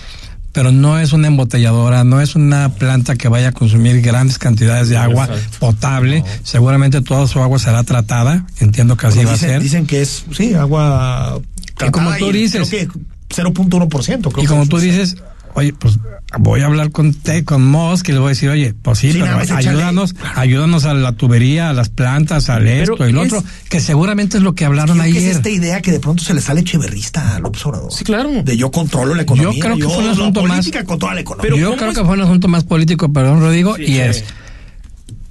pero 0.52 0.70
no 0.70 1.00
es 1.00 1.12
una 1.14 1.26
embotelladora, 1.26 2.04
no 2.04 2.20
es 2.20 2.36
una 2.36 2.68
planta 2.68 3.16
que 3.16 3.28
vaya 3.28 3.48
a 3.48 3.52
consumir 3.52 4.00
grandes 4.02 4.38
cantidades 4.38 4.88
de 4.90 4.98
agua 4.98 5.24
Exacto. 5.24 5.58
potable. 5.60 6.22
Seguramente 6.44 7.00
toda 7.00 7.26
su 7.26 7.40
agua 7.42 7.58
será 7.58 7.82
tratada. 7.84 8.46
Entiendo 8.60 8.96
que 8.96 9.06
así 9.06 9.24
va 9.24 9.32
a 9.32 9.36
ser. 9.38 9.62
dicen 9.62 9.86
que 9.86 10.02
es, 10.02 10.24
sí, 10.30 10.52
agua. 10.54 11.40
Y 11.84 11.90
como 11.90 12.10
tratada 12.10 12.18
tú 12.18 12.32
dices- 12.32 12.68
Creo 12.68 12.88
que 12.92 12.98
0.1%. 13.34 14.30
creo 14.30 14.44
Y 14.44 14.46
como 14.46 14.66
tú 14.66 14.78
dices, 14.78 15.16
oye, 15.54 15.72
pues 15.72 15.98
voy 16.38 16.60
a 16.60 16.66
hablar 16.66 16.90
con 16.90 17.14
te, 17.14 17.44
con 17.44 17.64
Moss, 17.64 18.02
que 18.02 18.12
le 18.12 18.18
voy 18.18 18.26
a 18.26 18.28
decir, 18.30 18.48
oye, 18.50 18.74
pues 18.74 18.98
sí, 18.98 19.12
Sí, 19.12 19.18
pero 19.20 19.36
más 19.36 19.44
échale. 19.44 19.68
ayúdanos, 19.68 20.14
ayúdanos 20.34 20.84
a 20.84 20.94
la 20.94 21.12
tubería, 21.12 21.70
a 21.70 21.72
las 21.72 21.88
plantas, 21.88 22.50
al 22.50 22.66
esto 22.66 23.06
y 23.08 23.12
lo 23.12 23.22
es- 23.24 23.32
otro, 23.32 23.44
que 23.68 23.80
seguramente 23.80 24.36
es 24.38 24.42
lo 24.42 24.54
que 24.54 24.64
hablaron 24.64 24.98
Creo 24.98 25.12
que 25.12 25.18
ayer. 25.18 25.30
es 25.30 25.36
esta 25.36 25.48
idea 25.50 25.80
que 25.80 25.92
de 25.92 26.00
pronto 26.00 26.24
se 26.24 26.34
le 26.34 26.40
sale 26.40 26.64
cheverrista 26.64 27.36
a 27.36 27.38
López 27.38 27.64
Obrador. 27.66 27.92
Sí, 27.92 28.04
claro. 28.04 28.30
De 28.42 28.56
yo 28.56 28.70
controlo 28.70 29.14
la 29.14 29.22
economía. 29.22 29.52
Yo 29.52 29.58
creo 29.60 29.76
que 29.76 29.84
fue 29.84 29.98
un 29.98 30.06
la 30.06 30.12
asunto 30.12 30.42
más- 30.42 30.50
política 30.58 30.84
controla 30.84 31.14
la 31.14 31.20
economía. 31.20 31.42
Pero 31.42 31.56
Yo 31.56 31.66
¿cómo 31.66 31.76
creo 31.78 31.90
es- 31.92 31.98
que 31.98 32.04
fue 32.04 32.14
un 32.14 32.20
asunto 32.22 32.48
más 32.48 32.64
político, 32.64 33.12
perdón, 33.12 33.40
Rodrigo, 33.40 33.76
Sí, 33.76 33.84
y 33.86 33.98
es, 33.98 34.24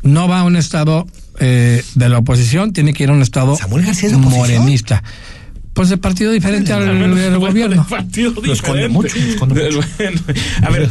no 0.03 0.27
va 0.27 0.41
a 0.41 0.43
un 0.43 0.55
estado 0.55 1.07
eh, 1.39 1.83
de 1.95 2.09
la 2.09 2.19
oposición, 2.19 2.73
tiene 2.73 2.93
que 2.93 3.03
ir 3.03 3.09
a 3.09 3.13
un 3.13 3.21
estado 3.23 3.55
Samuel 3.57 3.85
García 3.85 4.09
es 4.09 4.17
morenista. 4.17 5.03
Pues 5.73 5.89
el 5.89 5.99
partido 5.99 6.31
diferente 6.31 6.71
al, 6.71 6.87
al 6.87 7.39
gobierno. 7.39 7.85
Partido 7.89 8.33
Lo 8.43 8.53
esconde 8.53 8.89
mucho, 8.89 9.17
lo 9.17 9.23
esconde 9.23 9.71
mucho. 9.71 9.87
Bueno, 9.97 10.21
a 10.61 10.69
ver, 10.69 10.89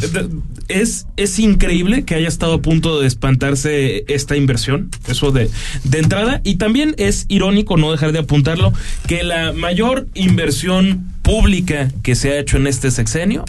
es, 0.67 1.07
es 1.15 1.39
increíble 1.39 2.03
que 2.03 2.15
haya 2.15 2.27
estado 2.27 2.55
a 2.55 2.61
punto 2.61 2.99
de 2.99 3.07
espantarse 3.07 4.03
esta 4.07 4.35
inversión, 4.35 4.89
eso 5.07 5.31
de, 5.31 5.49
de 5.85 5.99
entrada, 5.99 6.41
y 6.43 6.55
también 6.55 6.95
es 6.97 7.25
irónico, 7.29 7.77
no 7.77 7.91
dejar 7.91 8.11
de 8.11 8.19
apuntarlo, 8.19 8.73
que 9.07 9.23
la 9.23 9.53
mayor 9.53 10.07
inversión 10.15 11.05
pública 11.21 11.89
que 12.01 12.15
se 12.15 12.31
ha 12.31 12.39
hecho 12.39 12.57
en 12.57 12.67
este 12.67 12.91
sexenio 12.91 13.45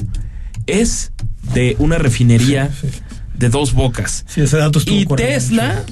es 0.67 1.11
de 1.53 1.75
una 1.81 1.99
refinería 1.99 2.71
de 3.37 3.49
dos 3.49 3.73
bocas. 3.75 4.25
Sí, 4.29 4.41
ese 4.41 4.57
dato 4.57 4.81
Y. 4.87 5.05
Tesla, 5.07 5.85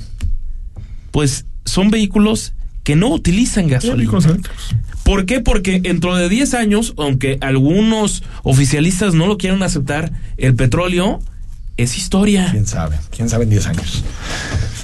pues 1.10 1.46
son 1.64 1.90
vehículos 1.90 2.52
que 2.84 2.96
no 2.96 3.08
utilizan 3.08 3.66
gasolina. 3.68 4.12
¿Por 5.04 5.26
qué? 5.26 5.40
Porque 5.40 5.80
dentro 5.80 6.14
de 6.16 6.28
10 6.28 6.54
años, 6.54 6.94
aunque 6.96 7.38
algunos 7.40 8.22
oficialistas 8.42 9.14
no 9.14 9.26
lo 9.26 9.36
quieran 9.38 9.62
aceptar, 9.62 10.12
el 10.36 10.54
petróleo 10.54 11.20
es 11.76 11.96
historia. 11.98 12.48
¿Quién 12.50 12.66
sabe? 12.66 12.98
¿Quién 13.14 13.28
sabe 13.28 13.44
en 13.44 13.50
10 13.50 13.66
años? 13.66 14.04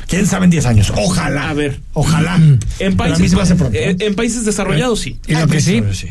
¿Quién 0.08 0.26
sabe 0.26 0.44
en 0.46 0.50
10 0.50 0.66
años? 0.66 0.92
Ojalá. 0.96 1.50
A 1.50 1.54
ver, 1.54 1.80
Ojalá. 1.92 2.36
en 2.36 2.58
Pero 2.78 2.92
a 2.94 2.96
países, 3.16 3.52
pronto. 3.58 3.70
eh, 3.78 3.96
en 4.00 4.14
países 4.14 4.44
desarrollados 4.44 5.00
sí. 5.00 5.18
Y 5.26 5.34
lo 5.34 5.46
que 5.46 5.60
sí, 5.60 5.82
sí. 5.92 6.08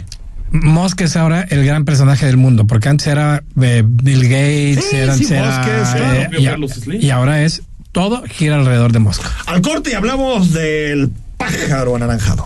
Musk 0.51 1.01
es 1.01 1.17
ahora 1.17 1.41
el 1.49 1.65
gran 1.65 1.83
personaje 1.83 2.25
del 2.25 2.37
mundo, 2.37 2.65
porque 2.65 2.87
antes 2.87 3.07
era 3.07 3.43
eh, 3.61 3.83
Bill 3.85 4.23
Gates, 4.23 4.85
Sí, 4.89 4.95
era, 4.95 5.15
sí, 5.15 5.25
era, 5.29 5.49
es, 5.81 5.89
claro, 5.89 6.13
eh, 6.13 6.19
propio 6.21 6.39
y, 6.39 6.47
a- 6.47 6.51
Carlos 6.51 6.71
Slim. 6.71 7.01
y 7.01 7.09
ahora 7.09 7.43
es 7.43 7.63
todo 7.91 8.23
gira 8.29 8.55
alrededor 8.55 8.93
de 8.93 8.99
Musk. 8.99 9.23
Al 9.47 9.61
corte 9.61 9.89
y 9.91 9.93
hablamos 9.95 10.53
del 10.53 11.11
pájaro 11.37 11.95
anaranjado. 11.97 12.45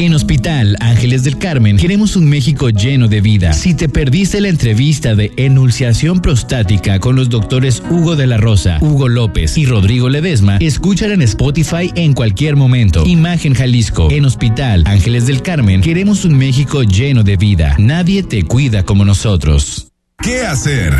En 0.00 0.14
Hospital 0.14 0.78
Ángeles 0.80 1.24
del 1.24 1.36
Carmen 1.36 1.76
queremos 1.76 2.16
un 2.16 2.26
México 2.26 2.70
lleno 2.70 3.06
de 3.06 3.20
vida. 3.20 3.52
Si 3.52 3.74
te 3.74 3.86
perdiste 3.86 4.40
la 4.40 4.48
entrevista 4.48 5.14
de 5.14 5.30
enunciación 5.36 6.20
prostática 6.22 6.98
con 7.00 7.16
los 7.16 7.28
doctores 7.28 7.82
Hugo 7.90 8.16
de 8.16 8.26
la 8.26 8.38
Rosa, 8.38 8.78
Hugo 8.80 9.10
López 9.10 9.58
y 9.58 9.66
Rodrigo 9.66 10.08
Ledesma, 10.08 10.56
escúchala 10.56 11.12
en 11.12 11.20
Spotify 11.20 11.92
en 11.96 12.14
cualquier 12.14 12.56
momento. 12.56 13.04
Imagen 13.04 13.52
Jalisco. 13.52 14.08
En 14.10 14.24
Hospital 14.24 14.84
Ángeles 14.86 15.26
del 15.26 15.42
Carmen 15.42 15.82
queremos 15.82 16.24
un 16.24 16.38
México 16.38 16.82
lleno 16.82 17.22
de 17.22 17.36
vida. 17.36 17.76
Nadie 17.78 18.22
te 18.22 18.42
cuida 18.44 18.84
como 18.84 19.04
nosotros. 19.04 19.88
¿Qué 20.22 20.46
hacer? 20.46 20.94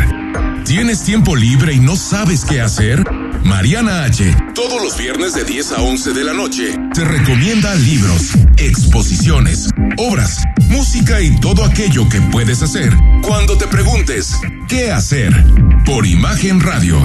¿Tienes 0.63 1.03
tiempo 1.03 1.35
libre 1.35 1.73
y 1.73 1.79
no 1.79 1.95
sabes 1.95 2.45
qué 2.45 2.61
hacer? 2.61 3.03
Mariana 3.43 4.03
H. 4.03 4.35
Todos 4.53 4.81
los 4.81 4.97
viernes 4.97 5.33
de 5.33 5.43
10 5.43 5.71
a 5.73 5.81
11 5.81 6.13
de 6.13 6.23
la 6.23 6.33
noche 6.33 6.77
te 6.93 7.03
recomienda 7.03 7.73
libros, 7.75 8.31
exposiciones, 8.57 9.69
obras, 9.97 10.43
música 10.69 11.21
y 11.21 11.39
todo 11.39 11.63
aquello 11.63 12.07
que 12.09 12.21
puedes 12.21 12.61
hacer 12.61 12.93
cuando 13.21 13.57
te 13.57 13.67
preguntes 13.67 14.39
¿qué 14.67 14.91
hacer? 14.91 15.33
Por 15.85 16.05
Imagen 16.05 16.61
Radio. 16.61 16.97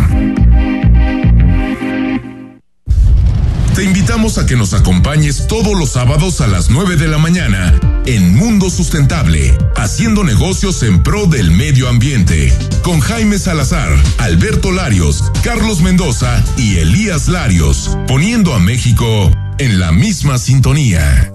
Te 3.77 3.85
invitamos 3.85 4.39
a 4.39 4.47
que 4.47 4.57
nos 4.57 4.73
acompañes 4.73 5.47
todos 5.49 5.79
los 5.79 5.91
sábados 5.91 6.41
a 6.41 6.47
las 6.47 6.71
9 6.71 6.97
de 6.97 7.09
la 7.09 7.19
mañana 7.19 7.79
en 8.07 8.35
Mundo 8.35 8.71
Sustentable, 8.71 9.57
haciendo 9.77 10.25
negocios 10.25 10.83
en 10.83 11.03
pro 11.03 11.27
del 11.27 11.51
medio 11.51 11.87
ambiente, 11.87 12.51
con 12.83 13.01
Jaime 13.01 13.39
Salazar, 13.39 13.91
Alberto 14.17 14.73
Larios, 14.73 15.31
Carlos 15.45 15.83
Mendoza 15.83 16.43
y 16.57 16.79
Elías 16.79 17.29
Larios, 17.29 17.99
poniendo 18.09 18.55
a 18.55 18.59
México 18.61 19.31
en 19.59 19.79
la 19.79 19.93
misma 19.93 20.39
sintonía. 20.39 21.31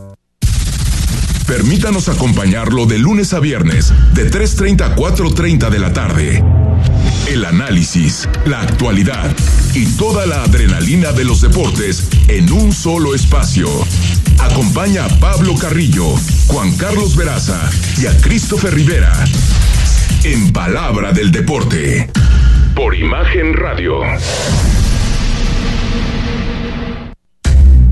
Permítanos 1.45 2.09
acompañarlo 2.09 2.87
de 2.87 2.97
lunes 2.97 3.35
a 3.35 3.39
viernes, 3.39 3.93
de 4.15 4.31
3.30 4.31 4.81
a 4.81 4.95
4.30 4.95 5.69
de 5.69 5.79
la 5.79 5.93
tarde. 5.93 6.43
El 7.31 7.45
análisis, 7.45 8.27
la 8.43 8.59
actualidad 8.59 9.33
y 9.73 9.85
toda 9.95 10.25
la 10.25 10.43
adrenalina 10.43 11.13
de 11.13 11.23
los 11.23 11.39
deportes 11.39 12.09
en 12.27 12.51
un 12.51 12.73
solo 12.73 13.15
espacio. 13.15 13.69
Acompaña 14.37 15.05
a 15.05 15.07
Pablo 15.17 15.55
Carrillo, 15.55 16.07
Juan 16.47 16.75
Carlos 16.75 17.15
Veraza 17.15 17.69
y 18.01 18.07
a 18.07 18.17
Christopher 18.19 18.73
Rivera. 18.75 19.13
En 20.25 20.51
Palabra 20.51 21.13
del 21.13 21.31
Deporte. 21.31 22.09
Por 22.75 22.95
Imagen 22.95 23.53
Radio. 23.53 24.01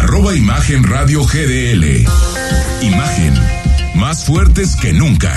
arroba 0.00 0.34
Imagen 0.34 0.82
Radio 0.84 1.24
GDL. 1.24 2.06
Imagen, 2.80 3.34
más 3.96 4.24
fuertes 4.24 4.74
que 4.76 4.94
nunca. 4.94 5.30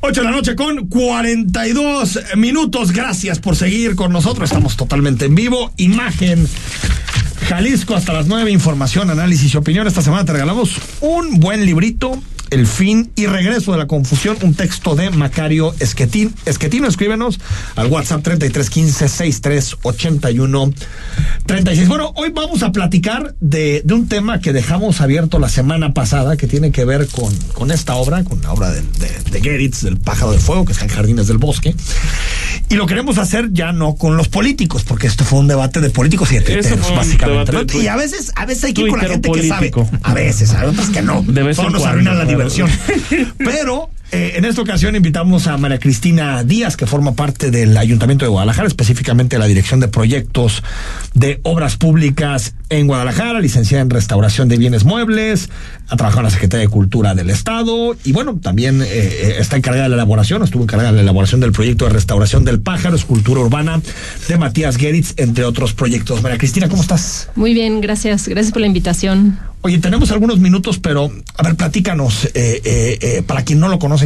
8 0.00 0.20
de 0.20 0.24
la 0.24 0.30
noche 0.30 0.56
con 0.56 0.88
42 0.88 2.18
minutos. 2.36 2.92
Gracias 2.92 3.40
por 3.40 3.56
seguir 3.56 3.94
con 3.94 4.10
nosotros. 4.10 4.50
Estamos 4.50 4.78
totalmente 4.78 5.26
en 5.26 5.34
vivo. 5.34 5.70
Imagen 5.76 6.48
Jalisco 7.46 7.94
hasta 7.94 8.14
las 8.14 8.26
9. 8.26 8.50
Información, 8.50 9.10
análisis 9.10 9.52
y 9.52 9.56
opinión. 9.58 9.86
Esta 9.86 10.00
semana 10.00 10.24
te 10.24 10.32
regalamos 10.32 10.76
un 11.00 11.38
buen 11.40 11.66
librito. 11.66 12.22
El 12.52 12.66
fin 12.66 13.10
y 13.16 13.24
regreso 13.24 13.72
de 13.72 13.78
la 13.78 13.86
confusión, 13.86 14.36
un 14.42 14.52
texto 14.52 14.94
de 14.94 15.08
Macario 15.08 15.74
Esquetín. 15.80 16.34
Esquetino, 16.44 16.86
escríbenos 16.86 17.40
al 17.76 17.86
WhatsApp 17.86 18.22
3315 18.22 19.08
6381 19.08 20.74
36. 21.46 21.88
Bueno, 21.88 22.12
hoy 22.14 22.30
vamos 22.34 22.62
a 22.62 22.70
platicar 22.70 23.34
de, 23.40 23.80
de 23.86 23.94
un 23.94 24.06
tema 24.06 24.40
que 24.40 24.52
dejamos 24.52 25.00
abierto 25.00 25.38
la 25.38 25.48
semana 25.48 25.94
pasada, 25.94 26.36
que 26.36 26.46
tiene 26.46 26.72
que 26.72 26.84
ver 26.84 27.08
con, 27.08 27.34
con 27.54 27.70
esta 27.70 27.94
obra, 27.94 28.22
con 28.22 28.42
la 28.42 28.52
obra 28.52 28.70
de, 28.70 28.82
de, 28.82 29.30
de 29.30 29.40
Geritz, 29.40 29.80
del 29.80 29.96
pájaro 29.96 30.32
de 30.32 30.38
fuego, 30.38 30.66
que 30.66 30.72
está 30.72 30.84
en 30.84 30.90
Jardines 30.90 31.28
del 31.28 31.38
Bosque. 31.38 31.74
Y 32.68 32.74
lo 32.74 32.86
queremos 32.86 33.18
hacer 33.18 33.50
ya 33.52 33.72
no 33.72 33.96
con 33.96 34.16
los 34.16 34.28
políticos, 34.28 34.82
porque 34.82 35.06
esto 35.06 35.24
fue 35.24 35.38
un 35.38 35.48
debate 35.48 35.80
de 35.80 35.90
políticos 35.90 36.32
y 36.32 36.36
de 36.36 36.40
tuiteros, 36.42 36.94
básicamente. 36.94 37.78
Y 37.78 37.86
a 37.86 37.96
veces, 37.96 38.32
a 38.34 38.46
veces 38.46 38.64
hay 38.64 38.74
que 38.74 38.82
ir 38.82 38.88
con 38.88 39.00
la 39.00 39.08
gente 39.08 39.30
que 39.30 39.48
sabe. 39.48 39.72
A 40.02 40.14
veces, 40.14 40.52
a 40.52 40.66
otras 40.66 40.90
que 40.90 41.02
no. 41.02 41.22
De 41.22 41.42
vez 41.42 41.56
Todo 41.56 41.66
en 41.66 41.72
nos 41.72 41.82
cuando, 41.82 42.10
arruina 42.10 42.14
la 42.14 42.24
claro. 42.48 42.68
diversión. 42.68 43.34
Pero 43.38 43.90
Eh, 44.14 44.34
en 44.36 44.44
esta 44.44 44.60
ocasión 44.60 44.94
invitamos 44.94 45.46
a 45.46 45.56
María 45.56 45.78
Cristina 45.78 46.44
Díaz, 46.44 46.76
que 46.76 46.86
forma 46.86 47.14
parte 47.14 47.50
del 47.50 47.74
Ayuntamiento 47.78 48.26
de 48.26 48.28
Guadalajara, 48.28 48.68
específicamente 48.68 49.38
la 49.38 49.46
Dirección 49.46 49.80
de 49.80 49.88
Proyectos 49.88 50.62
de 51.14 51.40
Obras 51.44 51.78
Públicas 51.78 52.54
en 52.68 52.88
Guadalajara, 52.88 53.40
licenciada 53.40 53.80
en 53.80 53.88
Restauración 53.88 54.50
de 54.50 54.58
Bienes 54.58 54.84
Muebles, 54.84 55.48
ha 55.88 55.96
trabajado 55.96 56.20
en 56.20 56.24
la 56.24 56.30
Secretaría 56.30 56.66
de 56.66 56.68
Cultura 56.68 57.14
del 57.14 57.30
Estado 57.30 57.96
y 58.04 58.12
bueno, 58.12 58.38
también 58.42 58.82
eh, 58.82 58.86
eh, 58.90 59.36
está 59.38 59.56
encargada 59.56 59.84
de 59.84 59.88
la 59.90 59.94
elaboración, 59.96 60.42
estuvo 60.42 60.62
encargada 60.62 60.90
de 60.90 60.96
la 60.96 61.02
elaboración 61.02 61.40
del 61.40 61.52
proyecto 61.52 61.86
de 61.86 61.92
restauración 61.92 62.44
del 62.44 62.60
pájaro, 62.60 62.96
escultura 62.96 63.40
urbana 63.40 63.80
de 64.28 64.36
Matías 64.36 64.76
Geritz, 64.76 65.14
entre 65.16 65.44
otros 65.44 65.72
proyectos. 65.72 66.22
María 66.22 66.36
Cristina, 66.36 66.68
¿cómo 66.68 66.82
estás? 66.82 67.30
Muy 67.34 67.54
bien, 67.54 67.80
gracias. 67.80 68.28
Gracias 68.28 68.52
por 68.52 68.60
la 68.60 68.66
invitación. 68.66 69.38
Oye, 69.64 69.78
tenemos 69.78 70.10
algunos 70.10 70.40
minutos, 70.40 70.80
pero 70.80 71.12
a 71.36 71.42
ver, 71.44 71.54
platícanos, 71.54 72.28
para 73.28 73.44
quien 73.44 73.60
no 73.60 73.68
lo 73.68 73.78
conoce, 73.78 74.01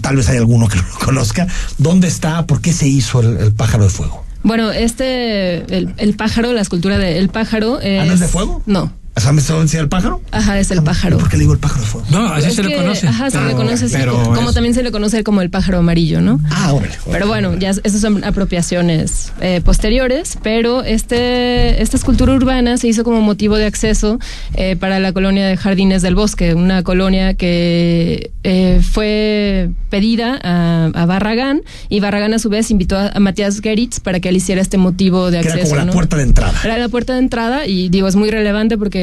tal 0.00 0.16
vez 0.16 0.28
hay 0.28 0.38
alguno 0.38 0.68
que 0.68 0.76
no 0.82 0.82
lo 0.82 1.06
conozca, 1.06 1.46
¿dónde 1.78 2.08
está? 2.08 2.46
¿Por 2.46 2.60
qué 2.60 2.72
se 2.72 2.88
hizo 2.88 3.20
el, 3.20 3.52
pájaro 3.52 3.84
de 3.84 3.90
fuego? 3.90 4.24
Bueno, 4.42 4.72
este, 4.72 5.58
el, 5.78 6.14
pájaro, 6.16 6.52
la 6.52 6.60
escultura 6.60 6.98
del 6.98 7.28
pájaro. 7.28 7.78
¿Ah, 7.78 8.04
no 8.04 8.12
es 8.12 8.20
de 8.20 8.28
fuego? 8.28 8.62
No. 8.66 8.92
¿Sabes 9.16 9.46
dónde 9.46 9.78
el 9.78 9.88
pájaro? 9.88 10.22
Ajá, 10.32 10.58
es 10.58 10.70
el 10.70 10.82
pájaro. 10.82 11.18
¿Por 11.18 11.28
qué 11.28 11.36
le 11.36 11.42
digo 11.42 11.52
el 11.52 11.58
pájaro 11.58 11.82
de 11.82 11.86
fuego? 11.86 12.06
No, 12.10 12.26
así 12.32 12.50
se 12.50 12.62
le 12.62 12.74
conoce. 12.74 13.06
Ajá, 13.06 13.30
se 13.30 13.40
le 13.40 13.52
conoce 13.52 13.86
como 14.34 14.52
también 14.52 14.74
se 14.74 14.82
le 14.82 14.90
conoce 14.90 15.22
como 15.22 15.42
el 15.42 15.50
pájaro 15.50 15.78
amarillo, 15.78 16.20
¿no? 16.20 16.40
Ah, 16.50 16.72
órale. 16.72 16.94
Pero 17.10 17.26
bueno, 17.26 17.54
ya 17.58 17.70
esas 17.70 18.00
son 18.00 18.24
apropiaciones 18.24 19.32
eh, 19.40 19.60
posteriores, 19.62 20.38
pero 20.42 20.82
este 20.82 21.82
esta 21.82 21.96
escultura 21.96 22.32
urbana 22.32 22.78
se 22.78 22.88
hizo 22.88 23.04
como 23.04 23.20
motivo 23.20 23.56
de 23.56 23.66
acceso 23.66 24.18
eh, 24.54 24.76
para 24.76 24.98
la 24.98 25.12
colonia 25.12 25.46
de 25.46 25.56
Jardines 25.56 26.00
del 26.02 26.14
Bosque, 26.14 26.54
una 26.54 26.82
colonia 26.82 27.34
que 27.34 28.32
eh, 28.44 28.80
fue 28.82 29.70
pedida 29.90 30.40
a, 30.42 31.06
Barragán 31.06 31.62
y 31.88 32.00
Barragán 32.00 32.32
a 32.32 32.38
su 32.38 32.48
vez 32.48 32.70
invitó 32.70 32.96
a, 32.96 33.12
Matías 33.20 33.60
Geritz 33.60 34.00
para 34.00 34.20
que 34.20 34.30
él 34.30 34.36
hiciera 34.36 34.62
este 34.62 34.78
motivo 34.78 35.30
de 35.30 35.38
acceso. 35.40 35.58
Era 35.58 35.68
como 35.68 35.86
la 35.86 35.92
puerta 35.92 36.16
de 36.16 36.22
entrada. 36.22 36.54
Era 36.64 36.78
la 36.78 36.88
puerta 36.88 37.12
de 37.12 37.18
entrada 37.18 37.66
y 37.66 37.88
digo, 37.88 38.08
es 38.08 38.16
muy 38.16 38.30
relevante 38.30 38.78
porque 38.78 39.01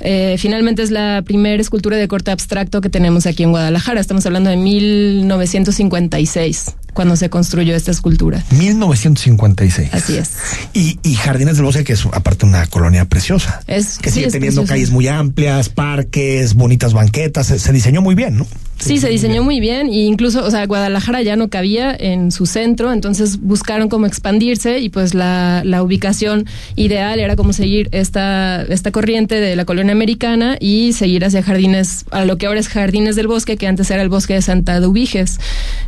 eh, 0.00 0.36
finalmente 0.38 0.82
es 0.82 0.90
la 0.90 1.22
primera 1.24 1.60
escultura 1.60 1.96
de 1.96 2.08
corte 2.08 2.30
abstracto 2.30 2.80
que 2.80 2.90
tenemos 2.90 3.26
aquí 3.26 3.42
en 3.42 3.50
Guadalajara. 3.50 4.00
Estamos 4.00 4.24
hablando 4.26 4.50
de 4.50 4.56
1956 4.56 6.76
cuando 6.94 7.16
se 7.16 7.30
construyó 7.30 7.74
esta 7.74 7.90
escultura. 7.90 8.42
1956. 8.50 9.92
Así 9.92 10.16
es. 10.16 10.30
Y, 10.72 11.14
Jardines 11.14 11.56
del 11.56 11.64
Bosque, 11.64 11.84
que 11.84 11.92
es 11.92 12.06
aparte 12.12 12.46
una 12.46 12.66
colonia 12.66 13.04
preciosa. 13.04 13.62
Es, 13.66 13.98
que 13.98 14.10
sigue 14.10 14.30
teniendo 14.30 14.64
calles 14.64 14.90
muy 14.90 15.08
amplias, 15.08 15.68
parques, 15.68 16.54
bonitas 16.54 16.92
banquetas. 16.92 17.46
Se, 17.46 17.72
diseñó 17.72 18.00
muy 18.00 18.14
bien, 18.14 18.36
¿no? 18.36 18.46
Sí, 18.78 18.98
se 18.98 19.10
diseñó 19.10 19.42
muy 19.42 19.60
bien. 19.60 19.88
E 19.88 20.04
incluso, 20.04 20.42
o 20.42 20.50
sea, 20.50 20.66
Guadalajara 20.66 21.20
ya 21.20 21.36
no 21.36 21.48
cabía 21.48 21.94
en 21.94 22.32
su 22.32 22.46
centro, 22.46 22.92
entonces 22.92 23.38
buscaron 23.40 23.90
cómo 23.90 24.06
expandirse 24.06 24.78
y 24.78 24.88
pues 24.88 25.12
la, 25.12 25.62
la 25.64 25.82
ubicación 25.82 26.46
ideal 26.76 27.20
era 27.20 27.36
como 27.36 27.52
seguir 27.52 27.90
esta, 27.92 28.62
esta 28.62 28.90
corriente 28.90 29.34
de 29.34 29.54
la 29.54 29.66
colonia 29.66 29.92
americana 29.92 30.56
y 30.58 30.94
seguir 30.94 31.26
hacia 31.26 31.42
Jardines, 31.42 32.06
a 32.10 32.24
lo 32.24 32.38
que 32.38 32.46
ahora 32.46 32.60
es 32.60 32.68
Jardines 32.68 33.16
del 33.16 33.26
Bosque, 33.26 33.58
que 33.58 33.66
antes 33.66 33.90
era 33.90 34.02
el 34.02 34.08
bosque 34.08 34.34
de 34.34 34.42
Santa 34.42 34.80
Dubiges. 34.80 35.38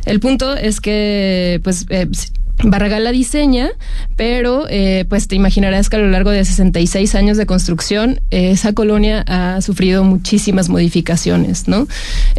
El 0.05 0.19
punto 0.19 0.55
es 0.55 0.79
que 0.79 0.92
pues 1.63 1.85
eh, 1.89 2.07
Barragán 2.65 3.03
la 3.03 3.11
diseña, 3.11 3.71
pero 4.15 4.67
eh, 4.69 5.05
pues 5.09 5.27
te 5.27 5.35
imaginarás 5.35 5.89
que 5.89 5.97
a 5.97 5.99
lo 5.99 6.09
largo 6.09 6.29
de 6.29 6.45
66 6.45 7.15
años 7.15 7.35
de 7.35 7.45
construcción, 7.45 8.21
esa 8.29 8.73
colonia 8.73 9.25
ha 9.27 9.59
sufrido 9.61 10.03
muchísimas 10.03 10.69
modificaciones, 10.69 11.67
¿no? 11.67 11.87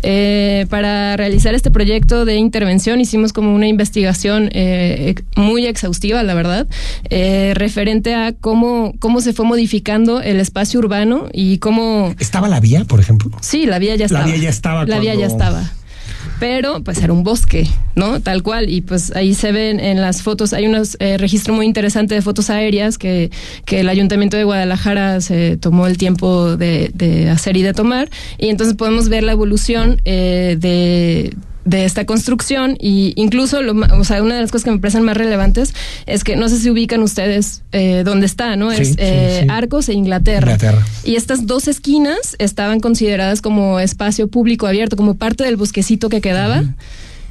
Eh, 0.02 0.66
para 0.70 1.16
realizar 1.16 1.54
este 1.54 1.70
proyecto 1.70 2.24
de 2.24 2.36
intervención 2.36 3.00
hicimos 3.00 3.32
como 3.32 3.54
una 3.54 3.66
investigación 3.66 4.50
muy 5.36 5.66
exhaustiva, 5.66 6.22
la 6.22 6.34
verdad, 6.34 6.68
referente 7.54 8.14
a 8.14 8.32
cómo, 8.32 8.94
cómo 9.00 9.20
se 9.20 9.32
fue 9.34 9.44
modificando 9.44 10.22
el 10.22 10.40
espacio 10.40 10.78
urbano 10.78 11.28
y 11.32 11.58
cómo... 11.58 12.14
¿Estaba 12.18 12.48
la 12.48 12.60
vía, 12.60 12.84
por 12.84 13.00
ejemplo? 13.00 13.30
Sí, 13.42 13.66
la 13.66 13.78
vía 13.78 13.96
ya 13.96 14.06
estaba. 14.06 14.26
La 14.26 14.32
vía 14.32 14.42
ya 14.42 14.48
estaba. 14.48 14.84
La 14.86 15.00
vía 15.00 15.14
ya 15.16 15.26
estaba 15.26 15.70
pero 16.40 16.82
pues 16.82 17.02
era 17.02 17.12
un 17.12 17.24
bosque, 17.24 17.68
¿no? 17.94 18.20
Tal 18.20 18.42
cual. 18.42 18.70
Y 18.70 18.80
pues 18.80 19.14
ahí 19.16 19.34
se 19.34 19.52
ven 19.52 19.80
en 19.80 20.00
las 20.00 20.22
fotos, 20.22 20.52
hay 20.52 20.66
un 20.66 20.76
eh, 20.98 21.18
registro 21.18 21.54
muy 21.54 21.66
interesante 21.66 22.14
de 22.14 22.22
fotos 22.22 22.50
aéreas 22.50 22.98
que, 22.98 23.30
que 23.64 23.80
el 23.80 23.88
Ayuntamiento 23.88 24.36
de 24.36 24.44
Guadalajara 24.44 25.20
se 25.20 25.56
tomó 25.56 25.86
el 25.86 25.98
tiempo 25.98 26.56
de, 26.56 26.90
de 26.94 27.30
hacer 27.30 27.56
y 27.56 27.62
de 27.62 27.72
tomar. 27.72 28.10
Y 28.38 28.48
entonces 28.48 28.76
podemos 28.76 29.08
ver 29.08 29.22
la 29.22 29.32
evolución 29.32 30.00
eh, 30.04 30.56
de 30.58 31.34
de 31.64 31.84
esta 31.84 32.04
construcción 32.04 32.76
y 32.80 33.12
incluso 33.16 33.62
lo, 33.62 33.74
o 33.96 34.04
sea 34.04 34.22
una 34.22 34.34
de 34.36 34.42
las 34.42 34.50
cosas 34.50 34.64
que 34.64 34.70
me 34.70 34.78
parecen 34.78 35.02
más 35.02 35.16
relevantes 35.16 35.74
es 36.06 36.24
que 36.24 36.36
no 36.36 36.48
sé 36.48 36.58
si 36.58 36.70
ubican 36.70 37.02
ustedes 37.02 37.62
eh, 37.72 38.02
dónde 38.04 38.26
está 38.26 38.56
no 38.56 38.70
es 38.72 38.94
eh, 38.98 39.46
Arcos 39.48 39.88
e 39.88 39.94
Inglaterra. 39.94 40.56
y 41.04 41.16
estas 41.16 41.46
dos 41.46 41.68
esquinas 41.68 42.36
estaban 42.38 42.80
consideradas 42.80 43.40
como 43.40 43.80
espacio 43.80 44.28
público 44.28 44.66
abierto 44.66 44.96
como 44.96 45.14
parte 45.14 45.44
del 45.44 45.56
bosquecito 45.56 46.08
que 46.08 46.20
quedaba. 46.20 46.64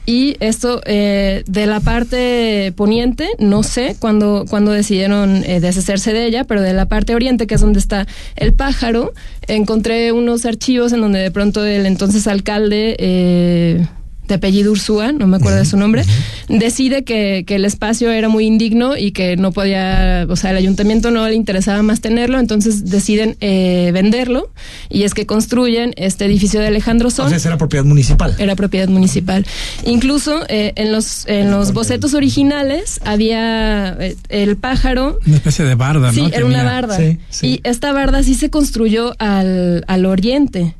Y 0.05 0.35
esto 0.41 0.81
eh, 0.85 1.43
de 1.47 1.65
la 1.65 1.79
parte 1.79 2.73
poniente, 2.75 3.29
no 3.39 3.63
sé 3.63 3.95
cuándo 3.97 4.45
cuando 4.49 4.71
decidieron 4.71 5.45
eh, 5.45 5.61
deshacerse 5.61 6.11
de 6.11 6.25
ella, 6.25 6.43
pero 6.43 6.61
de 6.61 6.73
la 6.73 6.87
parte 6.87 7.15
oriente, 7.15 7.47
que 7.47 7.55
es 7.55 7.61
donde 7.61 7.79
está 7.79 8.05
el 8.35 8.53
pájaro, 8.53 9.13
encontré 9.47 10.11
unos 10.11 10.45
archivos 10.45 10.91
en 10.91 10.99
donde 10.99 11.19
de 11.19 11.31
pronto 11.31 11.63
el 11.63 11.85
entonces 11.85 12.27
alcalde 12.27 12.97
eh, 12.99 13.87
de 14.27 14.35
apellido 14.35 14.71
Ursúa, 14.71 15.11
no 15.11 15.27
me 15.27 15.37
acuerdo 15.37 15.59
de 15.59 15.65
su 15.65 15.77
nombre, 15.77 16.03
decide 16.47 17.03
que, 17.03 17.43
que, 17.45 17.55
el 17.55 17.65
espacio 17.65 18.11
era 18.11 18.29
muy 18.29 18.45
indigno 18.45 18.97
y 18.97 19.11
que 19.11 19.37
no 19.37 19.51
podía, 19.51 20.25
o 20.29 20.35
sea, 20.35 20.51
el 20.51 20.57
ayuntamiento 20.57 21.11
no 21.11 21.27
le 21.27 21.35
interesaba 21.35 21.81
más 21.83 22.01
tenerlo, 22.01 22.39
entonces 22.39 22.89
deciden 22.89 23.37
eh, 23.41 23.91
venderlo 23.93 24.51
y 24.89 25.03
es 25.03 25.13
que 25.13 25.25
construyen 25.25 25.93
este 25.97 26.25
edificio 26.25 26.59
de 26.59 26.67
Alejandro 26.67 27.09
Son. 27.09 27.25
Entonces 27.25 27.45
era 27.45 27.57
propiedad 27.57 27.85
municipal. 27.85 28.35
Era 28.37 28.55
propiedad 28.55 28.87
municipal. 28.87 29.45
Incluso 29.85 30.41
eh, 30.47 30.73
en 30.75 30.91
los 30.91 31.27
en 31.27 31.51
los 31.51 31.73
bocetos 31.73 32.13
originales 32.13 32.99
había 33.03 33.95
eh, 33.99 34.15
el 34.29 34.57
pájaro. 34.57 35.19
Una 35.25 35.37
especie 35.37 35.65
de 35.65 35.75
barda, 35.75 36.11
¿no? 36.11 36.13
Sí, 36.13 36.31
era 36.33 36.45
una 36.45 36.63
barda. 36.63 36.97
Y 37.41 37.61
esta 37.63 37.91
barda 37.91 38.23
sí 38.23 38.35
se 38.35 38.49
construyó 38.49 39.15
al, 39.19 39.83
al 39.87 40.05
oriente 40.05 40.75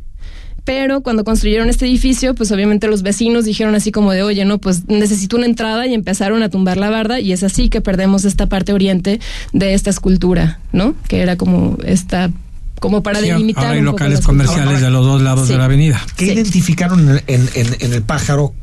pero 0.66 1.01
cuando 1.01 1.24
construyeron 1.24 1.70
este 1.70 1.86
edificio, 1.86 2.36
pues 2.36 2.51
obviamente 2.51 2.88
los 2.88 3.01
vecinos 3.01 3.45
dijeron 3.45 3.76
así 3.76 3.91
como 3.91 4.11
de, 4.11 4.24
oye, 4.24 4.45
no, 4.45 4.59
pues 4.59 4.88
necesito 4.88 5.36
una 5.36 5.45
entrada 5.45 5.86
y 5.88 5.93
empezaron 5.93 6.41
a 6.43 6.49
tumbar 6.49 6.78
la 6.78 6.89
barda 6.89 7.20
y 7.20 7.34
es 7.34 7.43
así 7.43 7.70
que 7.70 7.82
perdemos 7.82 8.24
esta 8.26 8.47
parte 8.47 8.74
oriente 8.74 9.20
de 9.51 9.74
esta 9.74 9.89
escultura, 9.89 10.59
¿no? 10.72 10.95
Que 11.07 11.22
era 11.22 11.36
como 11.36 11.78
esta 11.86 12.32
como 12.80 13.01
para 13.01 13.22
delimitar. 13.22 13.64
Ahora 13.64 13.76
hay 13.78 13.82
locales 13.82 14.22
comerciales 14.22 14.82
de 14.82 14.89
los 14.89 15.05
dos 15.05 15.22
lados 15.22 15.47
de 15.47 15.57
la 15.57 15.66
avenida. 15.66 16.01
¿Qué 16.18 16.34
identificaron 16.34 17.22
en, 17.28 17.49
en, 17.55 17.93
el 17.93 18.01
pájaro 18.01 18.53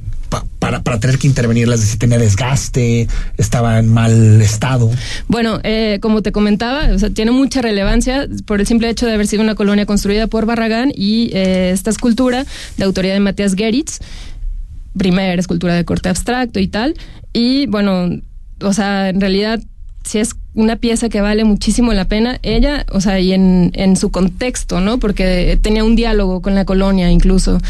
para, 0.58 0.82
para 0.82 1.00
tener 1.00 1.18
que 1.18 1.26
intervenirlas, 1.26 1.80
si 1.80 1.98
tenía 1.98 2.18
desgaste, 2.18 3.08
estaba 3.36 3.78
en 3.78 3.92
mal 3.92 4.40
estado. 4.40 4.90
Bueno, 5.28 5.60
eh, 5.64 5.98
como 6.00 6.22
te 6.22 6.32
comentaba, 6.32 6.88
o 6.94 6.98
sea, 6.98 7.10
tiene 7.10 7.32
mucha 7.32 7.60
relevancia 7.60 8.26
por 8.46 8.60
el 8.60 8.66
simple 8.66 8.88
hecho 8.88 9.06
de 9.06 9.14
haber 9.14 9.26
sido 9.26 9.42
una 9.42 9.54
colonia 9.54 9.86
construida 9.86 10.26
por 10.26 10.46
Barragán 10.46 10.92
y 10.94 11.30
eh, 11.34 11.70
esta 11.72 11.90
escultura 11.90 12.46
de 12.76 12.84
autoría 12.84 13.12
de 13.12 13.20
Matías 13.20 13.54
Geritz, 13.54 13.98
primera 14.96 15.40
escultura 15.40 15.74
de 15.74 15.84
corte 15.84 16.08
abstracto 16.08 16.60
y 16.60 16.68
tal, 16.68 16.94
y 17.32 17.66
bueno, 17.66 18.20
o 18.62 18.72
sea, 18.72 19.08
en 19.08 19.20
realidad 19.20 19.60
si 20.04 20.18
es 20.18 20.34
una 20.54 20.76
pieza 20.76 21.08
que 21.08 21.20
vale 21.20 21.44
muchísimo 21.44 21.92
la 21.92 22.06
pena, 22.06 22.38
ella, 22.42 22.84
o 22.90 23.00
sea, 23.00 23.20
y 23.20 23.32
en, 23.32 23.70
en 23.74 23.96
su 23.96 24.10
contexto, 24.10 24.80
¿no? 24.80 24.98
Porque 24.98 25.58
tenía 25.60 25.84
un 25.84 25.96
diálogo 25.96 26.42
con 26.42 26.54
la 26.54 26.64
colonia 26.64 27.10
incluso. 27.10 27.60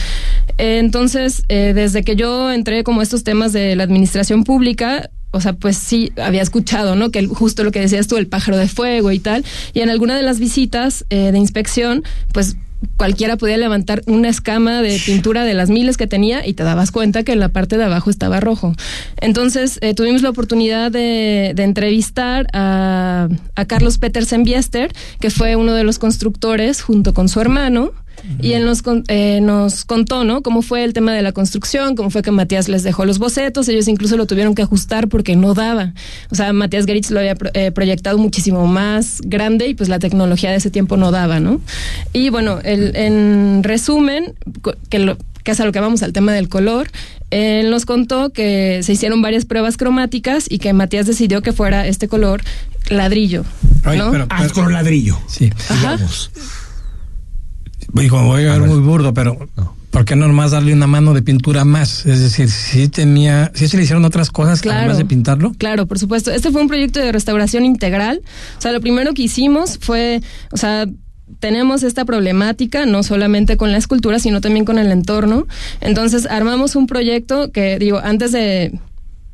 entonces, 0.59 1.45
eh, 1.49 1.73
desde 1.75 2.03
que 2.03 2.17
yo 2.17 2.51
entré 2.53 2.85
como 2.85 3.03
estos 3.03 3.25
temas 3.25 3.53
de 3.53 3.77
la 3.77 3.83
administración 3.83 4.45
pública, 4.45 5.11
o 5.33 5.41
sea, 5.41 5.53
pues 5.53 5.77
sí, 5.77 6.13
había 6.21 6.43
escuchado, 6.43 6.97
¿no? 6.97 7.11
Que 7.11 7.27
justo 7.27 7.63
lo 7.63 7.71
que 7.71 7.81
decías 7.81 8.09
tú, 8.09 8.17
el 8.17 8.27
pájaro 8.27 8.57
de 8.57 8.67
fuego 8.67 9.13
y 9.13 9.21
tal. 9.21 9.45
Y 9.75 9.81
en 9.81 9.91
alguna 9.91 10.17
de 10.17 10.23
las 10.23 10.41
visitas 10.41 11.05
eh, 11.11 11.31
de 11.31 11.39
inspección, 11.39 12.03
pues 12.33 12.57
cualquiera 12.97 13.37
podía 13.37 13.57
levantar 13.57 14.03
una 14.07 14.29
escama 14.29 14.83
de 14.83 15.01
pintura 15.05 15.45
de 15.45 15.55
las 15.55 15.71
miles 15.71 15.97
que 15.97 16.07
tenía 16.07 16.47
y 16.47 16.55
te 16.55 16.63
dabas 16.63 16.91
cuenta 16.91 17.23
que 17.23 17.33
en 17.33 17.41
la 17.41 17.49
parte 17.49 17.77
de 17.77 17.85
abajo 17.85 18.11
estaba 18.11 18.41
rojo. 18.41 18.75
Entonces 19.21 19.79
eh, 19.83 19.95
tuvimos 19.95 20.23
la 20.23 20.31
oportunidad 20.31 20.91
de, 20.91 21.55
entrevistar 21.57 22.47
a, 22.53 23.29
a 23.55 23.65
Carlos 23.67 23.99
Petersen 23.99 24.45
Biester, 24.45 24.93
que 25.21 25.31
fue 25.31 25.57
uno 25.57 25.75
de 25.75 25.85
los 25.85 25.99
constructores 25.99 26.83
junto 26.83 27.15
con 27.15 27.29
su 27.29 27.41
hermano 27.41 27.93
y 28.41 28.53
él 28.53 28.65
nos, 28.65 28.83
eh, 29.09 29.41
nos 29.43 29.85
contó, 29.85 30.25
¿no? 30.25 30.43
Cómo 30.43 30.63
fue 30.63 30.85
el 30.85 30.93
tema 30.93 31.13
de 31.13 31.23
la 31.23 31.33
construcción, 31.33 31.97
cómo 31.97 32.11
fue 32.11 32.23
que 32.23 32.31
Matías 32.31 32.69
les 32.69 32.83
dejó 32.83 33.05
los 33.05 33.19
bocetos, 33.19 33.69
ellos 33.69 33.89
incluso 33.89 34.17
lo 34.17 34.27
tuvieron 34.27 34.55
que 34.55 34.63
ajustar 34.63 35.09
porque 35.09 35.37
no 35.37 35.55
daba. 35.55 35.95
O 36.31 36.35
sea, 36.35 36.53
Matías 36.53 36.87
Geritz 36.87 37.11
lo 37.11 37.21
había 37.21 37.37
eh, 37.55 37.71
proyectado 37.73 38.19
muchísimo 38.19 38.67
más 38.67 39.21
grande 39.25 39.69
y 39.69 39.75
pues 39.75 39.89
la 39.89 39.99
tecnología 39.99 40.51
de 40.51 40.57
ese 40.57 40.71
tiempo 40.71 40.97
no 40.97 41.11
daba, 41.11 41.41
¿no? 41.41 41.61
Y 42.13 42.31
bueno, 42.31 42.59
el, 42.65 42.95
en 42.97 43.63
resumen, 43.63 44.35
que 44.89 44.99
lo, 44.99 45.17
que 45.43 45.53
es 45.53 45.61
a 45.61 45.65
lo 45.65 45.73
que 45.73 45.81
vamos 45.81 46.03
al 46.03 46.13
tema 46.13 46.33
del 46.33 46.49
color, 46.49 46.91
él 47.31 47.71
nos 47.71 47.87
contó 47.87 48.31
que 48.31 48.81
se 48.83 48.93
hicieron 48.93 49.23
varias 49.23 49.45
pruebas 49.45 49.77
cromáticas 49.77 50.47
y 50.49 50.59
que 50.59 50.73
Matías 50.73 51.07
decidió 51.07 51.43
que 51.43 51.53
fuera 51.53 51.87
este 51.87 52.09
color 52.09 52.43
ladrillo. 52.89 53.45
¿no? 53.85 54.11
pero, 54.11 54.27
ah, 54.31 54.47
color 54.53 54.73
ladrillo. 54.73 55.19
Sí. 55.29 55.51
Digamos. 55.71 56.31
Y 57.95 58.09
como 58.09 58.29
voy 58.29 58.45
a 58.45 58.59
ver 58.59 58.63
muy 58.63 58.81
burdo, 58.81 59.15
pero 59.15 59.49
¿por 59.91 60.05
qué 60.05 60.17
no 60.17 60.27
nomás 60.29 60.53
darle 60.53 60.73
una 60.73 60.87
mano 60.87 61.15
de 61.15 61.23
pintura 61.23 61.65
más? 61.65 62.07
Es 62.07 62.21
decir, 62.21 62.51
si 62.51 62.89
tenía, 62.89 63.51
si 63.55 63.69
se 63.69 63.77
le 63.77 63.83
hicieron 63.83 64.05
otras 64.05 64.31
cosas 64.31 64.61
claro, 64.61 64.81
además 64.81 64.99
de 64.99 65.05
pintarlo. 65.05 65.53
Claro, 65.59 65.87
por 65.87 65.99
supuesto. 65.99 66.31
Este 66.31 66.51
fue 66.51 66.63
un 66.63 66.69
proyecto 66.69 67.01
de 67.01 67.13
restauración 67.13 67.65
integral. 67.65 68.23
O 68.59 68.61
sea, 68.61 68.73
lo 68.73 68.81
primero 68.81 69.15
que 69.15 69.23
hicimos 69.23 69.79
fue, 69.81 70.23
o 70.53 70.57
sea, 70.57 70.87
tenemos 71.39 71.83
esta 71.83 72.05
problemática 72.05 72.87
no 72.87 73.03
solamente 73.03 73.57
con 73.57 73.73
la 73.73 73.79
escultura, 73.79 74.19
sino 74.19 74.41
también 74.41 74.65
con 74.65 74.79
el 74.79 74.91
entorno. 74.91 75.47
Entonces 75.81 76.27
armamos 76.27 76.77
un 76.77 76.87
proyecto 76.87 77.53
que, 77.53 77.79
digo, 77.79 78.01
antes 78.03 78.33
de 78.33 78.79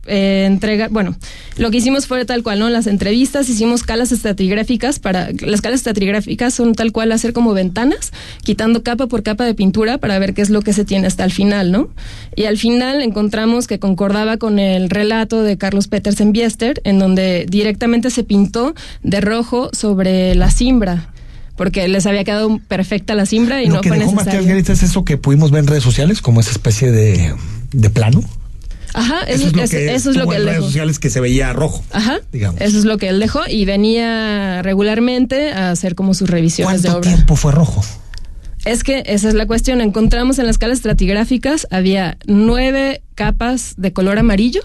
eh, 0.07 0.44
entregar, 0.46 0.90
bueno, 0.90 1.16
lo 1.57 1.70
que 1.70 1.78
hicimos 1.78 2.07
fue 2.07 2.24
tal 2.24 2.42
cual, 2.42 2.59
¿no? 2.59 2.68
Las 2.68 2.86
entrevistas 2.86 3.48
hicimos 3.48 3.82
calas 3.82 4.12
estratigráficas 4.12 4.98
para, 4.98 5.30
las 5.40 5.61
calas 5.61 5.80
estratigráficas 5.80 6.54
son 6.54 6.74
tal 6.74 6.92
cual 6.92 7.12
hacer 7.12 7.32
como 7.32 7.54
ventanas, 7.54 8.12
quitando 8.42 8.82
capa 8.82 9.07
por 9.07 9.22
capa 9.22 9.44
de 9.44 9.54
pintura 9.54 9.98
para 9.98 10.18
ver 10.18 10.34
qué 10.34 10.42
es 10.42 10.50
lo 10.50 10.62
que 10.62 10.72
se 10.72 10.84
tiene 10.84 11.07
hasta 11.07 11.24
el 11.24 11.32
final, 11.32 11.72
¿no? 11.72 11.88
Y 12.34 12.44
al 12.44 12.59
final 12.59 13.02
encontramos 13.02 13.66
que 13.66 13.78
concordaba 13.78 14.36
con 14.36 14.59
el 14.59 14.90
relato 14.90 15.42
de 15.42 15.57
Carlos 15.57 15.88
Petersen 15.88 16.32
Biester, 16.32 16.80
en 16.84 16.98
donde 16.98 17.46
directamente 17.48 18.11
se 18.11 18.24
pintó 18.24 18.74
de 19.02 19.20
rojo 19.20 19.70
sobre 19.72 20.34
la 20.34 20.50
cimbra 20.50 21.11
porque 21.57 21.88
les 21.88 22.07
había 22.07 22.22
quedado 22.22 22.61
perfecta 22.68 23.14
la 23.14 23.26
simbra 23.26 23.62
y 23.62 23.68
no 23.68 23.80
que 23.80 23.88
fue 23.88 23.98
dejó 23.98 24.12
necesario. 24.12 24.57
Es 24.57 24.82
eso 24.82 25.04
que 25.04 25.16
pudimos 25.16 25.50
ver 25.50 25.61
en 25.61 25.66
redes 25.68 25.82
sociales, 25.82 26.20
como 26.20 26.40
esa 26.40 26.50
especie 26.50 26.92
de, 26.92 27.34
de 27.72 27.90
plano. 27.90 28.22
Ajá, 28.95 29.20
eso, 29.24 29.47
eso, 29.47 29.47
es 29.49 29.53
lo 29.55 29.68
que, 29.68 29.95
eso 29.95 30.11
es 30.11 30.16
lo 30.16 30.26
que 30.28 30.37
en 30.37 30.41
él 30.41 30.47
redes 30.47 30.57
dejó. 30.59 30.66
sociales 30.68 30.99
que 30.99 31.11
se 31.11 31.20
veía 31.20 31.53
rojo. 31.53 31.84
Ajá, 31.93 32.18
digamos. 32.32 32.61
eso 32.61 32.78
es 32.78 32.84
lo 32.84 32.99
que 32.99 33.09
él 33.09 33.20
dejó 33.20 33.41
y 33.49 33.64
venía 33.64 34.62
regularmente 34.62 35.53
a 35.53 35.70
hacer 35.70 35.95
como 35.95 36.14
sus 36.14 36.30
revisiones 36.30 36.82
de 36.82 36.89
¿Cuánto 36.89 37.01
obra. 37.09 37.14
tiempo 37.16 37.37
fue 37.37 37.53
rojo? 37.53 37.82
Es 38.64 38.82
que 38.82 39.03
esa 39.07 39.28
es 39.28 39.34
la 39.34 39.47
cuestión. 39.47 39.80
Encontramos 39.80 40.39
en 40.39 40.47
las 40.47 40.55
escalas 40.55 40.78
estratigráficas 40.78 41.66
había 41.70 42.18
nueve 42.26 43.03
capas 43.14 43.74
de 43.76 43.93
color 43.93 44.18
amarillo 44.18 44.62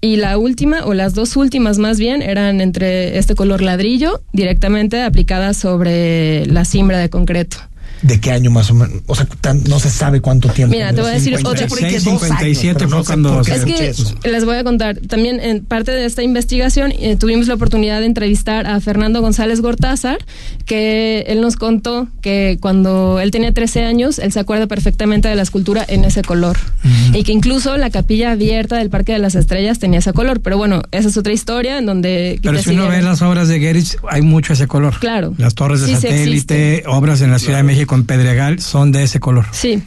y 0.00 0.16
la 0.16 0.36
última 0.36 0.84
o 0.84 0.92
las 0.92 1.14
dos 1.14 1.34
últimas 1.36 1.78
más 1.78 1.98
bien 1.98 2.20
eran 2.20 2.60
entre 2.60 3.16
este 3.16 3.34
color 3.34 3.62
ladrillo 3.62 4.20
directamente 4.34 5.02
aplicadas 5.02 5.56
sobre 5.56 6.44
la 6.46 6.66
cimbra 6.66 6.98
de 6.98 7.08
concreto. 7.08 7.56
¿De 8.04 8.20
qué 8.20 8.30
año 8.32 8.50
más 8.50 8.70
o 8.70 8.74
menos? 8.74 9.00
O 9.06 9.14
sea, 9.14 9.26
tan- 9.40 9.64
no 9.64 9.80
se 9.80 9.88
sabe 9.90 10.20
cuánto 10.20 10.48
tiempo. 10.50 10.74
Mira, 10.74 10.92
te 10.92 11.00
voy 11.00 11.10
a 11.10 11.14
decir 11.14 11.34
otra- 11.36 11.66
56, 11.68 12.02
57 12.02 12.74
pero 12.84 12.90
no 12.90 13.04
cuando- 13.04 13.40
Es 13.40 13.64
que 13.64 13.88
eso. 13.88 14.14
les 14.24 14.44
voy 14.44 14.56
a 14.56 14.64
contar, 14.64 14.98
también 14.98 15.40
en 15.40 15.64
parte 15.64 15.90
de 15.92 16.04
esta 16.04 16.22
investigación 16.22 16.92
eh, 16.98 17.16
tuvimos 17.16 17.48
la 17.48 17.54
oportunidad 17.54 18.00
de 18.00 18.06
entrevistar 18.06 18.66
a 18.66 18.78
Fernando 18.80 19.20
González 19.22 19.60
Gortázar, 19.62 20.18
que 20.66 21.24
él 21.28 21.40
nos 21.40 21.56
contó 21.56 22.08
que 22.20 22.58
cuando 22.60 23.20
él 23.20 23.30
tenía 23.30 23.52
13 23.52 23.84
años, 23.84 24.18
él 24.18 24.32
se 24.32 24.40
acuerda 24.40 24.66
perfectamente 24.66 25.28
de 25.28 25.34
la 25.34 25.42
escultura 25.42 25.84
en 25.88 26.04
ese 26.04 26.22
color. 26.22 26.56
Y 27.14 27.22
que 27.24 27.32
incluso 27.32 27.76
la 27.78 27.90
capilla 27.90 28.32
abierta 28.32 28.76
del 28.76 28.90
Parque 28.90 29.12
de 29.12 29.18
las 29.18 29.34
Estrellas 29.34 29.78
tenía 29.78 30.00
ese 30.00 30.12
color. 30.12 30.40
Pero 30.40 30.58
bueno, 30.58 30.82
esa 30.90 31.08
es 31.08 31.16
otra 31.16 31.32
historia 31.32 31.78
en 31.78 31.86
donde... 31.86 32.38
Pero 32.42 32.60
si 32.62 32.70
uno 32.70 32.88
ve 32.88 33.00
las 33.02 33.22
obras 33.22 33.48
de 33.48 33.58
Geritz, 33.60 33.96
hay 34.10 34.22
mucho 34.22 34.52
ese 34.52 34.66
color. 34.66 34.98
Claro. 34.98 35.34
Las 35.38 35.54
torres 35.54 35.80
de 35.80 35.86
Sí, 35.88 35.94
sí 35.96 36.00
satélite, 36.02 36.84
obras 36.86 37.20
en 37.22 37.30
la 37.30 37.38
Ciudad 37.38 37.58
de 37.58 37.62
México, 37.62 37.93
en 37.94 38.04
Pedregal, 38.04 38.60
son 38.60 38.92
de 38.92 39.04
ese 39.04 39.20
color. 39.20 39.46
Sí. 39.52 39.82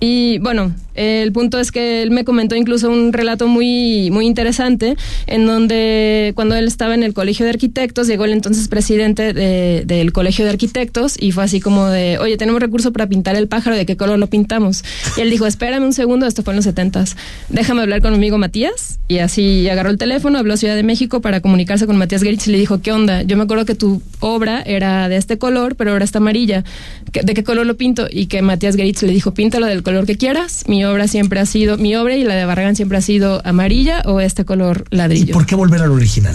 Y 0.00 0.38
bueno, 0.38 0.74
el 0.94 1.32
punto 1.32 1.58
es 1.58 1.72
que 1.72 2.02
él 2.02 2.10
me 2.10 2.24
comentó 2.24 2.54
incluso 2.56 2.90
un 2.90 3.12
relato 3.12 3.46
muy, 3.48 4.10
muy 4.10 4.26
interesante 4.26 4.96
en 5.26 5.46
donde 5.46 6.32
cuando 6.34 6.54
él 6.56 6.66
estaba 6.66 6.94
en 6.94 7.02
el 7.02 7.14
colegio 7.14 7.44
de 7.44 7.50
arquitectos, 7.50 8.06
llegó 8.06 8.24
el 8.24 8.32
entonces 8.32 8.68
presidente 8.68 9.32
de- 9.32 9.82
del 9.86 10.12
colegio 10.12 10.44
de 10.44 10.50
arquitectos 10.50 11.16
y 11.20 11.32
fue 11.32 11.44
así 11.44 11.60
como 11.60 11.86
de, 11.88 12.18
oye, 12.18 12.36
tenemos 12.36 12.60
recurso 12.60 12.92
para 12.92 13.06
pintar 13.06 13.36
el 13.36 13.48
pájaro, 13.48 13.76
¿de 13.76 13.86
qué 13.86 13.96
color 13.96 14.18
lo 14.18 14.26
pintamos? 14.28 14.84
Y 15.16 15.20
él 15.20 15.30
dijo, 15.30 15.46
espérame 15.46 15.84
un 15.84 15.92
segundo, 15.92 16.26
esto 16.26 16.42
fue 16.42 16.52
en 16.52 16.56
los 16.56 16.64
setentas, 16.64 17.16
déjame 17.48 17.82
hablar 17.82 18.00
con 18.02 18.10
mi 18.12 18.16
amigo 18.18 18.38
Matías. 18.38 18.98
Y 19.08 19.18
así 19.18 19.68
agarró 19.68 19.90
el 19.90 19.98
teléfono, 19.98 20.38
habló 20.38 20.54
a 20.54 20.56
Ciudad 20.56 20.74
de 20.74 20.82
México 20.82 21.20
para 21.20 21.40
comunicarse 21.40 21.86
con 21.86 21.96
Matías 21.96 22.22
Geritz 22.22 22.46
y 22.48 22.52
le 22.52 22.58
dijo, 22.58 22.80
¿qué 22.80 22.92
onda? 22.92 23.22
Yo 23.22 23.36
me 23.36 23.42
acuerdo 23.42 23.64
que 23.66 23.74
tu 23.74 24.00
obra 24.20 24.62
era 24.62 25.08
de 25.08 25.16
este 25.16 25.36
color, 25.38 25.76
pero 25.76 25.90
ahora 25.92 26.04
está 26.04 26.18
amarilla. 26.18 26.64
¿Qué- 27.12 27.20
¿De 27.22 27.34
qué 27.34 27.44
color 27.44 27.66
lo 27.66 27.76
pinto? 27.76 28.06
Y 28.10 28.26
que 28.26 28.40
Matías 28.42 28.74
Geritz 28.76 29.02
le 29.02 29.12
dijo, 29.12 29.34
píntalo 29.34 29.66
del 29.66 29.82
color 29.82 30.06
que 30.06 30.16
quieras. 30.16 30.64
Obra 30.84 31.08
siempre 31.08 31.40
ha 31.40 31.46
sido, 31.46 31.78
mi 31.78 31.94
obra 31.96 32.16
y 32.16 32.24
la 32.24 32.34
de 32.34 32.44
Barragán 32.44 32.76
siempre 32.76 32.98
ha 32.98 33.02
sido 33.02 33.40
amarilla 33.44 34.02
o 34.04 34.20
este 34.20 34.44
color 34.44 34.84
¿Y 34.90 34.96
ladrillo. 34.96 35.32
por 35.34 35.46
qué 35.46 35.54
volver 35.54 35.82
al 35.82 35.90
original? 35.90 36.34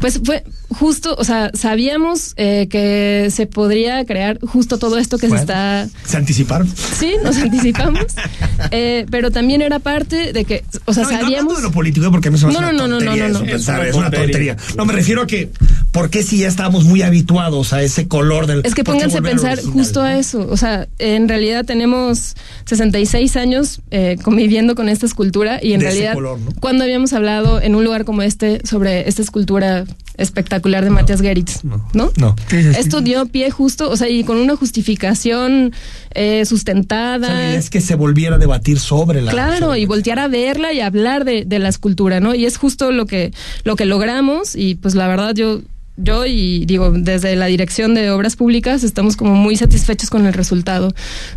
Pues 0.00 0.20
fue 0.24 0.42
justo, 0.68 1.14
o 1.16 1.24
sea, 1.24 1.50
sabíamos 1.54 2.34
eh, 2.36 2.66
que 2.68 3.28
se 3.30 3.46
podría 3.46 4.04
crear 4.04 4.38
justo 4.40 4.76
todo 4.78 4.98
esto 4.98 5.18
que 5.18 5.28
Bueno. 5.28 5.38
se 5.46 5.52
está 5.52 5.88
¿Se 6.04 6.16
anticiparon? 6.16 6.68
Sí, 6.98 7.12
nos 7.22 7.36
anticipamos. 7.36 8.04
Eh, 8.70 9.04
pero 9.10 9.30
también 9.32 9.62
era 9.62 9.78
parte 9.80 10.32
de 10.32 10.44
que, 10.44 10.64
o 10.84 10.94
sea, 10.94 11.02
No, 11.04 11.10
no 11.10 11.16
sabíamos. 11.18 11.24
hablando 11.40 11.56
de 11.56 11.62
lo 11.62 11.72
político, 11.72 12.06
¿eh? 12.06 12.10
porque 12.10 12.30
No, 12.30 12.38
no, 12.38 12.72
no, 12.72 12.86
no, 12.86 13.00
no, 13.00 13.00
no, 13.00 13.12
eso 13.26 13.40
no. 13.40 13.44
pensar, 13.44 13.80
Es 13.82 13.88
es 13.90 13.94
una 13.96 14.06
una 14.08 14.16
tontería. 14.16 14.56
tontería. 14.56 14.76
No, 14.76 14.84
me 14.86 14.92
refiero 14.92 15.22
a 15.22 15.26
que, 15.26 15.50
¿por 15.90 16.08
qué 16.08 16.22
si 16.22 16.38
ya 16.38 16.48
estábamos 16.48 16.84
muy 16.84 17.02
habituados 17.02 17.72
a 17.72 17.82
ese 17.82 18.06
color 18.08 18.46
del... 18.46 18.62
Es 18.64 18.74
que 18.74 18.84
pónganse 18.84 19.18
a 19.18 19.22
pensar 19.22 19.54
original? 19.54 19.72
justo 19.72 20.02
a 20.02 20.16
eso. 20.18 20.46
O 20.50 20.56
sea, 20.56 20.86
en 20.98 21.28
realidad 21.28 21.64
tenemos 21.64 22.34
66 22.66 23.36
años 23.36 23.80
eh, 23.90 24.16
conviviendo 24.22 24.74
con 24.76 24.88
esta 24.88 25.06
escultura 25.06 25.58
y 25.62 25.72
en 25.72 25.80
De 25.80 25.86
ese 25.86 25.94
realidad, 25.94 26.14
color, 26.14 26.38
¿no? 26.40 26.52
cuando 26.60 26.84
habíamos 26.84 27.12
hablado 27.12 27.60
en 27.60 27.74
un 27.74 27.84
lugar 27.84 28.04
como 28.04 28.22
este 28.22 28.60
sobre 28.64 29.08
esta 29.08 29.22
escultura 29.22 29.83
espectacular 30.16 30.84
de 30.84 30.90
Matías 30.90 31.20
Geritz, 31.20 31.64
¿no? 31.64 32.12
No. 32.16 32.36
Esto 32.50 33.00
dio 33.00 33.26
pie 33.26 33.50
justo, 33.50 33.90
o 33.90 33.96
sea, 33.96 34.08
y 34.08 34.22
con 34.24 34.36
una 34.36 34.54
justificación 34.56 35.72
eh, 36.14 36.20
O 36.20 36.20
sea, 36.24 36.38
la 36.38 36.44
sustentada. 36.44 37.28
idea 37.48 37.54
es 37.58 37.70
que 37.70 37.80
se 37.80 37.94
volviera 37.96 38.36
a 38.36 38.38
debatir 38.38 38.78
sobre 38.78 39.22
la... 39.22 39.32
Claro, 39.32 39.66
sobre- 39.68 39.80
y 39.80 39.86
voltear 39.86 40.18
a 40.20 40.28
verla 40.28 40.72
y 40.72 40.80
hablar 40.80 41.24
de, 41.24 41.44
de 41.44 41.58
la 41.58 41.68
escultura, 41.68 42.20
¿no? 42.20 42.34
Y 42.34 42.44
es 42.46 42.56
justo 42.56 42.92
lo 42.92 43.06
que, 43.06 43.32
lo 43.64 43.74
que 43.76 43.84
logramos 43.86 44.54
y 44.54 44.76
pues 44.76 44.94
la 44.94 45.08
verdad 45.08 45.34
yo, 45.34 45.60
yo 45.96 46.26
y 46.26 46.64
digo, 46.66 46.90
desde 46.90 47.36
la 47.36 47.46
dirección 47.46 47.94
de 47.94 48.10
obras 48.10 48.36
públicas 48.36 48.82
estamos 48.82 49.16
como 49.16 49.34
muy 49.34 49.56
satisfechos 49.56 50.10
con 50.10 50.26
el 50.26 50.32
resultado. 50.32 50.92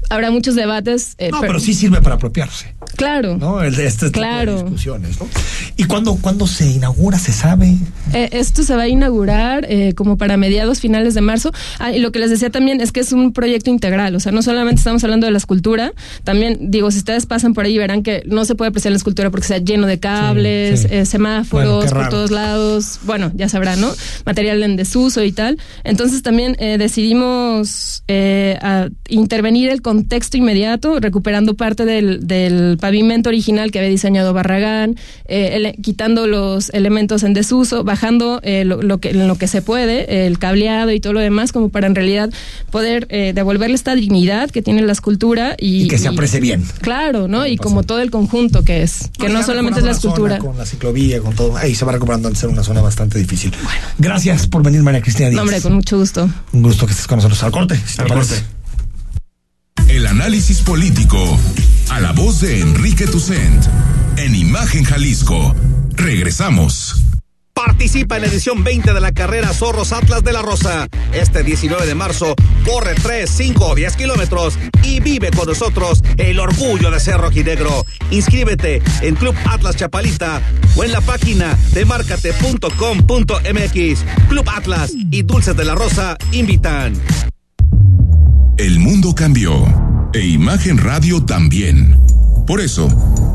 Habrá 0.10 0.32
muchos 0.32 0.56
debates. 0.56 1.16
eh, 1.20 1.30
No, 1.32 1.42
pero 1.42 1.60
sí 1.60 1.74
sirve 1.74 2.02
para 2.02 2.16
apropiarse, 2.16 2.74
Claro. 2.96 3.38
¿no? 3.38 3.62
El 3.62 3.76
de 3.76 3.86
este 3.88 4.08
tipo 4.08 4.20
Claro. 4.20 4.56
de 4.58 4.64
discusiones, 4.64 5.20
¿no? 5.20 5.28
¿Y 5.76 5.84
cuándo, 5.84 6.16
cuándo 6.16 6.48
se 6.48 6.66
inaugura, 6.66 7.20
se 7.20 7.32
sabe? 7.34 7.76
Eh, 8.14 8.30
esto 8.32 8.64
se 8.64 8.76
va 8.76 8.84
a 8.84 8.88
inaugurar 8.88 9.66
eh, 9.70 9.94
como 9.94 10.18
para 10.18 10.38
mediados 10.38 10.80
finales 10.80 11.14
de 11.14 11.22
marzo. 11.22 11.52
Ah, 11.80 11.92
y 11.92 12.00
lo 12.00 12.12
que 12.12 12.20
les 12.20 12.30
decía 12.32 12.50
también 12.50 12.82
es 12.82 12.92
que 12.92 13.00
es 13.02 13.12
un 13.12 13.34
proyecto 13.34 13.70
integral, 13.70 14.16
o 14.16 14.20
sea, 14.20 14.32
no 14.32 14.42
solamente 14.42 14.80
estamos 14.80 15.04
hablando 15.04 15.26
de 15.28 15.32
la 15.32 15.38
escultura, 15.38 15.94
también 16.24 16.58
digo, 16.72 16.90
si 16.92 16.98
ustedes 17.00 17.26
pasan 17.26 17.54
por 17.54 17.66
ahí 17.66 17.78
verán 17.78 18.02
que 18.04 18.24
no 18.26 18.46
se 18.46 18.56
puede 18.56 18.70
apreciar 18.70 18.92
la 18.92 18.98
escultura 18.98 19.30
porque 19.30 19.44
está 19.46 19.58
lleno 19.60 19.86
de 19.88 20.00
cables, 20.00 20.82
Sí, 20.82 20.88
sí. 20.88 20.96
eh, 20.96 21.06
semáforos 21.06 21.86
Bueno, 21.86 22.00
por 22.02 22.10
todos 22.10 22.32
lados, 22.32 23.00
bueno, 23.04 23.32
ya 23.36 23.50
sabrán, 23.50 23.82
¿no? 23.82 23.92
Material 24.26 24.47
en 24.52 24.76
desuso 24.76 25.24
y 25.24 25.32
tal. 25.32 25.58
Entonces 25.84 26.24
también 26.24 26.56
eh, 26.60 26.78
decidimos 26.78 28.04
eh, 28.08 28.58
a 28.62 28.90
intervenir 29.10 29.70
el 29.70 29.82
contexto 29.82 30.38
inmediato, 30.38 31.00
recuperando 31.00 31.56
parte 31.56 31.86
del, 31.86 32.26
del 32.28 32.78
pavimento 32.80 33.30
original 33.30 33.72
que 33.72 33.80
había 33.80 33.90
diseñado 33.92 34.34
Barragán, 34.34 34.96
eh, 35.26 35.52
ele- 35.56 35.76
quitando 35.82 36.28
los 36.28 36.70
elementos 36.74 37.24
en 37.24 37.34
desuso, 37.34 37.84
bajando 37.84 38.40
eh, 38.44 38.64
lo, 38.66 38.82
lo 38.82 39.00
que, 39.00 39.14
lo 39.14 39.36
que 39.38 39.48
se 39.48 39.62
puede, 39.62 40.28
el 40.28 40.40
cableado 40.40 40.92
y 40.92 41.00
todo 41.00 41.14
lo 41.14 41.20
demás, 41.20 41.52
como 41.52 41.70
para 41.70 41.88
en 41.88 41.96
realidad 41.96 42.30
poder 42.72 43.08
eh, 43.10 43.34
devolverle 43.34 43.76
esta 43.76 43.96
dignidad 43.96 44.50
que 44.52 44.62
tiene 44.62 44.82
la 44.82 44.92
escultura 44.94 45.56
y, 45.58 45.84
Y 45.84 45.88
que 45.88 45.98
se 45.98 46.08
aprecie 46.08 46.40
bien. 46.40 46.64
Claro, 46.82 47.28
¿no? 47.28 47.48
Y 47.48 47.58
como 47.58 47.84
todo 47.84 48.00
el 48.02 48.12
conjunto 48.12 48.64
que 48.64 48.84
es, 48.84 49.10
que 49.18 49.30
no 49.30 49.44
solamente 49.44 49.80
es 49.80 49.86
la 49.86 49.92
escultura. 49.92 50.38
zona 50.38 50.50
Con 50.50 50.58
la 50.58 50.66
ciclovía, 50.66 51.20
con 51.20 51.34
todo. 51.36 51.58
Ahí 51.58 51.74
se 51.74 51.86
va 51.86 51.92
recuperando 51.92 52.28
antes 52.28 52.44
era 52.44 52.52
una 52.54 52.64
zona 52.64 52.82
bastante 52.82 53.18
difícil. 53.18 53.52
Gracias 53.98 54.37
por 54.46 54.62
venir, 54.62 54.84
María 54.84 55.02
Cristina 55.02 55.30
Díaz. 55.30 55.38
No, 55.38 55.42
hombre, 55.44 55.62
con 55.62 55.74
mucho 55.74 55.98
gusto. 55.98 56.30
Un 56.52 56.62
gusto 56.62 56.86
que 56.86 56.92
estés 56.92 57.08
con 57.08 57.18
nosotros. 57.18 57.42
Al 57.44 57.52
corte, 57.52 57.82
si 57.86 57.96
te 57.96 58.02
Al 58.04 58.08
parece. 58.10 58.44
corte. 59.76 59.94
El 59.96 60.06
análisis 60.06 60.60
político. 60.60 61.40
A 61.90 62.00
la 62.02 62.12
voz 62.12 62.42
de 62.42 62.60
Enrique 62.60 63.08
Tucent. 63.08 63.66
En 64.18 64.36
Imagen 64.36 64.84
Jalisco. 64.84 65.56
Regresamos. 65.94 67.02
Participa 67.68 68.16
en 68.16 68.22
la 68.22 68.30
edición 68.30 68.64
20 68.64 68.94
de 68.94 69.02
la 69.02 69.12
carrera 69.12 69.54
Zorros 69.54 69.92
Atlas 69.92 70.24
de 70.24 70.32
la 70.32 70.42
Rosa. 70.42 70.88
Este 71.12 71.44
19 71.44 71.86
de 71.86 71.96
marzo 71.96 72.34
corre 72.64 72.96
3, 72.96 73.30
5 73.30 73.68
o 73.68 73.76
10 73.76 73.98
kilómetros 73.98 74.58
y 74.84 75.02
vive 75.02 75.32
con 75.32 75.50
nosotros 75.50 76.02
el 76.16 76.40
orgullo 76.40 76.90
de 76.90 77.02
ser 77.02 77.18
rojinegro. 77.18 77.86
Inscríbete 78.10 78.82
en 79.02 79.16
Club 79.16 79.36
Atlas 79.46 79.76
Chapalita 79.76 80.42
o 80.78 80.86
en 80.86 80.94
la 80.94 81.02
página 81.02 81.58
de 81.74 81.84
marcate.com.mx. 81.84 84.06
Club 84.30 84.50
Atlas 84.50 84.94
y 84.96 85.24
Dulces 85.24 85.58
de 85.58 85.66
la 85.66 85.76
Rosa 85.76 86.16
invitan. 86.32 86.94
El 88.58 88.80
mundo 88.80 89.14
cambió. 89.14 89.62
e 90.14 90.26
Imagen 90.26 90.78
Radio 90.78 91.26
también. 91.26 92.00
Por 92.48 92.62
eso, 92.62 92.88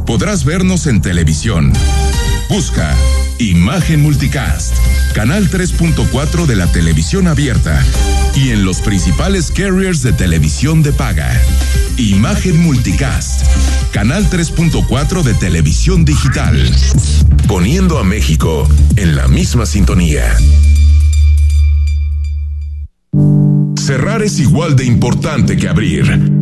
podrás 0.07 0.47
vernos 0.47 0.87
en 0.87 1.03
televisión. 1.03 1.75
Busca 2.49 2.97
Imagen 3.43 4.03
Multicast, 4.03 4.73
canal 5.15 5.51
3.4 5.51 6.47
de 6.47 6.55
la 6.55 6.71
televisión 6.71 7.27
abierta 7.27 7.85
y 8.37 8.51
en 8.51 8.65
los 8.65 8.81
principales 8.81 9.51
carriers 9.51 10.01
de 10.03 10.13
televisión 10.13 10.85
de 10.85 10.93
paga. 10.93 11.29
Imagen 11.97 12.63
Multicast, 12.63 13.45
canal 13.91 14.31
3.4 14.31 15.25
de 15.25 15.35
televisión 15.35 16.05
digital, 16.05 16.57
poniendo 17.49 17.99
a 17.99 18.05
México 18.05 18.69
en 18.95 19.17
la 19.17 19.27
misma 19.27 19.67
sintonía. 19.67 20.37
Cerrar 23.77 24.23
es 24.23 24.39
igual 24.39 24.77
de 24.77 24.85
importante 24.85 25.57
que 25.57 25.69
abrir. 25.69 26.42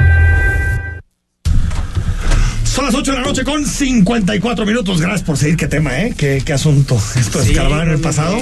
Son 2.73 2.85
las 2.85 2.95
8 2.95 3.11
de 3.11 3.17
la 3.17 3.23
noche 3.25 3.43
con 3.43 3.65
54 3.65 4.65
minutos. 4.65 5.01
Gracias 5.01 5.23
por 5.23 5.37
seguir. 5.37 5.57
Qué 5.57 5.67
tema, 5.67 5.99
¿eh? 5.99 6.13
Qué, 6.15 6.41
qué 6.45 6.53
asunto. 6.53 6.97
Esto 7.19 7.41
es 7.41 7.47
Sí, 7.47 7.53
en 7.57 7.89
el 7.89 7.99
pasado. 7.99 8.37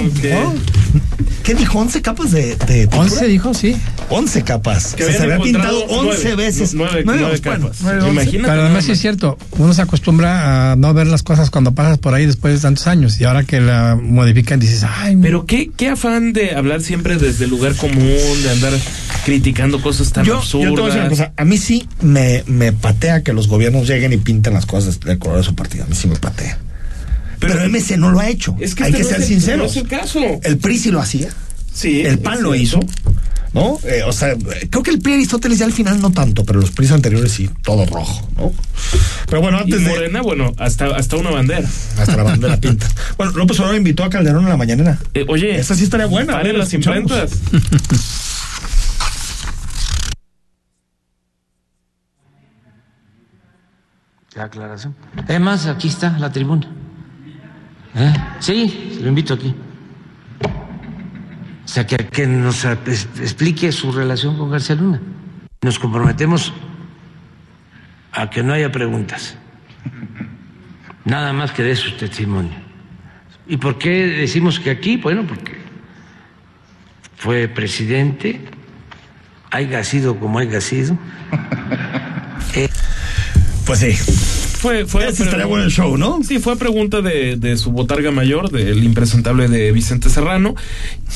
¿Qué 1.42 1.54
dijo? 1.54 1.80
¿11 1.84 2.00
capas 2.02 2.30
de, 2.30 2.54
de 2.54 2.82
pintura? 2.86 3.00
11 3.02 3.26
dijo, 3.26 3.54
sí. 3.54 3.76
11 4.08 4.42
capas. 4.42 4.94
Que 4.94 5.04
O 5.04 5.06
sea, 5.08 5.16
se 5.16 5.22
había 5.24 5.38
pintado 5.40 5.82
encontrado 5.84 6.00
11 6.10 6.20
nueve, 6.24 6.36
veces. 6.44 6.74
nueve- 6.74 7.02
Nueve, 7.04 7.20
nueve 7.22 7.40
bueno, 7.44 7.60
capas. 7.66 7.78
nueve, 7.82 7.98
once. 8.02 8.12
Imagínate 8.12 8.48
Pero 8.50 8.62
además 8.62 8.84
sí 8.84 8.92
es 8.92 9.00
cierto, 9.00 9.38
uno 9.58 9.72
se 9.74 9.82
acostumbra 9.82 10.72
a 10.72 10.76
no 10.76 10.92
ver 10.94 11.06
las 11.06 11.22
cosas 11.22 11.50
cuando 11.50 11.72
pasas 11.74 11.98
por 11.98 12.14
ahí 12.14 12.26
después 12.26 12.54
de 12.54 12.60
tantos 12.60 12.86
años 12.86 13.20
y 13.20 13.24
ahora 13.24 13.44
que 13.44 13.60
la 13.60 13.96
modifican 14.00 14.60
dices, 14.60 14.84
ay, 14.84 15.16
Pero 15.20 15.46
qué, 15.46 15.70
qué 15.76 15.88
afán 15.88 16.32
de 16.32 16.54
hablar 16.54 16.82
siempre 16.82 17.16
desde 17.16 17.44
el 17.44 17.50
lugar 17.50 17.74
común, 17.74 18.04
de 18.42 18.50
andar 18.50 18.72
criticando 19.24 19.80
cosas 19.82 20.12
tan 20.12 20.24
Yo, 20.24 20.34
yo 20.34 20.38
absurdas. 20.38 20.74
te 20.74 20.80
voy 20.80 20.82
a 20.82 20.84
decir 20.86 21.00
una 21.00 21.10
cosa. 21.10 21.32
A 21.36 21.44
mí 21.44 21.56
sí 21.58 21.88
me, 22.02 22.44
me 22.46 22.72
patea 22.72 23.22
que 23.22 23.32
los 23.32 23.48
gobiernos 23.48 23.88
lleguen 23.88 24.12
y 24.12 24.18
pinten 24.20 24.54
las 24.54 24.66
cosas 24.66 25.00
del 25.00 25.18
color 25.18 25.38
de 25.38 25.44
su 25.44 25.54
partido. 25.54 25.84
A 25.84 25.86
mí 25.88 25.94
sí 25.94 26.06
me 26.08 26.16
patea. 26.16 26.58
Pero, 27.38 27.54
MC 27.68 27.96
no 27.96 28.10
lo 28.10 28.20
ha 28.20 28.28
hecho. 28.28 28.54
Es 28.60 28.74
que 28.74 28.84
Hay 28.84 28.90
este 28.92 28.98
que 28.98 29.04
no 29.04 29.10
ser 29.10 29.20
el- 29.22 29.26
sinceros. 29.26 29.58
no 29.58 29.64
es 29.64 29.76
el 29.76 29.88
caso. 29.88 30.20
El 30.42 30.58
PRI 30.58 30.78
sí 30.78 30.90
lo 30.90 31.00
hacía. 31.00 31.28
Sí, 31.72 32.02
El 32.02 32.18
PAN 32.18 32.42
lo 32.42 32.54
hizo. 32.54 32.80
¿No? 33.52 33.80
Eh, 33.82 34.02
o 34.06 34.12
sea, 34.12 34.34
creo 34.70 34.82
que 34.84 34.90
el 34.92 35.00
PRI 35.00 35.14
Aristóteles 35.14 35.58
ya 35.58 35.64
al 35.64 35.72
final 35.72 36.00
no 36.00 36.12
tanto, 36.12 36.44
pero 36.44 36.60
los 36.60 36.70
PRIs 36.70 36.92
anteriores 36.92 37.32
sí, 37.32 37.50
todo 37.64 37.84
rojo, 37.86 38.28
¿no? 38.36 38.52
Pero 39.26 39.42
bueno, 39.42 39.58
Y 39.58 39.62
antes 39.62 39.80
de. 39.84 39.88
Morena, 39.88 40.22
bueno, 40.22 40.52
hasta, 40.56 40.86
hasta 40.94 41.16
una 41.16 41.30
bandera. 41.30 41.68
Hasta 41.98 42.16
la 42.16 42.22
bandera 42.22 42.60
pinta. 42.60 42.88
Bueno, 43.16 43.32
López 43.32 43.58
Obrador 43.58 43.76
invitó 43.78 44.04
a 44.04 44.10
Calderón 44.10 44.44
en 44.44 44.50
la 44.50 44.56
mañanera. 44.56 44.98
Eh, 45.14 45.24
oye, 45.28 45.58
Esa 45.58 45.74
sí 45.74 45.82
estaría 45.84 46.06
buena. 46.06 46.34
paren 46.34 46.46
a 46.46 46.52
ver, 46.52 46.58
las 46.58 46.72
imprentas. 46.74 47.30
La 54.34 54.44
aclaración. 54.44 54.94
Además, 55.16 55.66
aquí 55.66 55.88
está 55.88 56.16
la 56.18 56.30
tribuna. 56.30 56.66
¿Eh? 57.94 58.12
Sí, 58.38 58.92
se 58.94 59.00
lo 59.00 59.08
invito 59.08 59.34
aquí. 59.34 59.54
O 61.64 61.68
sea, 61.68 61.86
que, 61.86 61.96
que 61.96 62.26
nos 62.26 62.64
explique 62.64 63.72
su 63.72 63.92
relación 63.92 64.36
con 64.38 64.50
García 64.50 64.76
Luna. 64.76 65.00
Nos 65.62 65.78
comprometemos 65.78 66.52
a 68.12 68.30
que 68.30 68.42
no 68.42 68.52
haya 68.52 68.70
preguntas. 68.70 69.36
Nada 71.04 71.32
más 71.32 71.52
que 71.52 71.62
dé 71.62 71.74
su 71.74 71.92
testimonio. 71.96 72.54
¿Y 73.46 73.56
por 73.56 73.78
qué 73.78 74.06
decimos 74.06 74.60
que 74.60 74.70
aquí? 74.70 74.96
Bueno, 74.96 75.26
porque 75.26 75.58
fue 77.16 77.48
presidente, 77.48 78.40
haya 79.50 79.82
sido 79.82 80.18
como 80.18 80.38
haya 80.38 80.60
sido. 80.60 80.96
Pues 83.70 83.78
sí. 83.78 83.92
Fue, 83.92 84.84
fue 84.84 85.06
estaría 85.06 85.46
bueno 85.46 85.62
el 85.62 85.70
show, 85.70 85.96
¿no? 85.96 86.24
Sí, 86.24 86.40
fue 86.40 86.56
pregunta 86.56 87.02
de, 87.02 87.36
de 87.36 87.56
su 87.56 87.70
botarga 87.70 88.10
mayor, 88.10 88.50
del 88.50 88.82
impresentable 88.82 89.46
de 89.46 89.70
Vicente 89.70 90.10
Serrano. 90.10 90.56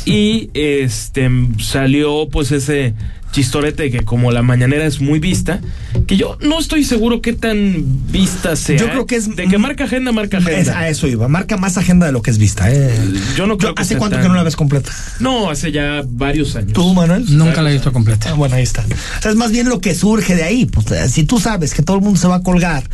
Y 0.04 0.50
este 0.54 1.28
salió 1.58 2.28
pues 2.30 2.52
ese 2.52 2.94
chistorete 3.34 3.90
que 3.90 4.04
como 4.04 4.30
la 4.30 4.42
mañanera 4.42 4.86
es 4.86 5.00
muy 5.00 5.18
vista, 5.18 5.60
que 6.06 6.16
yo 6.16 6.38
no 6.40 6.60
estoy 6.60 6.84
seguro 6.84 7.20
qué 7.20 7.32
tan 7.32 7.84
vista 8.12 8.54
sea. 8.54 8.76
Yo 8.78 8.86
creo 8.88 9.06
que 9.06 9.16
es- 9.16 9.34
De 9.34 9.48
que 9.48 9.58
marca 9.58 9.84
agenda, 9.84 10.12
marca 10.12 10.38
Es- 10.38 10.46
agenda. 10.46 10.78
a 10.78 10.88
eso 10.88 11.08
iba. 11.08 11.26
Marca 11.28 11.56
más 11.56 11.76
agenda 11.76 12.06
de 12.06 12.12
lo 12.12 12.22
que 12.22 12.30
es 12.30 12.38
vista, 12.38 12.70
¿eh? 12.72 12.94
Yo 13.36 13.46
no 13.46 13.58
creo 13.58 13.74
que 13.74 13.82
¿Hace 13.82 13.96
cuánto 13.96 14.16
tan- 14.16 14.22
que 14.22 14.28
no 14.28 14.34
la 14.36 14.44
ves 14.44 14.54
completa? 14.56 14.92
No, 15.18 15.50
hace 15.50 15.72
ya 15.72 16.02
varios 16.06 16.54
años. 16.56 16.72
¿Tú, 16.74 16.94
Manuel? 16.94 17.24
nunca 17.36 17.60
la 17.62 17.70
he 17.70 17.72
visto 17.74 17.92
completa. 17.92 18.30
Ah, 18.30 18.34
bueno, 18.34 18.54
ahí 18.54 18.62
está. 18.62 18.82
O 19.18 19.22
sea, 19.22 19.30
es 19.32 19.36
más 19.36 19.50
bien 19.50 19.68
lo 19.68 19.80
que 19.80 19.94
surge 19.94 20.36
de 20.36 20.44
ahí. 20.44 20.66
Pues 20.66 20.90
eh, 20.92 21.08
si 21.08 21.24
tú 21.24 21.40
sabes 21.40 21.74
que 21.74 21.82
todo 21.82 21.96
el 21.96 22.02
mundo 22.02 22.20
se 22.20 22.28
va 22.28 22.36
a 22.36 22.42
colgar, 22.42 22.84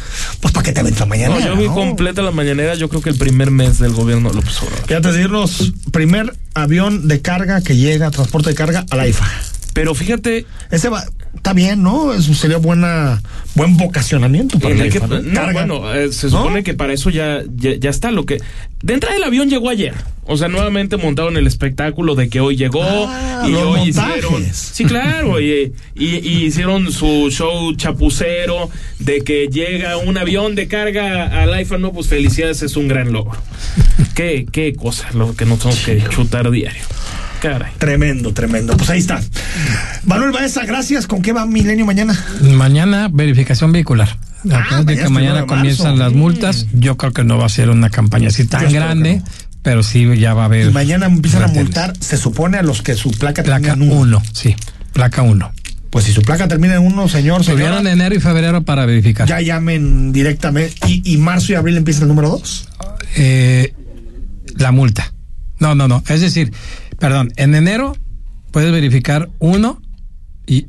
pues 0.41 0.53
¿para 0.55 0.65
qué 0.65 0.73
te 0.73 0.83
la 0.83 1.07
mañana? 1.07 1.39
No, 1.39 1.45
yo 1.45 1.57
vi 1.57 1.67
completa 1.67 2.23
la 2.23 2.31
mañanera, 2.31 2.75
yo 2.75 2.89
creo 2.89 3.03
que 3.03 3.11
el 3.11 3.17
primer 3.19 3.51
mes 3.51 3.79
del 3.79 3.93
gobierno 3.93 4.33
López 4.33 4.63
Obrador. 4.63 4.91
Y 4.91 4.95
antes 4.95 5.15
de 5.15 5.21
irnos, 5.23 5.73
primer 5.93 6.35
avión 6.55 7.07
de 7.09 7.21
carga 7.21 7.61
que 7.61 7.77
llega, 7.77 8.11
transporte 8.11 8.49
de 8.51 8.55
carga 8.57 8.87
a 8.91 8.97
la 8.97 9.07
IFA. 9.07 9.27
Pero 9.73 9.95
fíjate, 9.95 10.47
Ese 10.71 10.89
va, 10.89 11.05
está 11.35 11.53
bien, 11.53 11.83
¿no? 11.83 12.13
Eso 12.13 12.35
sería 12.35 12.57
buena, 12.59 13.23
buen 13.55 13.77
vocacionamiento 13.77 14.59
para 14.59 14.75
Enrique, 14.75 14.99
IFA, 14.99 15.07
¿no? 15.07 15.53
bueno, 15.53 15.95
eh, 15.95 16.13
se 16.13 16.27
¿No? 16.27 16.39
supone 16.39 16.63
que 16.65 16.75
para 16.75 16.93
eso 16.93 17.09
ya, 17.11 17.43
ya, 17.57 17.75
ya 17.77 17.91
está 17.91 18.11
lo 18.11 18.27
que... 18.27 18.41
De 18.83 18.95
entrada 18.95 19.17
el 19.17 19.23
avión 19.25 19.49
llegó 19.51 19.69
ayer. 19.69 19.95
O 20.25 20.37
sea, 20.37 20.49
nuevamente 20.49 20.97
montaron 20.97 21.37
el 21.37 21.47
espectáculo 21.47 22.15
de 22.15 22.29
que 22.29 22.41
hoy 22.41 22.57
llegó 22.57 22.83
Ah, 22.83 23.45
y 23.49 23.55
hoy 23.55 23.93
montajes. 23.93 24.17
hicieron... 24.19 24.47
Sí, 24.53 24.85
claro, 24.87 25.41
y, 25.41 25.73
y- 25.95 26.17
y 26.17 26.45
hicieron 26.47 26.91
su 26.93 27.29
show 27.31 27.75
chapucero 27.77 28.71
de 28.99 29.21
que 29.23 29.49
llega 29.49 29.97
un 29.99 30.17
avión 30.19 30.55
de 30.55 30.67
carga 30.69 31.43
al 31.43 31.61
IFA. 31.61 31.79
No, 31.79 31.93
pues 31.93 32.07
felicidades, 32.09 32.63
es 32.63 32.77
un 32.77 32.89
gran 32.89 33.13
logro. 33.13 33.39
qué, 34.15 34.47
qué 34.51 34.75
cosa 34.75 35.09
lo 35.15 35.35
que 35.37 35.45
nos 35.47 35.59
tenemos 35.61 35.85
que 35.85 36.03
chutar 36.09 36.51
diario. 36.51 36.83
Caray. 37.41 37.73
Tremendo, 37.79 38.33
tremendo. 38.33 38.77
Pues 38.77 38.91
ahí 38.91 38.99
está. 39.01 39.21
Manuel 40.05 40.33
Baeza, 40.33 40.65
gracias. 40.65 41.07
¿Con 41.07 41.23
qué 41.23 41.33
va 41.33 41.47
Milenio 41.47 41.87
mañana? 41.87 42.19
Mañana 42.43 43.09
verificación 43.13 43.73
vehicular. 43.73 44.17
Acuérdate 44.45 44.85
mañana 44.85 45.03
que 45.03 45.09
mañana 45.11 45.41
de 45.43 45.47
comienzan 45.47 45.99
las 45.99 46.13
multas. 46.13 46.67
Yo 46.73 46.97
creo 46.97 47.13
que 47.13 47.25
no 47.25 47.39
va 47.39 47.47
a 47.47 47.49
ser 47.49 47.71
una 47.71 47.91
campaña 47.91 48.29
así 48.29 48.47
tan 48.47 48.65
Yo 48.69 48.71
grande, 48.71 49.23
pero 49.63 49.83
sí 49.83 50.07
ya 50.19 50.35
va 50.35 50.43
a 50.43 50.45
haber. 50.47 50.69
Y 50.69 50.71
mañana 50.73 51.07
empiezan 51.07 51.43
a 51.43 51.49
multar, 51.49 51.95
se 51.99 52.17
supone, 52.17 52.59
a 52.59 52.63
los 52.63 52.83
que 52.83 52.95
su 52.95 53.11
placa, 53.11 53.43
Placa 53.43 53.61
termina 53.75 53.85
en 53.85 53.93
uno. 53.93 54.19
1, 54.19 54.23
sí. 54.33 54.57
Placa 54.93 55.23
1. 55.23 55.53
Pues 55.91 56.05
si 56.05 56.13
su 56.13 56.23
placa 56.23 56.47
termina 56.47 56.77
en 56.77 56.83
uno, 56.83 57.09
señor, 57.09 57.45
Tuvieron 57.45 57.87
enero 57.87 58.15
y 58.15 58.21
febrero 58.21 58.63
para 58.63 58.87
verificar. 58.87 59.27
ya 59.27 59.41
llamen 59.41 60.13
directamente. 60.13 60.75
¿Y, 60.87 61.15
y 61.15 61.17
marzo 61.17 61.53
y 61.53 61.57
abril 61.57 61.77
empieza 61.77 62.03
el 62.03 62.09
número 62.09 62.29
dos? 62.29 62.69
Eh, 63.17 63.75
la 64.57 64.71
multa. 64.73 65.13
No, 65.59 65.75
no, 65.75 65.89
no. 65.89 66.03
Es 66.09 66.21
decir, 66.21 66.53
perdón, 67.01 67.33
en 67.37 67.55
enero 67.57 67.97
puedes 68.53 68.71
verificar 68.71 69.29
uno 69.41 69.83
y 70.47 70.67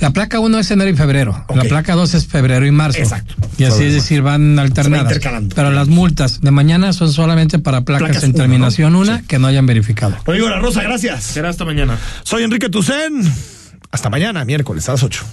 la 0.00 0.10
placa 0.10 0.38
1 0.38 0.58
es 0.58 0.70
enero 0.70 0.90
y 0.90 0.96
febrero. 0.96 1.44
La 1.54 1.64
placa 1.64 1.94
2 1.94 2.14
es 2.14 2.26
febrero 2.26 2.66
y 2.66 2.70
marzo. 2.70 2.98
Exacto. 2.98 3.34
Y 3.56 3.64
así 3.64 3.84
es 3.84 3.94
decir, 3.94 4.22
van 4.22 4.58
alternadas. 4.58 5.06
intercalando. 5.06 5.54
Pero 5.56 5.70
las 5.70 5.88
multas 5.88 6.40
de 6.40 6.50
mañana 6.50 6.92
son 6.92 7.12
solamente 7.12 7.58
para 7.58 7.80
placas, 7.82 8.08
Placas 8.08 8.24
en 8.24 8.30
uno, 8.30 8.38
terminación 8.38 8.92
¿no? 8.92 9.00
1 9.00 9.22
que 9.26 9.38
no 9.38 9.46
hayan 9.46 9.66
verificado. 9.66 10.16
Rodrigo 10.24 10.48
La 10.48 10.60
Rosa, 10.60 10.82
gracias. 10.82 11.24
Será 11.24 11.48
hasta 11.48 11.64
mañana. 11.64 11.98
Soy 12.22 12.44
Enrique 12.44 12.68
Tucen. 12.68 13.22
Hasta 13.90 14.10
mañana, 14.10 14.44
miércoles 14.44 14.88
a 14.88 14.92
las 14.92 15.02
8. 15.02 15.24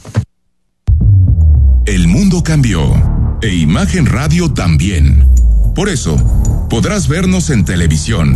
El 1.86 2.07
mundo 2.07 2.41
cambió 2.41 3.39
e 3.41 3.53
Imagen 3.53 4.05
Radio 4.05 4.51
también. 4.51 5.28
Por 5.76 5.89
eso, 5.89 6.15
podrás 6.69 7.07
vernos 7.07 7.49
en 7.49 7.65
televisión. 7.65 8.36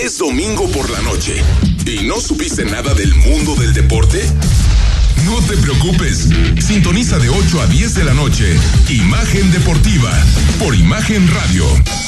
Es 0.00 0.18
domingo 0.18 0.70
por 0.70 0.88
la 0.90 1.00
noche 1.02 1.42
y 1.84 2.04
no 2.04 2.20
supiste 2.20 2.64
nada 2.64 2.94
del 2.94 3.12
mundo 3.16 3.56
del 3.56 3.74
deporte. 3.74 4.24
No 5.24 5.40
te 5.42 5.56
preocupes, 5.56 6.28
sintoniza 6.64 7.18
de 7.18 7.28
8 7.28 7.60
a 7.60 7.66
10 7.66 7.94
de 7.96 8.04
la 8.04 8.14
noche 8.14 8.56
Imagen 8.88 9.50
Deportiva 9.50 10.12
por 10.60 10.76
Imagen 10.76 11.28
Radio. 11.34 12.07